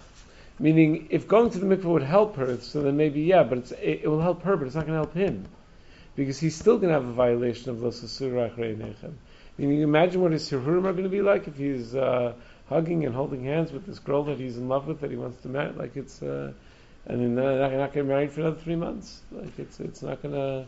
Meaning, 0.60 1.08
if 1.10 1.28
going 1.28 1.50
to 1.50 1.60
the 1.60 1.66
mikveh 1.66 1.86
would 1.86 2.04
help 2.04 2.36
her, 2.38 2.58
so 2.62 2.82
then 2.82 2.96
maybe 2.98 3.22
yeah, 3.22 3.44
but 3.44 3.58
it's, 3.58 3.72
it, 3.72 4.02
it 4.04 4.08
will 4.08 4.22
help 4.22 4.44
her, 4.44 4.56
but 4.56 4.68
it's 4.68 4.76
not 4.76 4.86
going 4.86 4.98
to 4.98 5.04
help 5.06 5.14
him, 5.14 5.46
because 6.16 6.40
he's 6.40 6.56
still 6.56 6.78
going 6.78 6.90
to 6.90 6.94
have 6.94 7.06
a 7.06 7.12
violation 7.14 7.72
of 7.72 7.82
los 7.82 8.02
asurach 8.02 8.56
nechem. 8.56 9.14
Meaning, 9.58 9.82
imagine 9.82 10.22
what 10.22 10.32
his 10.32 10.50
sihurim 10.50 10.86
are 10.86 10.92
going 10.92 11.04
to 11.04 11.10
be 11.10 11.22
like 11.22 11.48
if 11.48 11.58
he's 11.58 11.96
uh, 11.96 12.34
hugging 12.68 13.06
and 13.06 13.16
holding 13.16 13.44
hands 13.44 13.72
with 13.72 13.86
this 13.86 14.00
girl 14.00 14.24
that 14.26 14.38
he's 14.38 14.58
in 14.58 14.68
love 14.68 14.86
with 14.86 15.02
that 15.02 15.10
he 15.10 15.18
wants 15.18 15.42
to 15.42 15.48
marry. 15.50 15.72
Like 15.72 15.96
it's, 15.96 16.22
uh, 16.22 16.52
and 17.06 17.22
then 17.22 17.36
they're 17.36 17.60
not, 17.60 17.72
not 17.72 17.94
get 17.94 18.06
married 18.06 18.32
for 18.32 18.42
another 18.42 18.60
three 18.60 18.76
months. 18.76 19.22
Like 19.32 19.58
it's 19.58 19.80
it's 19.80 20.02
not 20.02 20.22
going 20.22 20.34
to, 20.36 20.66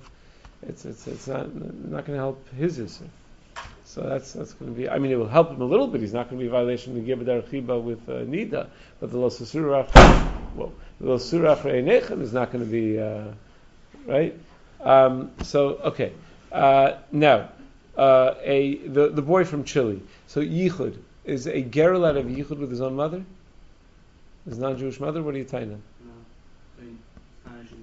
it's 0.63 0.85
it's 0.85 1.07
it's 1.07 1.27
not 1.27 1.53
not 1.55 2.05
going 2.05 2.17
to 2.17 2.23
help 2.23 2.47
his 2.55 2.79
issue. 2.79 3.07
So 3.85 4.01
that's 4.01 4.33
that's 4.33 4.53
going 4.53 4.73
to 4.73 4.77
be. 4.77 4.89
I 4.89 4.99
mean, 4.99 5.11
it 5.11 5.15
will 5.15 5.27
help 5.27 5.51
him 5.51 5.61
a 5.61 5.65
little 5.65 5.87
bit. 5.87 6.01
He's 6.01 6.13
not 6.13 6.29
going 6.29 6.39
to 6.39 6.43
be 6.43 6.47
a 6.47 6.51
violation 6.51 6.97
of 6.97 7.03
the 7.05 7.15
Gibber 7.15 7.41
Chiba 7.41 7.81
with 7.81 8.07
uh, 8.09 8.25
Nida, 8.25 8.67
but 8.99 9.11
the 9.11 9.17
Losasurach, 9.17 9.87
whoa, 10.55 10.73
the 10.99 11.07
Losasurach 11.07 11.61
Reinechem 11.61 12.21
is 12.21 12.33
not 12.33 12.51
going 12.51 12.65
to 12.65 12.69
be 12.69 12.99
uh, 12.99 13.31
right. 14.05 14.37
Um, 14.81 15.31
so 15.43 15.75
okay, 15.85 16.11
uh, 16.51 16.97
now 17.11 17.49
uh, 17.97 18.35
a 18.43 18.75
the 18.75 19.09
the 19.09 19.21
boy 19.21 19.45
from 19.45 19.63
Chile. 19.63 20.01
So 20.27 20.41
Yichud 20.41 20.97
is 21.23 21.47
a 21.47 21.61
allowed 21.93 22.13
to 22.13 22.23
have 22.23 22.31
Yichud 22.31 22.57
with 22.57 22.69
his 22.69 22.81
own 22.81 22.95
mother, 22.95 23.23
his 24.45 24.57
non-Jewish 24.57 24.99
mother. 24.99 25.23
What 25.23 25.33
are 25.35 25.37
you 25.37 25.45
tying 25.45 25.69
him? 25.69 25.83
No, 26.05 26.11
so 26.77 26.83
you- 26.83 26.97
it's 27.37 27.45
not 27.45 27.55
an 27.55 27.65
issue. 27.65 27.75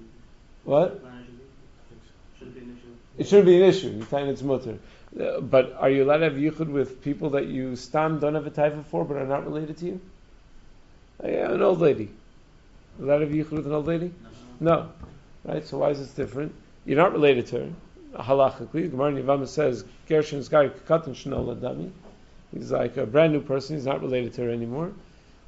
What? 0.63 0.91
It's 0.93 1.03
not 1.03 1.13
an 1.13 1.23
issue. 1.23 2.39
Should 2.39 2.53
be 2.53 2.59
an 2.61 2.77
issue. 2.77 2.95
It 3.17 3.27
shouldn't 3.27 3.47
be 3.47 3.57
an 3.57 3.69
issue. 3.69 3.89
You're 3.89 4.05
tying 4.05 4.27
its 4.27 4.41
mutter. 4.41 4.77
Uh, 5.19 5.39
but 5.39 5.73
are 5.79 5.89
you 5.89 6.03
allowed 6.03 6.17
to 6.17 6.23
have 6.25 6.33
yichud 6.33 6.67
with 6.67 7.01
people 7.01 7.29
that 7.31 7.47
you 7.47 7.75
stam 7.75 8.19
don't 8.19 8.35
have 8.35 8.45
a 8.45 8.51
taifa 8.51 8.83
for, 8.85 9.05
but 9.05 9.17
are 9.17 9.25
not 9.25 9.45
related 9.45 9.77
to 9.77 9.85
you? 9.85 10.01
Uh, 11.23 11.27
yeah, 11.29 11.51
an 11.51 11.61
old 11.61 11.79
lady. 11.79 12.09
Allowed 12.99 13.19
to 13.19 13.25
have 13.25 13.33
yichud 13.33 13.51
with 13.51 13.65
an 13.65 13.73
old 13.73 13.87
lady? 13.87 14.13
No. 14.59 14.73
No. 14.75 14.89
Right? 15.45 15.65
So 15.65 15.77
why 15.77 15.91
is 15.91 15.99
this 15.99 16.11
different? 16.11 16.53
You're 16.85 16.97
not 16.97 17.13
related 17.13 17.47
to 17.47 17.59
her. 17.59 17.69
Halachically, 18.15 18.89
Gemara 18.89 19.13
Yavama 19.13 19.47
says, 19.47 19.85
Gershon 20.07 20.39
is 20.39 20.49
Gari 20.49 20.71
Katan 20.71 21.09
Shnola 21.09 21.55
Dami. 21.55 21.91
He's 22.53 22.71
like 22.71 22.97
a 22.97 23.05
brand 23.05 23.33
new 23.33 23.41
person, 23.41 23.75
he's 23.75 23.85
not 23.85 24.01
related 24.01 24.33
to 24.35 24.43
her 24.43 24.49
anymore. 24.49 24.91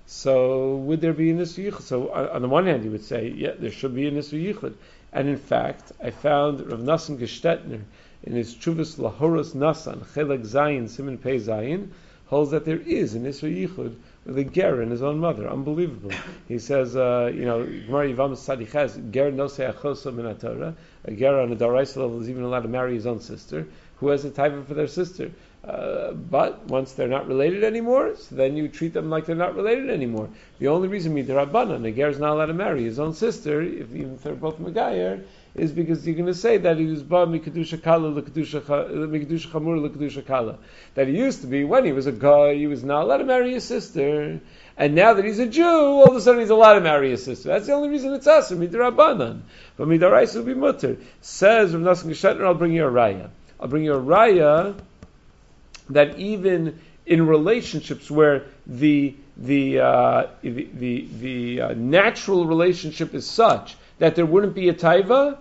So 0.05 0.75
would 0.77 1.01
there 1.01 1.13
be 1.13 1.31
an 1.31 1.39
Nisra 1.39 1.71
Yichud? 1.71 1.81
So 1.81 2.11
on 2.11 2.29
on 2.29 2.41
the 2.41 2.47
one 2.47 2.65
hand, 2.65 2.83
you 2.83 2.91
would 2.91 3.03
say, 3.03 3.27
yeah, 3.29 3.51
there 3.57 3.71
should 3.71 3.93
be 3.93 4.07
a 4.07 4.11
Nisra 4.11 4.41
Yichud. 4.41 4.73
And 5.17 5.27
in 5.27 5.37
fact, 5.37 5.93
I 5.99 6.11
found 6.11 6.59
Rav 6.69 6.79
Nassim 6.79 7.17
Gestetner 7.17 7.81
in 8.21 8.33
his 8.33 8.53
Chuvas 8.53 8.99
Lahoros 8.99 9.55
Nasan, 9.55 10.05
Chelek 10.13 10.45
Zayin, 10.45 10.83
Siman 10.83 11.19
Pei 11.19 11.37
Zayin, 11.39 11.87
holds 12.27 12.51
that 12.51 12.65
there 12.65 12.77
is 12.77 13.15
an 13.15 13.23
Nisra 13.23 13.51
Yichud 13.51 13.95
with 14.25 14.37
a 14.37 14.43
ger 14.43 14.79
and 14.79 14.91
his 14.91 15.01
own 15.01 15.17
mother. 15.17 15.49
Unbelievable. 15.49 16.11
He 16.47 16.59
says, 16.59 16.95
uh, 16.95 17.31
you 17.33 17.45
know, 17.45 17.65
Gemara 17.65 18.13
Yivam 18.13 18.33
Sadiches, 18.33 19.09
ger 19.09 19.31
no 19.31 19.45
achosa 19.45 20.13
min 20.13 20.35
Torah. 20.35 20.75
A 21.05 21.11
ger 21.11 21.39
on 21.39 21.51
a 21.51 21.55
daraisa 21.55 21.97
level 21.97 22.21
is 22.21 22.29
even 22.29 22.43
allowed 22.43 22.61
to 22.61 22.67
marry 22.67 22.93
his 22.93 23.07
own 23.07 23.19
sister, 23.19 23.65
who 23.95 24.09
has 24.09 24.23
a 24.23 24.29
taiva 24.29 24.67
for 24.67 24.75
their 24.75 24.85
sister. 24.85 25.31
Uh, 25.67 26.13
but 26.13 26.65
once 26.67 26.93
they're 26.93 27.09
not 27.09 27.27
related 27.27 27.61
anymore, 27.65 28.15
so 28.15 28.35
then 28.35 28.55
you 28.55 28.69
treat 28.69 28.93
them 28.93 29.09
like 29.09 29.25
they're 29.25 29.35
not 29.35 29.53
related 29.53 29.89
anymore. 29.89 30.29
The 30.59 30.69
only 30.69 30.87
reason 30.87 31.13
midrabanan 31.13 31.85
a 31.85 32.07
is 32.09 32.19
not 32.19 32.35
allowed 32.35 32.45
to 32.45 32.53
marry 32.53 32.85
his 32.85 32.99
own 32.99 33.13
sister, 33.13 33.61
if 33.61 33.93
even 33.93 34.13
if 34.13 34.23
they're 34.23 34.33
both 34.33 34.59
megayer, 34.59 35.23
is 35.55 35.73
because 35.73 36.07
you're 36.07 36.15
going 36.15 36.27
to 36.27 36.33
say 36.33 36.57
that 36.57 36.77
he 36.77 36.85
was 36.85 37.03
ba 37.03 37.27
mikadusha 37.27 37.83
kala 37.83 38.09
lekadusha 38.09 38.61
mikadusha 38.61 39.49
chamur 39.49 39.89
lekadusha 39.89 40.25
kala. 40.25 40.57
That 40.95 41.09
he 41.09 41.17
used 41.17 41.41
to 41.41 41.47
be 41.47 41.65
when 41.65 41.83
he 41.83 41.91
was 41.91 42.07
a 42.07 42.13
guy, 42.13 42.53
he 42.53 42.67
was 42.67 42.85
not 42.85 43.03
allowed 43.03 43.17
to 43.17 43.25
marry 43.25 43.51
his 43.51 43.65
sister, 43.65 44.39
and 44.77 44.95
now 44.95 45.15
that 45.15 45.25
he's 45.25 45.39
a 45.39 45.47
Jew, 45.47 45.65
all 45.65 46.09
of 46.09 46.15
a 46.15 46.21
sudden 46.21 46.39
he's 46.39 46.49
allowed 46.49 46.75
to 46.75 46.81
marry 46.81 47.09
his 47.09 47.25
sister. 47.25 47.49
That's 47.49 47.67
the 47.67 47.73
only 47.73 47.89
reason 47.89 48.13
it's 48.13 48.27
us 48.27 48.51
midrabanan. 48.51 49.41
But 49.75 49.89
midarais 49.89 50.33
will 50.33 50.43
be 50.43 50.53
mutter. 50.53 50.95
Says 51.19 51.75
Rav 51.75 51.81
Nassim 51.81 52.11
Gestetner, 52.11 52.45
I'll 52.45 52.53
bring 52.53 52.71
you 52.71 52.85
a 52.85 52.89
raya. 52.89 53.29
I'll 53.59 53.67
bring 53.67 53.83
you 53.83 53.95
a 53.95 54.01
raya 54.01 54.79
that 55.89 56.17
even 56.19 56.79
in 57.05 57.25
relationships 57.27 58.11
where 58.11 58.45
the 58.65 59.15
the 59.37 59.79
uh, 59.79 60.27
the 60.41 60.67
the, 60.73 61.07
the 61.19 61.61
uh, 61.61 61.73
natural 61.73 62.45
relationship 62.45 63.13
is 63.13 63.25
such 63.29 63.75
that 63.99 64.15
there 64.15 64.25
wouldn't 64.25 64.53
be 64.53 64.69
a 64.69 64.73
taiva, 64.73 65.37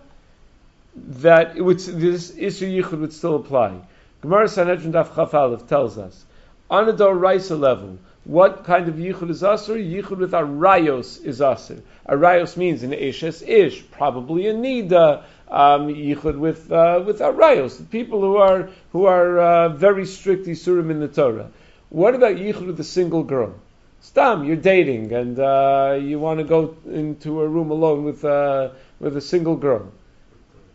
that 0.96 1.56
it 1.56 1.62
would, 1.62 1.78
this 1.78 2.32
Isra 2.32 2.82
Yichud 2.82 3.00
would 3.00 3.12
still 3.12 3.36
apply. 3.36 3.80
Gemara 4.22 4.48
Sanhedrin 4.48 4.92
Daf 4.92 5.14
Chaf 5.14 5.34
Aleph 5.34 5.68
tells 5.68 5.98
us, 5.98 6.24
on 6.70 6.88
a 6.88 6.92
Doraisa 6.92 7.58
level, 7.58 7.98
what 8.24 8.64
kind 8.64 8.88
of 8.88 8.94
Yichud 8.94 9.30
is 9.30 9.42
assur? 9.42 9.76
Yichud 9.76 10.18
with 10.18 10.32
Arayos 10.32 11.24
is 11.24 11.40
assur. 11.40 11.82
Arayos 12.08 12.56
means 12.56 12.82
an 12.82 12.92
Ishes 12.92 13.46
Ish, 13.46 13.88
probably 13.90 14.48
a 14.48 14.54
Nida, 14.54 15.22
um, 15.48 15.88
Yichud 15.88 16.38
with, 16.38 16.70
uh, 16.70 17.02
with 17.06 17.20
Arayos, 17.20 17.88
people 17.90 18.20
who 18.20 18.36
are, 18.36 18.68
who 18.92 19.06
are 19.06 19.38
uh, 19.38 19.68
very 19.70 20.06
strict 20.06 20.46
Isurim 20.46 20.90
in 20.90 21.00
the 21.00 21.08
Torah. 21.08 21.50
What 21.88 22.14
about 22.14 22.36
Yichud 22.36 22.66
with 22.66 22.80
a 22.80 22.84
single 22.84 23.22
girl? 23.22 23.54
Stam, 24.00 24.44
you're 24.44 24.56
dating 24.56 25.12
and 25.12 25.38
uh, 25.38 25.98
you 26.00 26.18
want 26.18 26.38
to 26.38 26.44
go 26.44 26.76
into 26.86 27.40
a 27.40 27.48
room 27.48 27.70
alone 27.70 28.04
with, 28.04 28.24
uh, 28.24 28.70
with 29.00 29.16
a 29.16 29.20
single 29.20 29.56
girl. 29.56 29.92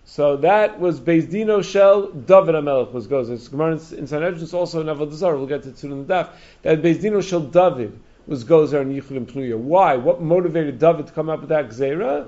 So 0.05 0.36
that 0.38 0.79
was 0.79 0.99
Bezdino 0.99 1.63
Shel 1.63 2.07
David 2.07 2.55
Amelech 2.55 2.91
was 2.91 3.07
goes. 3.07 3.29
It's 3.29 3.47
Gemara 3.47 3.73
in 3.73 3.99
in 3.99 4.07
Sanhedrin. 4.07 4.41
It's 4.41 4.53
also 4.53 4.81
in 4.81 4.88
Avodah 4.88 5.38
We'll 5.38 5.45
get 5.45 5.63
to 5.63 5.86
in 5.88 6.05
the 6.05 6.13
daf. 6.13 6.29
That 6.63 6.81
Bezdino 6.81 7.23
Shel 7.23 7.41
David 7.41 7.97
was 8.27 8.43
gozer 8.43 8.81
and 8.81 8.91
Yichud 8.91 9.15
and 9.15 9.27
Pnuya. 9.27 9.57
Why? 9.57 9.95
What 9.95 10.21
motivated 10.21 10.79
David 10.79 11.07
to 11.07 11.13
come 11.13 11.29
up 11.29 11.39
with 11.39 11.49
that 11.49 11.69
gzera? 11.69 12.27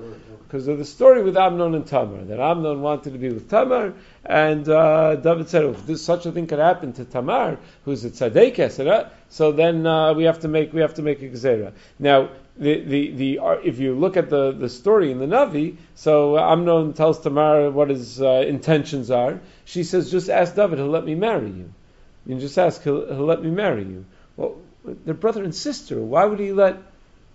Because 0.54 0.68
of 0.68 0.78
the 0.78 0.84
story 0.84 1.20
with 1.24 1.36
Amnon 1.36 1.74
and 1.74 1.84
Tamar. 1.84 2.26
That 2.26 2.38
Amnon 2.38 2.80
wanted 2.80 3.14
to 3.14 3.18
be 3.18 3.28
with 3.28 3.50
Tamar, 3.50 3.92
and 4.24 4.68
uh, 4.68 5.16
David 5.16 5.48
said, 5.48 5.64
"If 5.64 5.84
this 5.84 6.04
such 6.04 6.26
a 6.26 6.30
thing 6.30 6.46
could 6.46 6.60
happen 6.60 6.92
to 6.92 7.04
Tamar, 7.04 7.58
who's 7.84 8.04
a 8.04 8.10
tzaddik, 8.10 9.10
so 9.30 9.50
then 9.50 9.84
uh, 9.84 10.14
we 10.14 10.22
have 10.22 10.38
to 10.42 10.46
make 10.46 10.72
we 10.72 10.80
have 10.80 10.94
to 10.94 11.02
make 11.02 11.22
a 11.22 11.28
gzera." 11.28 11.72
Now. 11.98 12.28
The, 12.56 12.84
the, 12.84 13.10
the, 13.10 13.38
uh, 13.40 13.50
if 13.64 13.80
you 13.80 13.96
look 13.96 14.16
at 14.16 14.30
the, 14.30 14.52
the 14.52 14.68
story 14.68 15.10
in 15.10 15.18
the 15.18 15.26
Navi, 15.26 15.76
so 15.96 16.38
Amnon 16.38 16.92
tells 16.92 17.18
Tamar 17.18 17.72
what 17.72 17.90
his 17.90 18.22
uh, 18.22 18.44
intentions 18.46 19.10
are. 19.10 19.40
She 19.64 19.82
says, 19.82 20.08
just 20.08 20.30
ask 20.30 20.54
David, 20.54 20.78
he'll 20.78 20.86
let 20.86 21.04
me 21.04 21.16
marry 21.16 21.48
you. 21.50 21.72
You 22.26 22.38
just 22.38 22.56
ask, 22.56 22.80
he'll, 22.84 23.08
he'll 23.08 23.26
let 23.26 23.42
me 23.42 23.50
marry 23.50 23.82
you. 23.82 24.04
Well, 24.36 24.58
they're 24.84 25.14
brother 25.14 25.42
and 25.42 25.52
sister. 25.52 26.00
Why 26.00 26.26
would 26.26 26.38
he 26.38 26.52
let 26.52 26.76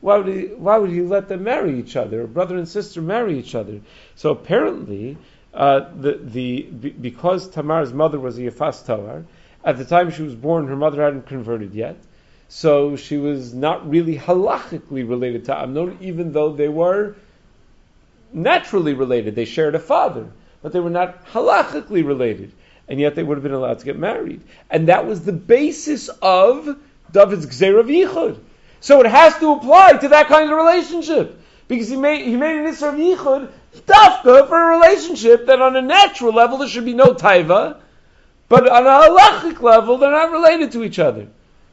why 0.02 0.18
would 0.18 0.28
he 0.28 0.46
why 0.48 0.78
would 0.78 0.92
he 0.92 1.02
let 1.02 1.28
them 1.28 1.44
marry 1.44 1.80
each 1.80 1.96
other? 1.96 2.26
Brother 2.28 2.58
and 2.58 2.68
sister 2.68 3.02
marry 3.02 3.38
each 3.38 3.56
other. 3.56 3.82
So 4.16 4.32
apparently, 4.32 5.18
uh, 5.54 5.90
the 5.96 6.20
the 6.22 6.62
be- 6.64 6.90
because 6.92 7.50
Tamar's 7.50 7.94
mother 7.94 8.20
was 8.20 8.38
a 8.38 8.42
Yafas 8.42 8.86
Toar, 8.86 9.26
at 9.64 9.78
the 9.78 9.86
time 9.86 10.12
she 10.12 10.24
was 10.24 10.36
born, 10.36 10.68
her 10.68 10.76
mother 10.76 11.04
hadn't 11.04 11.28
converted 11.28 11.74
yet. 11.74 11.98
So 12.48 12.96
she 12.96 13.18
was 13.18 13.54
not 13.54 13.90
really 13.90 14.18
halachically 14.18 15.08
related 15.08 15.46
to 15.46 15.60
Amnon, 15.60 15.98
even 16.02 16.32
though 16.32 16.54
they 16.54 16.70
were 16.70 17.16
naturally 18.34 18.94
related. 18.94 19.36
They 19.36 19.46
shared 19.46 19.76
a 19.76 19.80
father, 19.80 20.28
but 20.62 20.72
they 20.72 20.80
were 20.80 20.90
not 20.90 21.26
halachically 21.28 22.06
related. 22.06 22.52
And 22.88 23.00
yet 23.00 23.14
they 23.14 23.22
would 23.22 23.38
have 23.38 23.44
been 23.44 23.54
allowed 23.54 23.80
to 23.80 23.86
get 23.86 24.00
married. 24.00 24.42
And 24.70 24.88
that 24.88 25.06
was 25.06 25.22
the 25.24 25.34
basis 25.34 26.10
of 26.22 26.80
David's 27.12 27.46
Gzera 27.46 27.84
Yichud. 27.84 28.40
So 28.82 29.02
it 29.02 29.08
has 29.08 29.38
to 29.40 29.52
apply 29.52 29.94
to 29.94 30.08
that 30.10 30.28
kind 30.28 30.50
of 30.52 30.58
relationship. 30.58 31.40
Because 31.68 31.88
he 31.88 31.96
made, 31.96 32.26
he 32.26 32.36
made 32.36 32.58
an 32.58 32.66
Isra 32.66 32.90
of 32.90 32.96
Yichud 32.96 33.52
dafka 33.86 34.48
for 34.48 34.72
a 34.72 34.78
relationship 34.78 35.46
that 35.46 35.62
on 35.62 35.76
a 35.76 35.82
natural 35.82 36.34
level 36.34 36.58
there 36.58 36.68
should 36.68 36.86
be 36.86 36.94
no 36.94 37.14
taiva, 37.14 37.80
but 38.48 38.68
on 38.68 38.86
a 38.86 38.90
halachic 38.90 39.62
level 39.62 39.98
they're 39.98 40.10
not 40.10 40.32
related 40.32 40.72
to 40.72 40.84
each 40.84 41.00
other. 41.00 41.28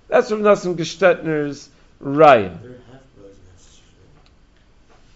That's 0.08 0.28
from 0.28 0.42
Nassim 0.42 0.76
Gestetner's 0.76 1.70
Raya. 2.02 2.58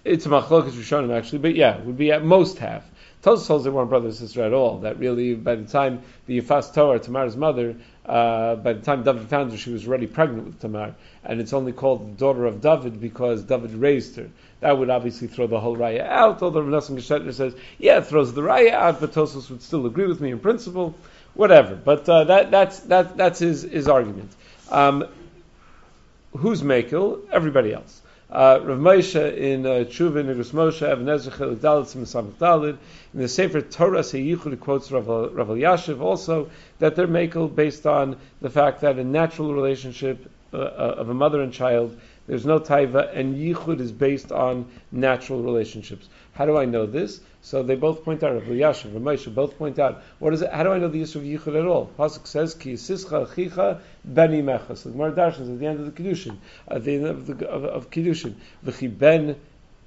It's 0.02 0.24
a 0.24 0.30
machlokas 0.30 0.70
Rishonim 0.70 1.14
actually, 1.14 1.38
but 1.38 1.54
yeah, 1.54 1.76
it 1.76 1.84
would 1.84 1.98
be 1.98 2.10
at 2.10 2.24
most 2.24 2.58
half. 2.58 2.90
Tosfos 3.22 3.48
holds 3.48 3.64
they 3.64 3.70
weren't 3.70 3.90
brother 3.90 4.06
and 4.06 4.14
sister 4.14 4.42
at 4.42 4.54
all. 4.54 4.78
That 4.78 4.98
really, 4.98 5.34
by 5.34 5.56
the 5.56 5.66
time 5.66 6.02
the 6.26 6.40
Yafas 6.40 6.72
Toar, 6.72 6.98
Tamar's 6.98 7.36
mother, 7.36 7.76
uh, 8.10 8.56
by 8.56 8.72
the 8.72 8.80
time 8.80 9.04
David 9.04 9.28
found 9.28 9.52
her, 9.52 9.56
she 9.56 9.70
was 9.70 9.86
already 9.86 10.08
pregnant 10.08 10.44
with 10.44 10.60
Tamar, 10.60 10.96
and 11.22 11.40
it's 11.40 11.52
only 11.52 11.70
called 11.70 12.10
the 12.10 12.18
daughter 12.18 12.44
of 12.44 12.60
David 12.60 13.00
because 13.00 13.44
David 13.44 13.72
raised 13.72 14.16
her. 14.16 14.28
That 14.58 14.76
would 14.76 14.90
obviously 14.90 15.28
throw 15.28 15.46
the 15.46 15.60
whole 15.60 15.76
raya 15.76 16.08
out. 16.08 16.42
Although 16.42 16.62
Rav 16.62 16.82
Nassim 16.82 16.96
Gestetner 16.96 17.32
says, 17.32 17.54
yeah, 17.78 17.98
it 17.98 18.06
throws 18.06 18.34
the 18.34 18.40
raya 18.40 18.72
out, 18.72 19.00
but 19.00 19.12
Tosfos 19.12 19.48
would 19.48 19.62
still 19.62 19.86
agree 19.86 20.08
with 20.08 20.20
me 20.20 20.32
in 20.32 20.40
principle. 20.40 20.96
Whatever, 21.34 21.76
but 21.76 22.08
uh, 22.08 22.24
that, 22.24 22.50
that's 22.50 22.80
that, 22.80 23.16
that's 23.16 23.38
his, 23.38 23.62
his 23.62 23.86
argument. 23.86 24.32
Um, 24.70 25.06
who's 26.36 26.62
Mekel? 26.62 27.20
Everybody 27.30 27.72
else. 27.72 28.02
Uh, 28.30 28.60
Rav 28.62 28.78
Moshe 28.78 29.36
in 29.36 29.66
uh, 29.66 29.70
Tshuva, 29.70 30.22
Moshe, 30.52 30.82
Evan 30.82 31.08
Ezra, 31.08 31.32
Chiluk 31.32 31.56
Dalit, 31.56 32.06
Samach 32.06 32.32
Dalit. 32.34 32.76
In 33.12 33.20
the 33.20 33.26
Sefer 33.26 33.60
Torah 33.60 34.00
Seyichud, 34.00 34.60
quotes 34.60 34.92
Rav, 34.92 35.04
Elyashiv 35.06 36.00
also 36.00 36.48
that 36.78 36.94
they're 36.94 37.08
Mekel 37.08 37.52
based 37.52 37.88
on 37.88 38.16
the 38.40 38.48
fact 38.48 38.82
that 38.82 38.98
a 38.98 39.04
natural 39.04 39.52
relationship 39.52 40.30
uh, 40.52 40.58
uh, 40.58 40.94
of 40.98 41.08
a 41.08 41.14
mother 41.14 41.42
and 41.42 41.52
child, 41.52 41.98
there's 42.30 42.46
no 42.46 42.60
taiva, 42.60 43.10
and 43.12 43.34
Yichud 43.34 43.80
is 43.80 43.90
based 43.90 44.30
on 44.30 44.70
natural 44.92 45.42
relationships. 45.42 46.08
How 46.32 46.46
do 46.46 46.56
I 46.56 46.64
know 46.64 46.86
this? 46.86 47.20
So 47.42 47.64
they 47.64 47.74
both 47.74 48.04
point 48.04 48.22
out, 48.22 48.34
Rav 48.34 48.44
Elyashiv, 48.44 48.94
Rav 48.94 49.02
Moshe 49.02 49.34
both 49.34 49.58
point 49.58 49.80
out, 49.80 50.04
what 50.20 50.32
is 50.32 50.42
it? 50.42 50.52
How 50.52 50.62
do 50.62 50.70
I 50.70 50.78
know 50.78 50.86
the 50.86 51.02
issue 51.02 51.18
of 51.18 51.24
Yichud 51.24 51.58
at 51.58 51.66
all? 51.66 51.90
Pasuk 51.98 52.28
says, 52.28 52.54
Ki 52.54 52.74
Sischa 52.74 53.34
Chicha 53.34 53.80
Beni 54.04 54.42
Mecha. 54.42 54.76
So 54.76 54.90
the 54.90 54.92
Gemara 54.92 55.10
Darshan 55.10 55.52
at 55.52 55.58
the 55.58 55.66
end 55.66 55.80
of 55.80 55.86
the 55.86 56.02
Kiddushin, 56.02 56.36
at 56.68 56.84
the 56.84 56.94
end 56.94 57.06
of, 57.08 57.26
the, 57.26 57.48
of, 57.48 57.64
of 57.64 57.90
Kiddushin, 57.90 58.34
V'chi 58.64 58.96
Ben 58.96 59.34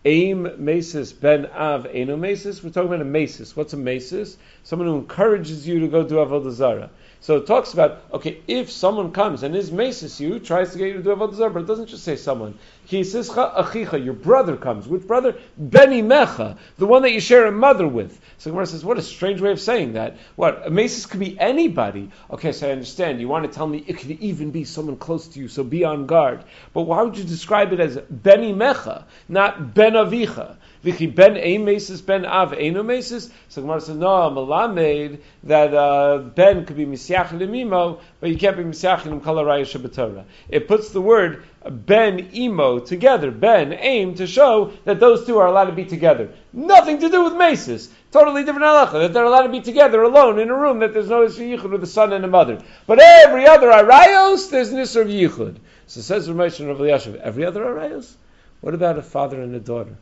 Aim 0.03 0.43
Mesis 0.43 1.17
Ben 1.17 1.45
Av 1.45 1.85
Eno 1.85 2.17
Mesis. 2.17 2.61
We're 2.61 2.71
talking 2.71 2.89
about 2.89 2.99
a 2.99 3.05
Mesis. 3.05 3.55
What's 3.55 3.71
a 3.71 3.77
Mesis? 3.77 4.35
Someone 4.63 4.89
who 4.89 4.97
encourages 4.97 5.65
you 5.65 5.79
to 5.79 5.87
go 5.87 6.03
do 6.03 6.15
Avodah 6.15 6.51
Zarah. 6.51 6.89
So 7.23 7.37
it 7.37 7.47
talks 7.47 7.71
about, 7.71 8.01
okay, 8.11 8.41
if 8.49 8.69
someone 8.69 9.13
comes 9.13 9.43
and 9.43 9.55
is 9.55 9.71
Mesis 9.71 10.19
you, 10.19 10.39
tries 10.39 10.73
to 10.73 10.77
get 10.77 10.87
you 10.87 10.95
to 10.95 11.03
do 11.03 11.15
Avodah 11.15 11.33
Zarah, 11.33 11.51
but 11.51 11.61
it 11.61 11.67
doesn't 11.67 11.85
just 11.85 12.03
say 12.03 12.17
someone. 12.17 12.59
Ki 12.87 12.99
Sischa 12.99 13.55
Achicha, 13.55 14.03
your 14.03 14.13
brother 14.13 14.57
comes. 14.57 14.89
Which 14.89 15.07
brother? 15.07 15.37
Beni 15.57 16.01
Mecha, 16.01 16.57
the 16.77 16.85
one 16.85 17.01
that 17.03 17.13
you 17.13 17.21
share 17.21 17.45
a 17.45 17.51
mother 17.53 17.87
with. 17.87 18.19
So 18.39 18.51
Gemara 18.51 18.65
says, 18.65 18.83
what 18.83 18.97
a 18.97 19.01
strange 19.01 19.39
way 19.39 19.51
of 19.51 19.61
saying 19.61 19.93
that. 19.93 20.17
What? 20.35 20.67
A 20.67 20.69
Mesis 20.69 21.09
could 21.09 21.21
be 21.21 21.39
anybody. 21.39 22.11
Okay, 22.29 22.51
so 22.51 22.67
I 22.67 22.71
understand. 22.71 23.21
You 23.21 23.29
want 23.29 23.49
to 23.49 23.55
tell 23.55 23.67
me 23.67 23.85
it 23.87 23.99
could 23.99 24.11
even 24.11 24.51
be 24.51 24.65
someone 24.65 24.97
close 24.97 25.29
to 25.29 25.39
you, 25.39 25.47
so 25.47 25.63
be 25.63 25.85
on 25.85 26.05
guard. 26.07 26.43
But 26.73 26.81
why 26.81 27.03
would 27.03 27.17
you 27.17 27.23
describe 27.23 27.71
it 27.71 27.79
as 27.79 27.95
Beni 28.09 28.51
Mecha, 28.51 29.05
not 29.29 29.73
Ben 29.73 29.93
Avicha? 29.93 30.57
Vichi 30.83 31.07
ben 31.07 31.37
ein 31.37 31.65
mesis, 31.65 32.05
ben 32.05 32.25
av 32.25 32.51
eino 32.51 32.83
mesis. 32.83 33.31
So 33.47 33.61
Gemara 33.61 33.81
says, 33.81 33.95
no, 33.95 34.29
Malamed, 34.29 35.19
that 35.43 35.73
uh, 35.73 36.17
ben 36.17 36.65
could 36.65 36.75
be 36.75 36.85
misyach 36.85 37.29
limimo, 37.29 38.01
but 38.19 38.29
you 38.29 38.37
can't 38.37 38.57
be 38.57 38.63
misyach 38.63 39.05
lim 39.05 39.21
kol 39.21 39.35
haraya 39.35 39.63
shabbatorah. 39.63 40.25
It 40.49 40.67
puts 40.67 40.89
the 40.89 41.01
word 41.01 41.43
Ben 41.69 42.31
Emo 42.35 42.79
together. 42.79 43.31
Ben 43.31 43.71
aim 43.71 44.15
to 44.15 44.27
show 44.27 44.73
that 44.83 44.99
those 44.99 45.25
two 45.25 45.37
are 45.37 45.47
allowed 45.47 45.65
to 45.65 45.71
be 45.71 45.85
together. 45.85 46.29
Nothing 46.51 46.99
to 46.99 47.09
do 47.09 47.23
with 47.23 47.33
Mesis. 47.33 47.89
Totally 48.11 48.43
different 48.43 48.65
halacha. 48.65 48.93
That 48.93 49.13
they're 49.13 49.23
allowed 49.23 49.43
to 49.43 49.49
be 49.49 49.61
together 49.61 50.03
alone 50.03 50.39
in 50.39 50.49
a 50.49 50.55
room. 50.55 50.79
That 50.79 50.93
there's 50.93 51.09
no 51.09 51.25
Isra 51.25 51.57
Yichud 51.57 51.71
with 51.71 51.83
a 51.83 51.87
son 51.87 52.11
and 52.11 52.25
a 52.25 52.27
mother. 52.27 52.61
But 52.85 52.99
every 52.99 53.47
other 53.47 53.67
Arayos, 53.67 54.49
there's 54.49 54.69
an 54.71 54.79
of 54.79 55.07
Yichud. 55.07 55.57
So 55.87 56.01
says 56.01 56.27
Ramesh 56.27 56.59
and 56.59 56.67
Rav 56.67 56.79
Elyashiv, 56.79 57.15
every 57.15 57.45
other 57.45 57.63
Arayos? 57.63 58.13
What 58.59 58.73
about 58.73 58.97
a 58.97 59.01
father 59.01 59.41
and 59.41 59.55
a 59.55 59.59
daughter? 59.59 59.95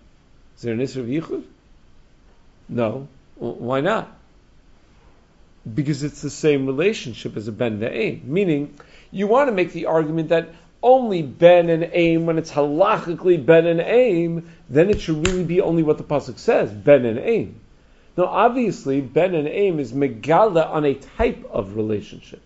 Is 0.55 0.63
there 0.63 0.73
an 0.73 0.79
Isra 0.79 0.97
of 0.97 1.05
Yichud? 1.07 1.43
No. 2.69 3.07
Why 3.35 3.81
not? 3.81 4.15
Because 5.73 6.03
it's 6.03 6.21
the 6.21 6.29
same 6.29 6.65
relationship 6.65 7.37
as 7.37 7.47
a 7.47 7.51
Ben 7.51 7.79
Ve'aim. 7.79 8.23
Meaning, 8.23 8.77
you 9.11 9.27
want 9.27 9.47
to 9.47 9.51
make 9.51 9.73
the 9.73 9.87
argument 9.87 10.29
that 10.29 10.49
only 10.83 11.21
Ben 11.21 11.69
and 11.69 11.89
Aim, 11.93 12.25
when 12.25 12.37
it's 12.37 12.51
halachically 12.51 13.43
Ben 13.43 13.67
and 13.67 13.81
Aim, 13.81 14.51
then 14.69 14.89
it 14.89 15.01
should 15.01 15.27
really 15.27 15.43
be 15.43 15.61
only 15.61 15.83
what 15.83 15.97
the 15.97 16.03
Pasuk 16.03 16.39
says, 16.39 16.71
Ben 16.71 17.05
and 17.05 17.19
Aim. 17.19 17.59
Now, 18.17 18.25
obviously, 18.25 19.01
Ben 19.01 19.35
and 19.35 19.47
Aim 19.47 19.79
is 19.79 19.93
megala 19.93 20.67
on 20.67 20.85
a 20.85 20.95
type 20.95 21.45
of 21.51 21.75
relationship, 21.75 22.41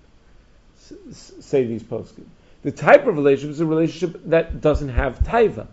say 1.11 1.65
these 1.65 1.83
poskim. 1.83 2.25
The 2.61 2.71
type 2.71 3.07
of 3.07 3.15
relationship 3.15 3.51
is 3.51 3.59
a 3.61 3.65
relationship 3.65 4.21
that 4.25 4.61
doesn't 4.61 4.89
have 4.89 5.19
taiva. 5.19 5.67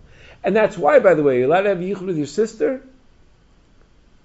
And 0.44 0.56
that's 0.56 0.76
why, 0.76 0.98
by 0.98 1.14
the 1.14 1.22
way, 1.22 1.38
you're 1.38 1.46
allowed 1.46 1.62
to 1.62 1.68
have 1.70 1.78
yichud 1.78 2.06
with 2.06 2.16
your 2.16 2.26
sister? 2.26 2.82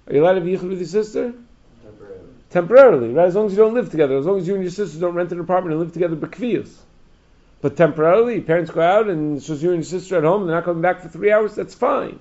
Are 0.06 0.14
you 0.14 0.22
allowed 0.22 0.34
to 0.34 0.40
have 0.40 0.48
yichud 0.48 0.68
with 0.68 0.78
your 0.78 0.88
sister? 0.88 1.34
Temporarily. 1.82 2.28
Temporarily, 2.50 3.08
right? 3.10 3.26
As 3.26 3.36
long 3.36 3.46
as 3.46 3.52
you 3.52 3.58
don't 3.58 3.74
live 3.74 3.90
together, 3.90 4.16
as 4.16 4.26
long 4.26 4.38
as 4.38 4.48
you 4.48 4.54
and 4.54 4.62
your 4.62 4.72
sister 4.72 4.98
don't 4.98 5.14
rent 5.14 5.32
an 5.32 5.40
apartment 5.40 5.74
and 5.74 5.80
live 5.80 5.92
together 5.92 6.16
bekvius. 6.16 6.74
But 7.60 7.76
temporarily, 7.76 8.34
your 8.34 8.42
parents 8.42 8.70
go 8.70 8.80
out 8.80 9.08
and 9.08 9.36
it's 9.36 9.46
just 9.46 9.62
you 9.62 9.70
and 9.72 9.78
your 9.78 10.00
sister 10.00 10.16
at 10.16 10.24
home, 10.24 10.46
they're 10.46 10.54
not 10.54 10.64
coming 10.64 10.82
back 10.82 11.00
for 11.00 11.08
three 11.08 11.32
hours, 11.32 11.54
that's 11.54 11.74
fine. 11.74 12.20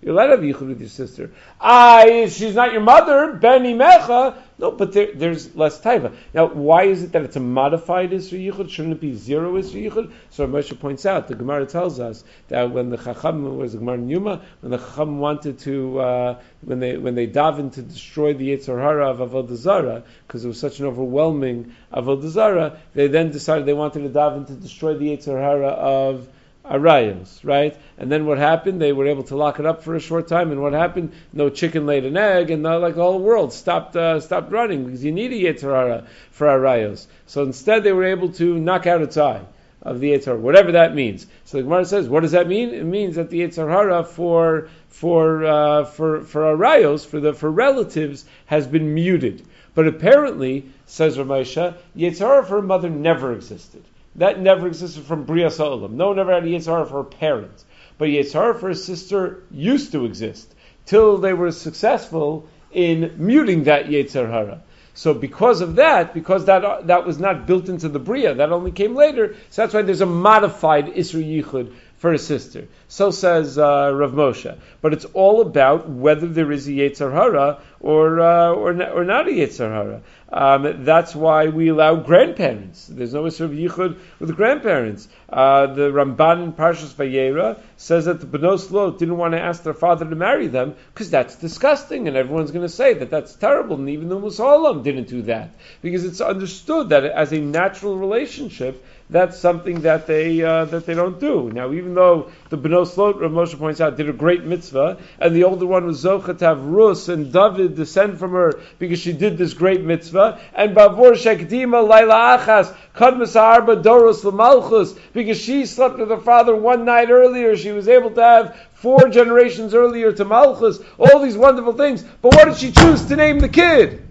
You're 0.00 0.14
allowed 0.14 0.26
to 0.26 0.36
have 0.36 0.40
yichud 0.40 0.68
with 0.68 0.80
your 0.80 0.88
sister. 0.88 1.32
Ah, 1.60 2.04
she's 2.28 2.54
not 2.54 2.72
your 2.72 2.82
mother, 2.82 3.32
Beni 3.32 3.74
Mecha. 3.74 4.36
No, 4.56 4.70
but 4.70 4.92
there, 4.92 5.12
there's 5.12 5.56
less 5.56 5.80
taiva. 5.80 6.14
Now, 6.32 6.46
why 6.46 6.84
is 6.84 7.02
it 7.02 7.12
that 7.12 7.22
it's 7.22 7.34
a 7.34 7.40
modified 7.40 8.12
Isra 8.12 8.38
Yichud? 8.38 8.70
Shouldn't 8.70 8.94
it 8.94 9.00
be 9.00 9.14
zero 9.14 9.54
Isra 9.54 9.90
Yichud? 9.90 10.12
So 10.30 10.46
Moshe 10.46 10.78
points 10.78 11.04
out, 11.04 11.26
the 11.26 11.34
Gemara 11.34 11.66
tells 11.66 11.98
us 11.98 12.22
that 12.46 12.70
when 12.70 12.90
the 12.90 12.96
Chacham, 12.96 13.56
was 13.56 13.72
the 13.72 13.78
Gemara 13.78 13.98
Yoma, 13.98 14.40
when 14.60 14.70
the 14.70 14.78
Chacham 14.78 15.18
wanted 15.18 15.58
to, 15.60 15.98
uh, 15.98 16.40
when 16.62 16.78
they 16.78 16.96
when 16.96 17.16
they 17.16 17.26
davened 17.26 17.72
to 17.72 17.82
destroy 17.82 18.34
the 18.34 18.56
Yetzer 18.56 18.80
Hara 18.80 19.10
of 19.10 19.18
Avodah 19.18 19.56
Zarah, 19.56 20.04
because 20.26 20.44
it 20.44 20.48
was 20.48 20.60
such 20.60 20.78
an 20.78 20.86
overwhelming 20.86 21.74
Avodah 21.92 22.28
Zarah, 22.28 22.78
they 22.94 23.08
then 23.08 23.32
decided 23.32 23.66
they 23.66 23.72
wanted 23.72 24.02
to 24.04 24.10
daven 24.10 24.46
to 24.46 24.52
destroy 24.52 24.94
the 24.94 25.16
Yetzer 25.16 25.40
Hara 25.40 25.70
of 25.70 26.28
arayos, 26.70 27.44
right? 27.44 27.76
And 27.96 28.10
then 28.10 28.26
what 28.26 28.38
happened? 28.38 28.80
They 28.80 28.92
were 28.92 29.06
able 29.06 29.24
to 29.24 29.36
lock 29.36 29.58
it 29.58 29.66
up 29.66 29.82
for 29.82 29.94
a 29.94 30.00
short 30.00 30.28
time, 30.28 30.52
and 30.52 30.62
what 30.62 30.72
happened? 30.72 31.12
No 31.32 31.48
chicken 31.50 31.86
laid 31.86 32.04
an 32.04 32.16
egg, 32.16 32.50
and 32.50 32.66
uh, 32.66 32.78
like 32.78 32.94
the 32.94 33.02
whole 33.02 33.20
world 33.20 33.52
stopped 33.52 33.96
uh, 33.96 34.20
stopped 34.20 34.52
running 34.52 34.84
because 34.84 35.04
you 35.04 35.12
need 35.12 35.32
a 35.32 35.52
yetzirara 35.52 36.06
for 36.30 36.46
arayos. 36.46 37.06
So 37.26 37.42
instead, 37.42 37.84
they 37.84 37.92
were 37.92 38.04
able 38.04 38.32
to 38.34 38.58
knock 38.58 38.86
out 38.86 39.02
its 39.02 39.16
eye 39.16 39.42
of 39.82 40.00
the 40.00 40.12
Yitzhar, 40.12 40.38
whatever 40.38 40.72
that 40.72 40.94
means. 40.94 41.26
So 41.44 41.56
the 41.56 41.62
Gemara 41.62 41.84
says, 41.84 42.08
what 42.08 42.20
does 42.20 42.32
that 42.32 42.48
mean? 42.48 42.70
It 42.74 42.84
means 42.84 43.16
that 43.16 43.30
the 43.30 43.40
Yitzhar 43.40 44.06
for 44.06 44.68
for 44.88 45.44
uh, 45.44 45.84
for 45.84 46.22
for 46.22 46.42
arayos 46.42 47.06
for 47.06 47.20
the 47.20 47.32
for 47.32 47.50
relatives 47.50 48.24
has 48.46 48.66
been 48.66 48.94
muted. 48.94 49.46
But 49.74 49.86
apparently, 49.86 50.70
says 50.86 51.16
Ramesha, 51.16 51.76
Yitzhar 51.96 52.46
for 52.46 52.58
a 52.58 52.62
mother 52.62 52.90
never 52.90 53.32
existed. 53.32 53.84
That 54.18 54.40
never 54.40 54.66
existed 54.66 55.04
from 55.04 55.24
Bria 55.24 55.46
Olam. 55.46 55.92
No 55.92 56.08
one 56.08 56.18
ever 56.18 56.34
had 56.34 56.44
a 56.44 56.48
Yitzhar 56.48 56.88
for 56.88 57.02
her 57.02 57.04
parents. 57.04 57.64
But 57.98 58.08
Yitzhar 58.08 58.58
for 58.58 58.68
a 58.68 58.74
sister 58.74 59.42
used 59.50 59.92
to 59.92 60.04
exist 60.04 60.54
till 60.86 61.18
they 61.18 61.32
were 61.32 61.52
successful 61.52 62.48
in 62.72 63.14
muting 63.16 63.64
that 63.64 63.86
Yitzhar 63.86 64.28
Hara. 64.28 64.62
So 64.94 65.14
because 65.14 65.60
of 65.60 65.76
that, 65.76 66.12
because 66.12 66.46
that 66.46 66.88
that 66.88 67.06
was 67.06 67.20
not 67.20 67.46
built 67.46 67.68
into 67.68 67.88
the 67.88 68.00
Bria, 68.00 68.34
that 68.34 68.50
only 68.50 68.72
came 68.72 68.96
later, 68.96 69.36
so 69.50 69.62
that's 69.62 69.72
why 69.72 69.82
there's 69.82 70.00
a 70.00 70.06
modified 70.06 70.86
Isra 70.86 71.22
Yichud 71.22 71.72
for 71.98 72.12
a 72.12 72.18
sister. 72.18 72.66
So 72.88 73.12
says 73.12 73.58
uh, 73.58 73.92
Rav 73.94 74.12
Moshe. 74.12 74.58
But 74.80 74.92
it's 74.92 75.04
all 75.04 75.40
about 75.40 75.88
whether 75.88 76.26
there 76.26 76.50
is 76.50 76.66
a 76.66 76.72
Yetzer 76.72 77.12
Hara 77.12 77.60
or, 77.80 78.20
uh, 78.20 78.50
or, 78.50 78.70
or 78.70 79.04
not 79.04 79.28
a 79.28 79.30
Yetzer 79.30 79.68
Hara. 79.68 80.02
Um, 80.30 80.84
that's 80.84 81.14
why 81.14 81.46
we 81.46 81.68
allow 81.68 81.94
grandparents. 81.96 82.86
There's 82.86 83.14
no 83.14 83.22
Isra 83.22 83.46
of 83.46 83.50
Yichud 83.52 83.98
with 84.18 84.36
grandparents. 84.36 85.08
Uh, 85.28 85.68
the 85.68 85.90
Ramban 85.90 86.44
in 86.44 86.52
Parshas 86.52 86.92
Vayera 86.92 87.58
says 87.78 88.04
that 88.04 88.20
the 88.20 88.26
Benos 88.26 88.70
Lot 88.70 88.98
didn't 88.98 89.16
want 89.16 89.32
to 89.32 89.40
ask 89.40 89.62
their 89.62 89.72
father 89.72 90.08
to 90.08 90.16
marry 90.16 90.48
them 90.48 90.74
because 90.92 91.08
that's 91.08 91.36
disgusting, 91.36 92.08
and 92.08 92.16
everyone's 92.16 92.50
going 92.50 92.66
to 92.66 92.72
say 92.72 92.94
that 92.94 93.10
that's 93.10 93.34
terrible. 93.36 93.76
And 93.76 93.88
even 93.88 94.08
the 94.08 94.20
Musalam 94.20 94.82
didn't 94.84 95.08
do 95.08 95.22
that 95.22 95.50
because 95.80 96.04
it's 96.04 96.20
understood 96.20 96.90
that 96.90 97.04
as 97.04 97.32
a 97.32 97.40
natural 97.40 97.96
relationship, 97.96 98.84
that's 99.10 99.38
something 99.38 99.80
that 99.82 100.06
they 100.06 100.42
uh, 100.42 100.66
that 100.66 100.84
they 100.84 100.94
don't 100.94 101.18
do. 101.18 101.50
Now, 101.50 101.72
even 101.72 101.94
though 101.94 102.30
the 102.50 102.58
Benos 102.58 102.96
Lot, 102.96 103.20
Rav 103.20 103.30
Moshe 103.30 103.58
points 103.58 103.80
out, 103.80 103.96
did 103.96 104.08
a 104.08 104.12
great 104.12 104.44
mitzvah, 104.44 104.98
and 105.18 105.34
the 105.34 105.44
older 105.44 105.64
one 105.64 105.86
was 105.86 106.04
Zocha 106.04 106.36
to 106.38 106.44
have 106.44 106.62
Rus 106.62 107.08
and 107.08 107.32
David 107.32 107.74
descend 107.74 108.18
from 108.18 108.32
her 108.32 108.60
because 108.78 108.98
she 108.98 109.12
did 109.12 109.38
this 109.38 109.54
great 109.54 109.82
mitzvah, 109.82 110.40
and 110.54 110.76
Bavor 110.76 111.12
Shekdima 111.12 111.88
Laila 111.88 112.38
Achas 112.38 112.74
Kadmas 112.94 113.34
Arba 113.34 113.76
Doros 113.76 114.22
Lamalchus 114.24 114.98
because 115.14 115.40
she 115.40 115.64
slept 115.64 115.98
with 115.98 116.10
her 116.10 116.20
father 116.20 116.54
one 116.54 116.84
night 116.84 117.08
earlier, 117.08 117.56
she 117.56 117.72
was 117.72 117.88
able 117.88 118.10
to 118.10 118.22
have 118.22 118.68
four 118.74 119.08
generations 119.08 119.74
earlier 119.74 120.12
to 120.12 120.24
Malchus. 120.24 120.80
All 120.98 121.22
these 121.22 121.36
wonderful 121.36 121.72
things, 121.72 122.02
but 122.02 122.34
what 122.34 122.44
did 122.44 122.58
she 122.58 122.72
choose 122.72 123.06
to 123.06 123.16
name 123.16 123.38
the 123.38 123.48
kid? 123.48 124.06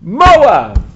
Moab. 0.00 0.87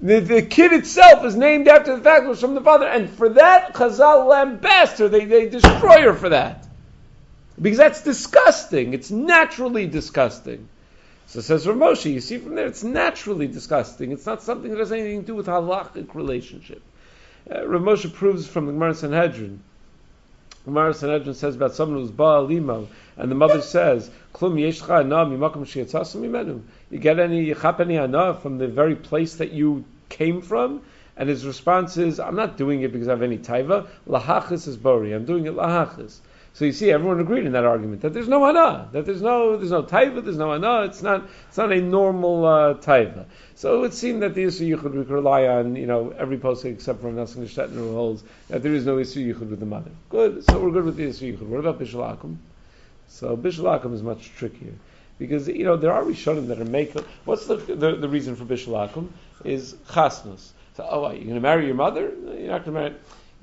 The, 0.00 0.20
the 0.20 0.42
kid 0.42 0.72
itself 0.72 1.24
is 1.24 1.36
named 1.36 1.68
after 1.68 1.96
the 1.96 2.02
fact 2.02 2.24
it 2.24 2.28
was 2.28 2.40
from 2.40 2.54
the 2.54 2.60
father, 2.60 2.86
and 2.86 3.08
for 3.08 3.28
that, 3.30 3.74
Chazal 3.74 4.26
lambast 4.26 4.98
her. 4.98 5.08
They, 5.08 5.24
they 5.24 5.48
destroy 5.48 6.02
her 6.02 6.14
for 6.14 6.30
that. 6.30 6.66
Because 7.60 7.78
that's 7.78 8.02
disgusting. 8.02 8.94
It's 8.94 9.10
naturally 9.10 9.86
disgusting. 9.86 10.68
So 11.26 11.40
says 11.40 11.66
Ramoshi, 11.66 12.12
you 12.12 12.20
see 12.20 12.38
from 12.38 12.54
there, 12.54 12.66
it's 12.66 12.84
naturally 12.84 13.46
disgusting. 13.46 14.12
It's 14.12 14.26
not 14.26 14.42
something 14.42 14.70
that 14.70 14.78
has 14.78 14.92
anything 14.92 15.20
to 15.22 15.26
do 15.28 15.34
with 15.34 15.46
halachic 15.46 16.14
relationship. 16.14 16.82
Uh, 17.50 17.60
Ramosha 17.60 18.12
proves 18.12 18.46
from 18.46 18.66
the 18.66 18.72
Gemara 18.72 18.94
Sanhedrin. 18.94 19.62
Gemara 20.64 20.94
Sanhedrin 20.94 21.34
says 21.34 21.56
about 21.56 21.74
someone 21.74 22.00
who's 22.00 22.10
Baal 22.10 22.44
Limo, 22.44 22.88
and 23.18 23.30
the 23.30 23.34
mother 23.34 23.60
says, 23.60 24.10
Klum 24.32 24.54
yeshcha 24.54 25.00
ana 25.00 25.26
mimakom 25.26 25.64
sheyatzasu 25.66 26.16
mimenu. 26.16 26.62
You 26.90 26.98
get 26.98 27.18
any, 27.18 27.44
you 27.44 27.54
chap 27.54 27.80
any 27.80 27.98
ana 27.98 28.34
from 28.34 28.56
the 28.56 28.66
very 28.66 28.96
place 28.96 29.36
that 29.36 29.52
you 29.52 29.84
came 30.08 30.40
from? 30.40 30.80
And 31.16 31.28
his 31.28 31.46
response 31.46 31.96
is, 31.96 32.18
I'm 32.18 32.34
not 32.34 32.56
doing 32.56 32.82
it 32.82 32.92
because 32.92 33.08
I 33.08 33.12
have 33.12 33.22
any 33.22 33.38
taiva. 33.38 33.86
Lahachis 34.08 34.66
is 34.66 34.76
bori. 34.76 35.12
I'm 35.12 35.26
doing 35.26 35.46
it 35.46 35.54
lahachis. 35.54 36.18
So 36.54 36.64
you 36.64 36.72
see, 36.72 36.92
everyone 36.92 37.18
agreed 37.18 37.46
in 37.46 37.52
that 37.52 37.64
argument 37.64 38.02
that 38.02 38.14
there's 38.14 38.28
no 38.28 38.44
ana, 38.44 38.88
that 38.92 39.04
there's 39.04 39.20
no 39.20 39.56
there's 39.56 39.72
no 39.72 39.82
taiva, 39.82 40.24
there's 40.24 40.36
no 40.36 40.52
ana. 40.52 40.84
It's 40.84 41.02
not 41.02 41.28
it's 41.48 41.58
not 41.58 41.72
a 41.72 41.80
normal 41.80 42.46
uh, 42.46 42.74
taiva. 42.74 43.26
So 43.56 43.76
it 43.76 43.80
would 43.80 43.92
seem 43.92 44.20
that 44.20 44.34
the 44.34 44.44
Yisra 44.44 44.68
Yichud 44.68 44.92
we 44.92 45.04
could 45.04 45.10
rely 45.10 45.48
on, 45.48 45.74
you 45.74 45.86
know, 45.86 46.14
every 46.16 46.38
post 46.38 46.64
except 46.64 47.00
from 47.00 47.16
Nassim 47.16 47.44
Stetner 47.48 47.74
who 47.74 47.94
holds 47.94 48.22
that 48.48 48.62
there 48.62 48.72
is 48.72 48.86
no 48.86 48.96
Yisra 48.96 49.26
Yichud 49.26 49.50
with 49.50 49.58
the 49.58 49.66
mother. 49.66 49.90
Good. 50.10 50.44
So 50.44 50.60
we're 50.60 50.70
good 50.70 50.84
with 50.84 50.96
the 50.96 51.06
Yisra 51.06 51.36
Yichud. 51.36 51.42
What 51.42 51.58
about 51.58 51.80
Bishul 51.80 52.16
Akum? 52.16 52.36
So 53.08 53.36
Bishul 53.36 53.64
Akum 53.76 53.92
is 53.92 54.02
much 54.04 54.32
trickier. 54.36 54.74
Because, 55.18 55.48
you 55.48 55.64
know, 55.64 55.76
there 55.76 55.92
are 55.92 56.02
Rishonim 56.02 56.46
that 56.48 56.60
are 56.60 56.64
make 56.64 56.92
what's 57.24 57.46
the, 57.46 57.56
the, 57.56 57.96
the 57.96 58.08
reason 58.08 58.36
for 58.36 58.44
Bishul 58.44 58.88
Akum? 58.88 59.08
Is 59.44 59.74
chasnus. 59.92 60.52
So, 60.76 60.86
oh, 60.88 61.00
what, 61.00 61.14
you're 61.16 61.24
going 61.24 61.34
to 61.34 61.40
marry 61.40 61.66
your 61.66 61.74
mother? 61.74 62.12
You're 62.26 62.50
not 62.50 62.64
going 62.64 62.64
to 62.64 62.70
marry... 62.70 62.94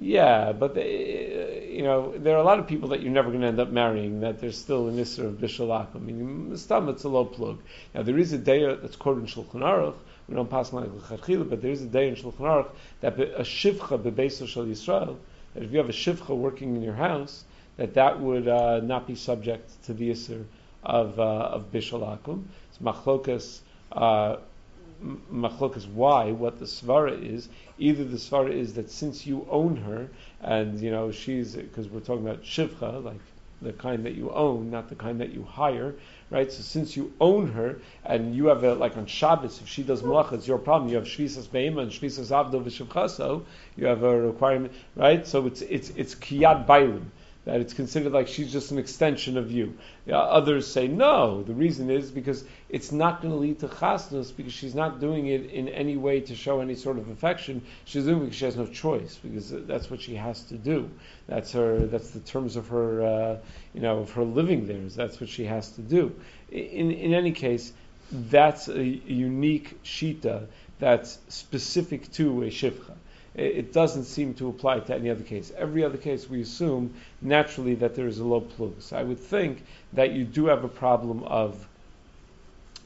Yeah, 0.04 0.52
but 0.52 0.74
they, 0.74 1.70
you 1.72 1.84
know, 1.84 2.18
there 2.18 2.36
are 2.36 2.40
a 2.40 2.44
lot 2.44 2.58
of 2.58 2.66
people 2.66 2.90
that 2.90 3.04
you're 3.04 3.12
never 3.12 3.30
going 3.30 3.42
to 3.42 3.48
end 3.48 3.60
up 3.60 3.70
marrying 3.70 4.22
that 4.22 4.42
there's 4.42 4.58
still 4.58 4.88
an 4.88 4.98
Isra 4.98 5.26
of 5.26 5.34
Bishalak. 5.36 5.96
I 5.96 6.00
mean, 6.00 6.58
Stam, 6.58 6.90
it's 6.90 7.04
a 7.04 7.10
lo 7.10 7.24
plug. 7.24 7.62
Now, 7.94 8.02
there 8.02 8.18
is 8.18 8.34
a 8.34 8.40
day 8.40 8.66
that's 8.82 8.96
quoted 8.96 9.20
in 9.20 9.28
Shulchan 9.28 9.62
Aruch, 9.62 9.94
we 10.28 10.34
don't 10.34 10.50
pass 10.50 10.74
like 10.74 10.90
but 11.08 11.62
there 11.62 11.70
is 11.70 11.84
a 11.84 11.86
day 11.86 12.08
in 12.08 12.16
Shulchan 12.16 12.40
Aruch 12.40 12.70
that 13.02 13.20
a 13.20 13.44
shivcha 13.44 14.02
bebeso 14.02 14.48
shel 14.48 14.66
Yisrael, 14.66 15.18
that 15.54 15.62
if 15.62 15.72
you 15.72 15.78
have 15.78 15.90
a 15.90 15.94
shivcha 15.94 16.36
working 16.36 16.76
in 16.76 16.82
your 16.82 16.96
house, 16.96 17.44
that 17.78 17.94
that 17.94 18.20
would 18.20 18.48
uh, 18.48 18.80
not 18.80 19.06
be 19.06 19.14
subject 19.14 19.70
to 19.86 19.94
the 19.94 20.10
Isra 20.10 20.44
of, 20.84 21.20
uh, 21.20 21.24
of 21.24 21.72
Bishul 21.72 22.02
Akum. 22.02 22.46
It's 22.70 22.80
machlokas, 22.80 23.60
uh, 23.92 24.38
machlokas 25.32 25.88
why, 25.88 26.32
what 26.32 26.60
the 26.60 26.66
svara 26.66 27.22
is. 27.22 27.50
Either 27.78 28.04
the 28.04 28.18
svara 28.18 28.52
is 28.52 28.74
that 28.74 28.90
since 28.90 29.26
you 29.26 29.48
own 29.50 29.76
her, 29.78 30.10
and 30.42 30.80
you 30.80 30.92
know 30.92 31.12
she's 31.12 31.56
because 31.56 31.88
we're 31.90 32.00
talking 32.00 32.26
about 32.26 32.44
shivcha, 32.44 33.04
like 33.04 33.20
the 33.62 33.74
kind 33.74 34.06
that 34.06 34.16
you 34.16 34.32
own, 34.32 34.72
not 34.72 34.90
the 34.90 34.96
kind 34.96 35.22
that 35.22 35.32
you 35.32 35.44
hire, 35.44 35.94
right? 36.30 36.52
So 36.52 36.62
since 36.62 36.98
you 36.98 37.14
own 37.20 37.52
her 37.52 37.80
and 38.04 38.36
you 38.36 38.48
have 38.48 38.64
a, 38.64 38.74
like 38.74 38.98
on 38.98 39.06
Shabbos, 39.06 39.62
if 39.62 39.68
she 39.68 39.84
does 39.84 40.02
malacha, 40.02 40.34
it's 40.34 40.48
your 40.48 40.58
problem. 40.58 40.90
You 40.90 40.96
have 40.98 41.06
shvisas 41.06 41.48
beima 41.48 41.82
and 41.82 41.92
shvisas 41.92 42.32
avdo 42.32 42.64
v'shivchaso. 42.64 43.44
You 43.76 43.86
have 43.86 44.04
a 44.04 44.22
requirement, 44.22 44.74
right? 44.96 45.26
So 45.28 45.46
it's 45.46 45.62
it's 45.62 45.90
it's 45.92 46.16
kiyad 46.16 46.66
bailim 46.66 47.06
that 47.46 47.60
it's 47.60 47.74
considered 47.74 48.12
like 48.12 48.28
she's 48.28 48.52
just 48.52 48.72
an 48.72 48.78
extension 48.78 49.38
of 49.38 49.52
you. 49.52 49.76
Others 50.12 50.68
say 50.68 50.88
no. 50.88 51.42
The 51.42 51.54
reason 51.54 51.90
is 51.90 52.12
because 52.12 52.44
it's 52.70 52.92
not 52.92 53.22
going 53.22 53.34
to 53.34 53.40
lead 53.40 53.60
to 53.60 53.68
chasnus 53.68 54.32
because 54.32 54.54
she's 54.54 54.76
not 54.76 55.00
doing 55.00 55.26
it 55.28 55.50
in 55.50 55.68
any 55.70 55.98
way 55.98 56.20
to 56.22 56.36
show 56.36 56.62
any 56.62 56.76
sort 56.76 57.00
of 57.00 57.10
affection. 57.10 57.64
She's 57.86 58.06
doing 58.06 58.18
it 58.18 58.26
because 58.26 58.38
she 58.38 58.46
has 58.46 58.58
no 58.58 58.68
choice 58.68 59.16
because 59.16 59.52
that's 59.66 59.90
what 59.90 60.02
she 60.02 60.16
has 60.16 60.44
to 60.46 60.56
do. 60.56 60.90
That's 61.28 61.52
her. 61.54 61.88
That's 61.88 62.12
the 62.12 62.20
terms 62.20 62.56
of 62.56 62.68
her. 62.68 63.02
Uh, 63.02 63.38
you 63.74 63.82
know, 63.82 64.00
of 64.00 64.12
her 64.12 64.24
living 64.24 64.68
there. 64.68 64.82
that's 64.90 65.20
what 65.20 65.30
she 65.30 65.46
has 65.46 65.72
to 65.72 65.82
do. 65.82 66.14
In 66.52 66.92
in 66.92 67.14
any 67.14 67.32
case, 67.32 67.74
that's 68.12 68.68
a 68.68 68.84
unique 68.84 69.82
shita 69.84 70.48
that's 70.80 71.20
specific 71.30 72.12
to 72.12 72.44
a 72.44 72.48
shivcha 72.48 72.96
it 73.34 73.72
doesn't 73.72 74.04
seem 74.04 74.34
to 74.36 74.50
apply 74.50 74.80
to 74.80 74.96
any 74.96 75.10
other 75.10 75.24
case. 75.24 75.52
Every 75.58 75.84
other 75.84 75.98
case, 75.98 76.30
we 76.30 76.42
assume 76.42 76.94
naturally 77.22 77.76
that 77.76 77.96
there 77.96 78.08
is 78.08 78.20
a 78.20 78.26
lo 78.26 78.42
plug. 78.42 78.82
So 78.82 78.98
I 78.98 79.04
would 79.04 79.20
think 79.20 79.64
that 79.94 80.12
you 80.12 80.26
do 80.26 80.48
have 80.48 80.64
a 80.64 80.68
problem 80.68 81.24
of 81.24 81.68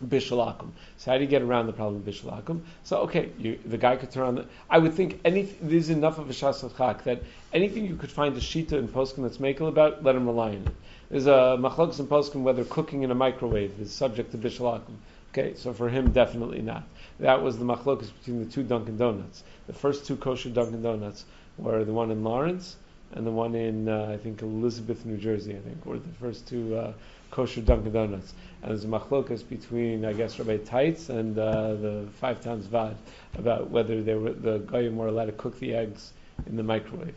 bishul 0.06 0.46
akum. 0.46 0.70
So 0.98 1.12
how 1.12 1.18
do 1.18 1.24
you 1.24 1.30
get 1.30 1.42
around 1.42 1.66
the 1.66 1.74
problem 1.74 1.96
of 1.96 2.04
bishul 2.04 2.32
akum? 2.40 2.62
So 2.84 2.98
okay, 2.98 3.32
you, 3.40 3.60
the 3.66 3.78
guy 3.78 3.96
could 3.96 4.12
turn 4.12 4.28
on 4.28 4.36
the. 4.36 4.46
I 4.70 4.78
would 4.78 4.94
think. 4.94 5.24
There's 5.24 5.90
enough 5.90 6.20
of 6.20 6.30
a 6.30 6.34
shasachak 6.34 7.04
that 7.04 7.24
anything 7.52 7.86
you 7.86 7.96
could 7.96 8.12
find 8.12 8.36
a 8.38 8.40
shita 8.40 8.74
in 8.74 8.88
poskim 8.88 9.24
that's 9.24 9.38
makel 9.38 9.68
about, 9.68 10.04
let 10.04 10.16
him 10.16 10.28
rely 10.28 10.50
on 10.50 10.68
it. 10.68 10.76
There's 11.10 11.28
a 11.28 11.58
machlokas 11.60 12.00
in 12.00 12.08
poskim 12.08 12.44
whether 12.44 12.64
cooking 12.66 13.02
in 13.02 13.10
a 13.10 13.16
microwave 13.16 13.80
is 13.80 13.92
subject 13.92 14.32
to 14.34 14.38
bishul 14.38 14.80
akum. 14.80 14.96
Okay, 15.38 15.54
so 15.56 15.74
for 15.74 15.90
him, 15.90 16.14
definitely 16.14 16.62
not. 16.62 16.84
That 17.20 17.44
was 17.44 17.58
the 17.58 17.66
machlokas 17.66 18.10
between 18.20 18.46
the 18.46 18.50
two 18.50 18.64
Dunkin' 18.64 18.96
Donuts. 18.96 19.44
The 19.68 19.74
first 19.74 20.06
two 20.06 20.16
kosher 20.16 20.50
Dunkin' 20.50 20.82
Donuts 20.82 21.26
were 21.58 21.84
the 21.84 21.92
one 21.92 22.10
in 22.10 22.24
Lawrence 22.24 22.78
and 23.12 23.28
the 23.28 23.32
one 23.32 23.54
in 23.54 23.90
uh, 23.90 24.12
I 24.14 24.16
think 24.16 24.42
Elizabeth, 24.42 25.06
New 25.06 25.18
Jersey. 25.18 25.52
I 25.52 25.60
think 25.60 25.86
were 25.86 26.00
the 26.00 26.08
first 26.22 26.48
two 26.48 26.78
uh, 26.78 26.94
kosher 27.32 27.60
Dunkin' 27.60 27.92
Donuts. 27.92 28.34
And 28.62 28.72
there's 28.72 28.86
a 28.86 28.88
machlokas 28.88 29.46
between 29.46 30.06
I 30.06 30.14
guess 30.14 30.40
Rabbi 30.40 30.56
Teitz 30.60 31.10
and 31.10 31.38
uh, 31.38 31.74
the 31.74 32.08
Five 32.22 32.40
Towns 32.40 32.68
Vaad 32.68 32.96
about 33.38 33.70
whether 33.70 34.02
they 34.02 34.16
were 34.16 34.32
the 34.32 34.60
goyim 34.60 34.96
were 34.96 35.08
allowed 35.08 35.26
to 35.26 35.34
cook 35.34 35.60
the 35.60 35.76
eggs 35.76 36.14
in 36.48 36.56
the 36.56 36.64
microwave. 36.64 37.16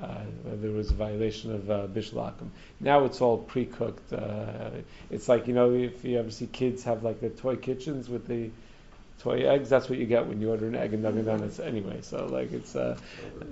Uh, 0.00 0.24
there 0.44 0.72
was 0.72 0.90
a 0.90 0.94
violation 0.94 1.54
of 1.54 1.70
uh, 1.70 1.86
bishul 1.86 2.20
akum. 2.22 2.50
Now 2.80 3.04
it's 3.04 3.20
all 3.22 3.38
pre-cooked. 3.38 4.12
Uh, 4.12 4.70
it's 5.10 5.28
like 5.28 5.46
you 5.46 5.54
know 5.54 5.72
if 5.72 6.04
you 6.04 6.18
ever 6.18 6.30
see 6.30 6.46
kids 6.46 6.84
have 6.84 7.02
like 7.02 7.20
the 7.20 7.30
toy 7.30 7.56
kitchens 7.56 8.08
with 8.08 8.26
the 8.26 8.50
toy 9.18 9.48
eggs. 9.48 9.68
That's 9.68 9.88
what 9.88 9.98
you 9.98 10.06
get 10.06 10.26
when 10.26 10.40
you 10.40 10.50
order 10.50 10.66
an 10.66 10.74
egg 10.74 10.92
in 10.92 11.02
Dunkin' 11.02 11.24
Donuts 11.24 11.58
anyway. 11.58 12.00
So 12.02 12.26
like 12.26 12.52
it's 12.52 12.76
uh, 12.76 12.96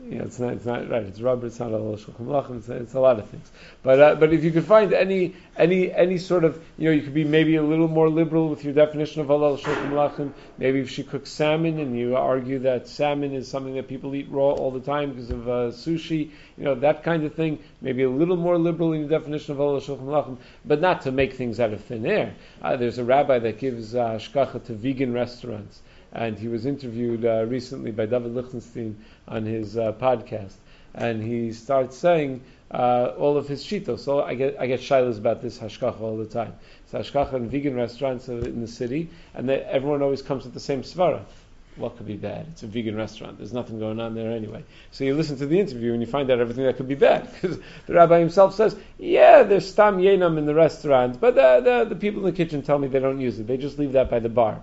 you 0.08 0.18
know 0.18 0.24
it's 0.24 0.38
not 0.38 0.52
it's 0.52 0.66
not 0.66 0.88
right. 0.88 1.02
It's 1.02 1.20
rubber. 1.20 1.46
It's 1.46 1.58
not 1.58 1.72
a 1.72 1.78
shulchan 1.78 2.58
it's, 2.58 2.68
it's 2.68 2.94
a 2.94 3.00
lot 3.00 3.18
of 3.18 3.28
things. 3.28 3.50
But 3.82 4.00
uh, 4.00 4.14
but 4.16 4.32
if 4.32 4.44
you 4.44 4.50
could 4.50 4.64
find 4.64 4.92
any 4.92 5.34
any 5.56 5.92
any 5.92 6.18
sort 6.18 6.44
of 6.44 6.62
you 6.76 6.86
know 6.88 6.94
you 6.94 7.02
could 7.02 7.14
be 7.14 7.24
maybe 7.24 7.56
a 7.56 7.62
little 7.62 7.88
more 7.88 8.08
liberal 8.08 8.48
with 8.48 8.64
your 8.64 8.74
definition 8.74 9.22
of 9.22 9.28
halal 9.28 9.58
shulchan 9.58 9.90
malachim. 9.90 10.32
Maybe 10.58 10.80
if 10.80 10.90
she 10.90 11.02
cooks 11.02 11.30
salmon 11.30 11.78
and 11.78 11.98
you 11.98 12.16
argue 12.16 12.58
that 12.60 12.88
salmon 12.88 13.32
is 13.32 13.48
something 13.48 13.74
that 13.74 13.88
people 13.88 14.14
eat 14.14 14.28
raw 14.30 14.50
all 14.50 14.70
the 14.70 14.80
time 14.80 15.10
because 15.10 15.30
of 15.30 15.48
uh, 15.48 15.52
sushi, 15.70 16.30
you 16.58 16.64
know 16.64 16.74
that 16.76 17.02
kind 17.02 17.24
of 17.24 17.34
thing. 17.34 17.58
Maybe 17.80 18.02
a 18.02 18.10
little 18.10 18.36
more 18.36 18.58
liberal 18.58 18.92
in 18.92 19.00
your 19.00 19.08
definition 19.08 19.52
of 19.52 19.58
halal 19.58 19.80
shulchan 19.80 20.04
malachim, 20.04 20.36
but 20.64 20.80
not 20.80 21.02
to 21.02 21.12
make 21.12 21.34
things 21.34 21.58
out 21.58 21.72
of 21.72 21.82
thin 21.84 22.04
air. 22.04 22.34
Uh, 22.60 22.76
there's 22.76 22.98
a 22.98 23.04
rabbi 23.04 23.38
that 23.38 23.58
gives 23.58 23.94
uh, 23.94 24.18
to 24.18 24.74
vegan 24.74 25.12
restaurants 25.12 25.53
restaurants. 25.54 25.82
And 26.12 26.38
he 26.38 26.48
was 26.48 26.66
interviewed 26.66 27.24
uh, 27.24 27.44
recently 27.46 27.90
by 27.90 28.06
David 28.06 28.34
Lichtenstein 28.34 28.96
on 29.26 29.44
his 29.44 29.76
uh, 29.76 29.92
podcast. 29.92 30.54
And 30.94 31.22
he 31.22 31.52
starts 31.52 31.96
saying 31.96 32.42
uh, 32.70 33.14
all 33.18 33.36
of 33.36 33.48
his 33.48 33.64
shitos. 33.64 34.00
So 34.00 34.22
I 34.22 34.34
get 34.34 34.56
I 34.60 34.66
get 34.66 34.80
shilas 34.80 35.18
about 35.18 35.42
this 35.42 35.58
hashgacha 35.58 36.00
all 36.00 36.16
the 36.16 36.26
time. 36.26 36.54
So 36.86 36.98
hashgacha 36.98 37.34
in 37.34 37.48
vegan 37.50 37.74
restaurants 37.74 38.28
in 38.28 38.60
the 38.60 38.68
city, 38.68 39.10
and 39.34 39.48
they, 39.48 39.60
everyone 39.62 40.02
always 40.02 40.22
comes 40.22 40.44
with 40.44 40.54
the 40.54 40.60
same 40.60 40.82
svara. 40.82 41.22
What 41.76 41.96
could 41.96 42.06
be 42.06 42.16
bad? 42.16 42.46
It's 42.52 42.62
a 42.62 42.68
vegan 42.68 42.94
restaurant. 42.94 43.38
There's 43.38 43.52
nothing 43.52 43.80
going 43.80 43.98
on 43.98 44.14
there 44.14 44.30
anyway. 44.30 44.62
So 44.92 45.02
you 45.02 45.16
listen 45.16 45.36
to 45.38 45.46
the 45.46 45.58
interview 45.58 45.92
and 45.92 46.00
you 46.00 46.06
find 46.06 46.30
out 46.30 46.38
everything 46.38 46.64
that 46.66 46.76
could 46.76 46.86
be 46.86 46.94
bad. 46.94 47.28
Because 47.42 47.58
the 47.86 47.94
rabbi 47.94 48.20
himself 48.20 48.54
says, 48.54 48.76
yeah, 48.96 49.42
there's 49.42 49.68
stam 49.68 49.98
yenam 49.98 50.38
in 50.38 50.46
the 50.46 50.54
restaurant, 50.54 51.20
but 51.20 51.34
the, 51.34 51.60
the, 51.64 51.84
the 51.88 51.96
people 51.96 52.20
in 52.20 52.26
the 52.32 52.36
kitchen 52.36 52.62
tell 52.62 52.78
me 52.78 52.86
they 52.86 53.00
don't 53.00 53.20
use 53.20 53.40
it. 53.40 53.48
They 53.48 53.56
just 53.56 53.76
leave 53.80 53.90
that 53.92 54.08
by 54.08 54.20
the 54.20 54.28
bar. 54.28 54.62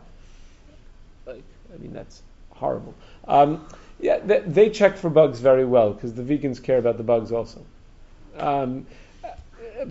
I 1.73 1.77
mean, 1.77 1.93
that's 1.93 2.21
horrible. 2.51 2.93
Um, 3.27 3.65
yeah, 3.99 4.19
they, 4.19 4.39
they, 4.39 4.69
check 4.69 4.97
for 4.97 5.09
bugs 5.09 5.39
very 5.39 5.65
well 5.65 5.93
because 5.93 6.13
the 6.13 6.23
vegans 6.23 6.61
care 6.61 6.77
about 6.77 6.97
the 6.97 7.03
bugs 7.03 7.31
also. 7.31 7.63
Um, 8.37 8.87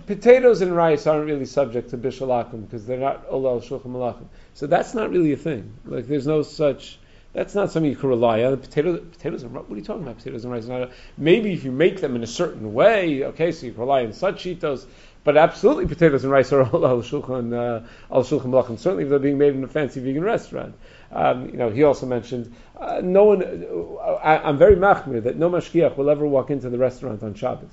potatoes 0.05 0.61
and 0.61 0.75
rice 0.75 1.07
aren't 1.07 1.25
really 1.25 1.45
subject 1.45 1.89
to 1.91 1.97
bishul 1.97 2.27
akum 2.27 2.65
because 2.65 2.85
they're 2.85 2.97
not 2.97 3.29
olal 3.29 3.61
shulchan 3.61 3.87
malachim. 3.87 4.25
So 4.53 4.67
that's 4.67 4.93
not 4.93 5.09
really 5.09 5.33
a 5.33 5.37
thing. 5.37 5.73
Like 5.85 6.07
there's 6.07 6.27
no 6.27 6.41
such. 6.41 6.99
That's 7.33 7.55
not 7.55 7.71
something 7.71 7.89
you 7.89 7.95
can 7.95 8.09
rely 8.09 8.43
on. 8.43 8.57
Potatoes, 8.57 8.99
potatoes 9.11 9.43
and 9.43 9.53
what 9.53 9.69
are 9.69 9.75
you 9.75 9.81
talking 9.81 10.03
about? 10.03 10.17
Potatoes 10.17 10.43
and 10.43 10.51
rice. 10.51 10.65
Not 10.65 10.91
maybe 11.17 11.53
if 11.53 11.63
you 11.63 11.71
make 11.71 12.01
them 12.01 12.15
in 12.15 12.23
a 12.23 12.27
certain 12.27 12.73
way, 12.73 13.23
okay, 13.23 13.51
so 13.53 13.65
you 13.65 13.71
can 13.71 13.81
rely 13.81 14.03
on 14.03 14.13
such 14.13 14.43
shitos. 14.43 14.85
But 15.23 15.37
absolutely, 15.37 15.85
potatoes 15.85 16.23
and 16.23 16.31
rice 16.31 16.51
are 16.51 16.63
all 16.69 16.85
al 16.85 17.01
shulchan 17.01 17.53
uh, 17.53 17.85
al 18.13 18.23
shulchan 18.23 18.47
malachim. 18.47 18.77
Certainly, 18.77 19.05
if 19.05 19.09
they're 19.09 19.19
being 19.19 19.37
made 19.37 19.55
in 19.55 19.63
a 19.63 19.67
fancy 19.67 20.01
vegan 20.01 20.23
restaurant. 20.23 20.75
Um, 21.13 21.49
you 21.49 21.57
know, 21.57 21.69
he 21.69 21.83
also 21.83 22.05
mentioned 22.05 22.53
uh, 22.79 23.01
no 23.03 23.25
one. 23.25 23.43
Uh, 23.43 24.13
I, 24.15 24.49
am 24.49 24.57
very 24.57 24.75
machmir 24.75 25.21
that 25.23 25.37
no 25.37 25.49
mashgiach 25.49 25.97
will 25.97 26.09
ever 26.09 26.25
walk 26.25 26.49
into 26.49 26.69
the 26.69 26.77
restaurant 26.77 27.21
on 27.23 27.33
Shabbos. 27.33 27.69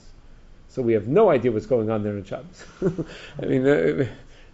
So 0.68 0.82
we 0.82 0.93
have 0.93 1.07
no 1.07 1.30
idea 1.30 1.51
what's 1.51 1.66
going 1.66 1.91
on 1.91 2.03
there 2.03 2.14
on 2.14 2.24
Shabbos. 2.24 2.64
I 3.43 3.47
mean, 3.47 3.66
uh, 3.66 4.07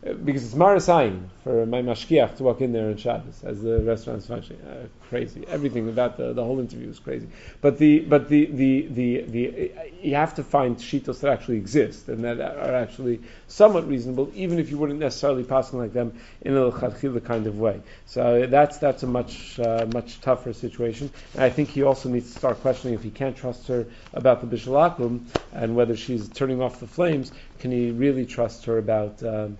because 0.04 0.44
it's 0.44 0.54
marasayin 0.54 1.28
for 1.44 1.64
my 1.64 1.80
mashgiach 1.80 2.36
to 2.36 2.42
walk 2.42 2.60
in 2.60 2.72
there 2.72 2.88
on 2.88 2.96
Shabbos 2.96 3.42
as 3.42 3.62
the 3.62 3.80
restaurant's 3.80 4.26
functioning. 4.26 4.60
Uh, 4.62 4.86
crazy. 5.08 5.46
Everything 5.48 5.88
about 5.88 6.18
the, 6.18 6.34
the 6.34 6.44
whole 6.44 6.60
interview 6.60 6.90
is 6.90 6.98
crazy. 6.98 7.26
But 7.62 7.78
the 7.78 8.00
but 8.00 8.28
the 8.28 8.44
the 8.46 8.86
the, 8.88 9.20
the 9.22 9.72
you 10.02 10.14
have 10.16 10.34
to 10.34 10.44
find 10.44 10.76
shitos 10.76 11.20
that 11.20 11.32
actually 11.32 11.56
exist 11.56 12.08
and 12.08 12.22
that 12.24 12.38
are 12.38 12.74
actually 12.74 13.20
somewhat 13.48 13.88
reasonable, 13.88 14.30
even 14.34 14.58
if 14.58 14.70
you 14.70 14.76
wouldn't 14.76 15.00
necessarily 15.00 15.42
pass 15.42 15.70
them 15.70 15.80
like 15.80 15.94
them 15.94 16.18
in 16.42 16.54
a 16.54 16.70
chadchila 16.70 17.24
kind 17.24 17.46
of 17.46 17.58
way. 17.58 17.80
So 18.04 18.46
that's 18.46 18.76
that's 18.78 19.04
a 19.04 19.06
much 19.06 19.58
uh, 19.58 19.86
much 19.94 20.20
tougher 20.20 20.52
situation. 20.52 21.10
And 21.32 21.44
I 21.44 21.48
think 21.48 21.70
he 21.70 21.82
also 21.82 22.10
needs 22.10 22.30
to 22.30 22.38
start 22.38 22.60
questioning 22.60 22.94
if 22.94 23.02
he 23.02 23.10
can't 23.10 23.36
trust 23.36 23.68
her 23.68 23.86
about 24.12 24.42
the 24.42 24.54
bishul 24.54 24.74
akum 24.74 25.24
and 25.54 25.74
whether 25.74 25.96
she's 25.96 26.28
turning 26.28 26.60
off 26.60 26.80
the 26.80 26.86
flames. 26.86 27.32
Can 27.60 27.70
he 27.70 27.90
really 27.90 28.26
trust 28.26 28.66
her 28.66 28.76
about? 28.76 29.22
Um, 29.22 29.56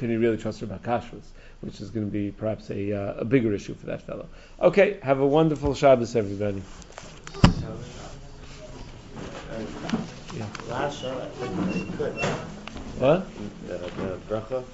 can 0.00 0.10
you 0.10 0.18
really 0.18 0.38
trust 0.38 0.60
her 0.60 0.64
about 0.66 0.82
kashrus? 0.82 1.26
Which 1.60 1.78
is 1.82 1.90
going 1.90 2.06
to 2.06 2.10
be 2.10 2.30
perhaps 2.30 2.70
a, 2.70 2.92
uh, 2.92 3.20
a 3.20 3.24
bigger 3.26 3.52
issue 3.52 3.74
for 3.74 3.84
that 3.86 4.00
fellow. 4.00 4.26
Okay, 4.58 4.98
have 5.02 5.20
a 5.20 5.26
wonderful 5.26 5.74
Shabbos, 5.74 6.16
everybody. 6.16 6.62
Yeah. 10.34 10.46
Last 10.70 11.02
show, 11.02 11.10
I. 11.10 11.26
What? 12.98 13.26
The, 13.66 13.76
the 13.76 14.18
bracha. 14.26 14.64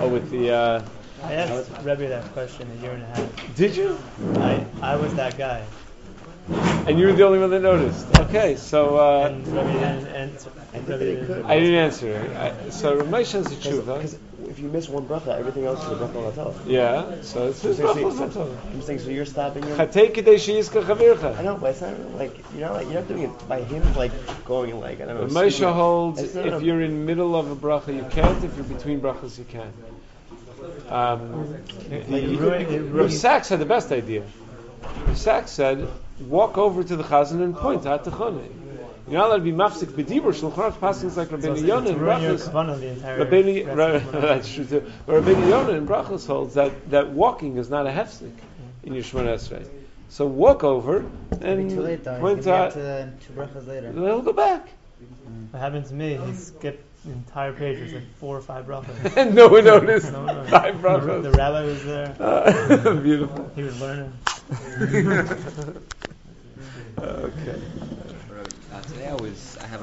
Oh, 0.00 0.08
with 0.08 0.30
the. 0.30 0.50
Uh, 0.52 0.84
I 1.22 1.32
asked 1.32 1.70
Rebbe 1.82 2.06
that 2.08 2.30
question 2.34 2.70
a 2.78 2.82
year 2.82 2.92
and 2.92 3.02
a 3.04 3.06
half. 3.06 3.56
Did 3.56 3.74
you? 3.74 3.98
I 4.34 4.66
I 4.82 4.96
was 4.96 5.14
that 5.14 5.38
guy. 5.38 5.64
And 6.86 6.98
you 6.98 7.06
were 7.06 7.14
the 7.14 7.24
only 7.24 7.38
one 7.38 7.48
that 7.48 7.62
noticed. 7.62 8.06
Okay, 8.18 8.56
so. 8.56 8.98
Uh, 8.98 9.28
and 9.28 9.46
Rebbe 9.46 9.72
didn't 9.72 10.06
answer. 10.08 10.50
I, 10.74 10.78
didn't 10.80 11.46
I 11.46 11.58
didn't 11.58 11.74
answer. 11.74 12.54
I, 12.66 12.68
so 12.68 13.00
Ramesh 13.00 13.32
has 13.32 13.46
a 13.46 13.56
tshuva 13.56 14.18
if 14.54 14.60
you 14.60 14.68
miss 14.68 14.88
one 14.88 15.04
bracha, 15.04 15.36
everything 15.36 15.64
else 15.64 15.84
is 15.84 15.90
a 15.90 15.96
bracha 15.96 16.32
latov. 16.32 16.54
Yeah, 16.64 17.22
so 17.22 17.48
it's 17.48 17.60
his 17.60 17.80
bracha 17.80 18.56
I'm 18.72 18.82
saying, 18.82 19.00
so 19.00 19.10
you're 19.10 19.24
stopping 19.24 19.64
him. 19.64 19.80
I 21.36 21.42
know, 21.42 21.56
but 21.56 21.70
it's 21.70 21.80
not 21.80 21.98
like 22.12 22.36
you're 22.52 22.60
not 22.60 22.74
like 22.74 22.86
you're 22.86 23.00
not 23.00 23.08
doing 23.08 23.22
it 23.22 23.48
by 23.48 23.62
him 23.62 23.82
like 23.94 24.12
going 24.44 24.78
like 24.78 25.00
I 25.00 25.06
don't 25.06 25.20
know. 25.20 25.26
Moshe 25.26 25.72
holds 25.72 26.22
if 26.22 26.62
you're 26.62 26.82
in 26.82 27.04
middle 27.04 27.34
of 27.34 27.50
a 27.50 27.56
bracha 27.56 27.96
you 27.96 28.06
can't. 28.10 28.44
If 28.44 28.54
you're 28.54 28.64
between 28.64 29.00
brachas 29.00 29.38
you 29.38 29.44
can. 29.44 29.72
Um, 30.88 31.56
the, 31.88 33.10
Sachs 33.10 33.48
had 33.48 33.58
the 33.58 33.66
best 33.66 33.90
idea. 33.90 34.22
Sachs 35.14 35.50
said, 35.50 35.88
walk 36.20 36.58
over 36.58 36.84
to 36.84 36.96
the 36.96 37.02
chazan 37.02 37.42
and 37.42 37.56
point 37.56 37.86
at 37.86 38.04
the 38.04 38.10
choneh. 38.12 38.48
You're 39.06 39.18
not 39.18 39.28
allowed 39.28 39.36
to 39.36 39.42
be 39.42 39.52
mafsik 39.52 39.88
b'dibur. 39.88 40.32
Shulchan 40.32 40.54
Aruch 40.54 40.80
passes 40.80 41.16
like 41.16 41.28
Rabbeinu 41.28 41.58
so 41.58 41.64
Yonah 41.66 41.90
and 41.90 42.00
Brachos. 42.00 42.50
Rabbeinu, 42.50 44.10
that's 44.20 44.52
true 44.52 44.64
too. 44.64 44.90
But 45.04 45.22
Rabbeinu 45.22 45.48
Yonah 45.48 45.72
and 45.74 45.86
Brachos 45.88 46.26
holds 46.26 46.54
that, 46.54 46.90
that 46.90 47.10
walking 47.10 47.58
is 47.58 47.68
not 47.68 47.86
a 47.86 47.90
hefsik 47.90 48.32
in 48.82 48.94
Yishmon 48.94 49.26
Esrei. 49.26 49.68
So 50.08 50.26
walk 50.26 50.64
over 50.64 51.04
and 51.40 51.68
too 51.68 51.82
late, 51.82 52.04
though. 52.04 52.18
point 52.18 52.46
out. 52.46 52.72
To 52.72 53.12
two 53.26 53.32
brachos 53.34 53.66
later. 53.66 53.92
He'll 53.92 54.22
go 54.22 54.32
back. 54.32 54.68
What 55.50 55.60
happened 55.60 55.86
to 55.86 55.94
me? 55.94 56.16
He 56.16 56.34
skipped 56.34 56.84
the 57.04 57.12
entire 57.12 57.52
page. 57.52 57.78
There's 57.78 57.92
like 57.92 58.14
four 58.16 58.36
or 58.36 58.40
five 58.40 58.64
brachas. 58.66 59.16
and 59.16 59.34
no 59.34 59.48
one 59.48 59.64
noticed. 59.64 60.12
No 60.12 60.24
one 60.24 60.36
knows. 60.36 60.48
Five 60.50 60.80
The, 60.80 60.88
brachos. 60.88 61.22
the 61.24 61.30
rabbi 61.32 61.64
was 61.64 61.84
there. 61.84 62.16
Uh, 62.18 62.94
beautiful. 62.94 63.50
He 63.54 63.62
was 63.62 63.80
learning. 63.80 64.12
okay. 66.98 67.60
Uh, 68.74 68.80
today 68.82 69.06
I 69.06 69.14
was 69.14 69.56
I 69.62 69.68
have 69.68 69.82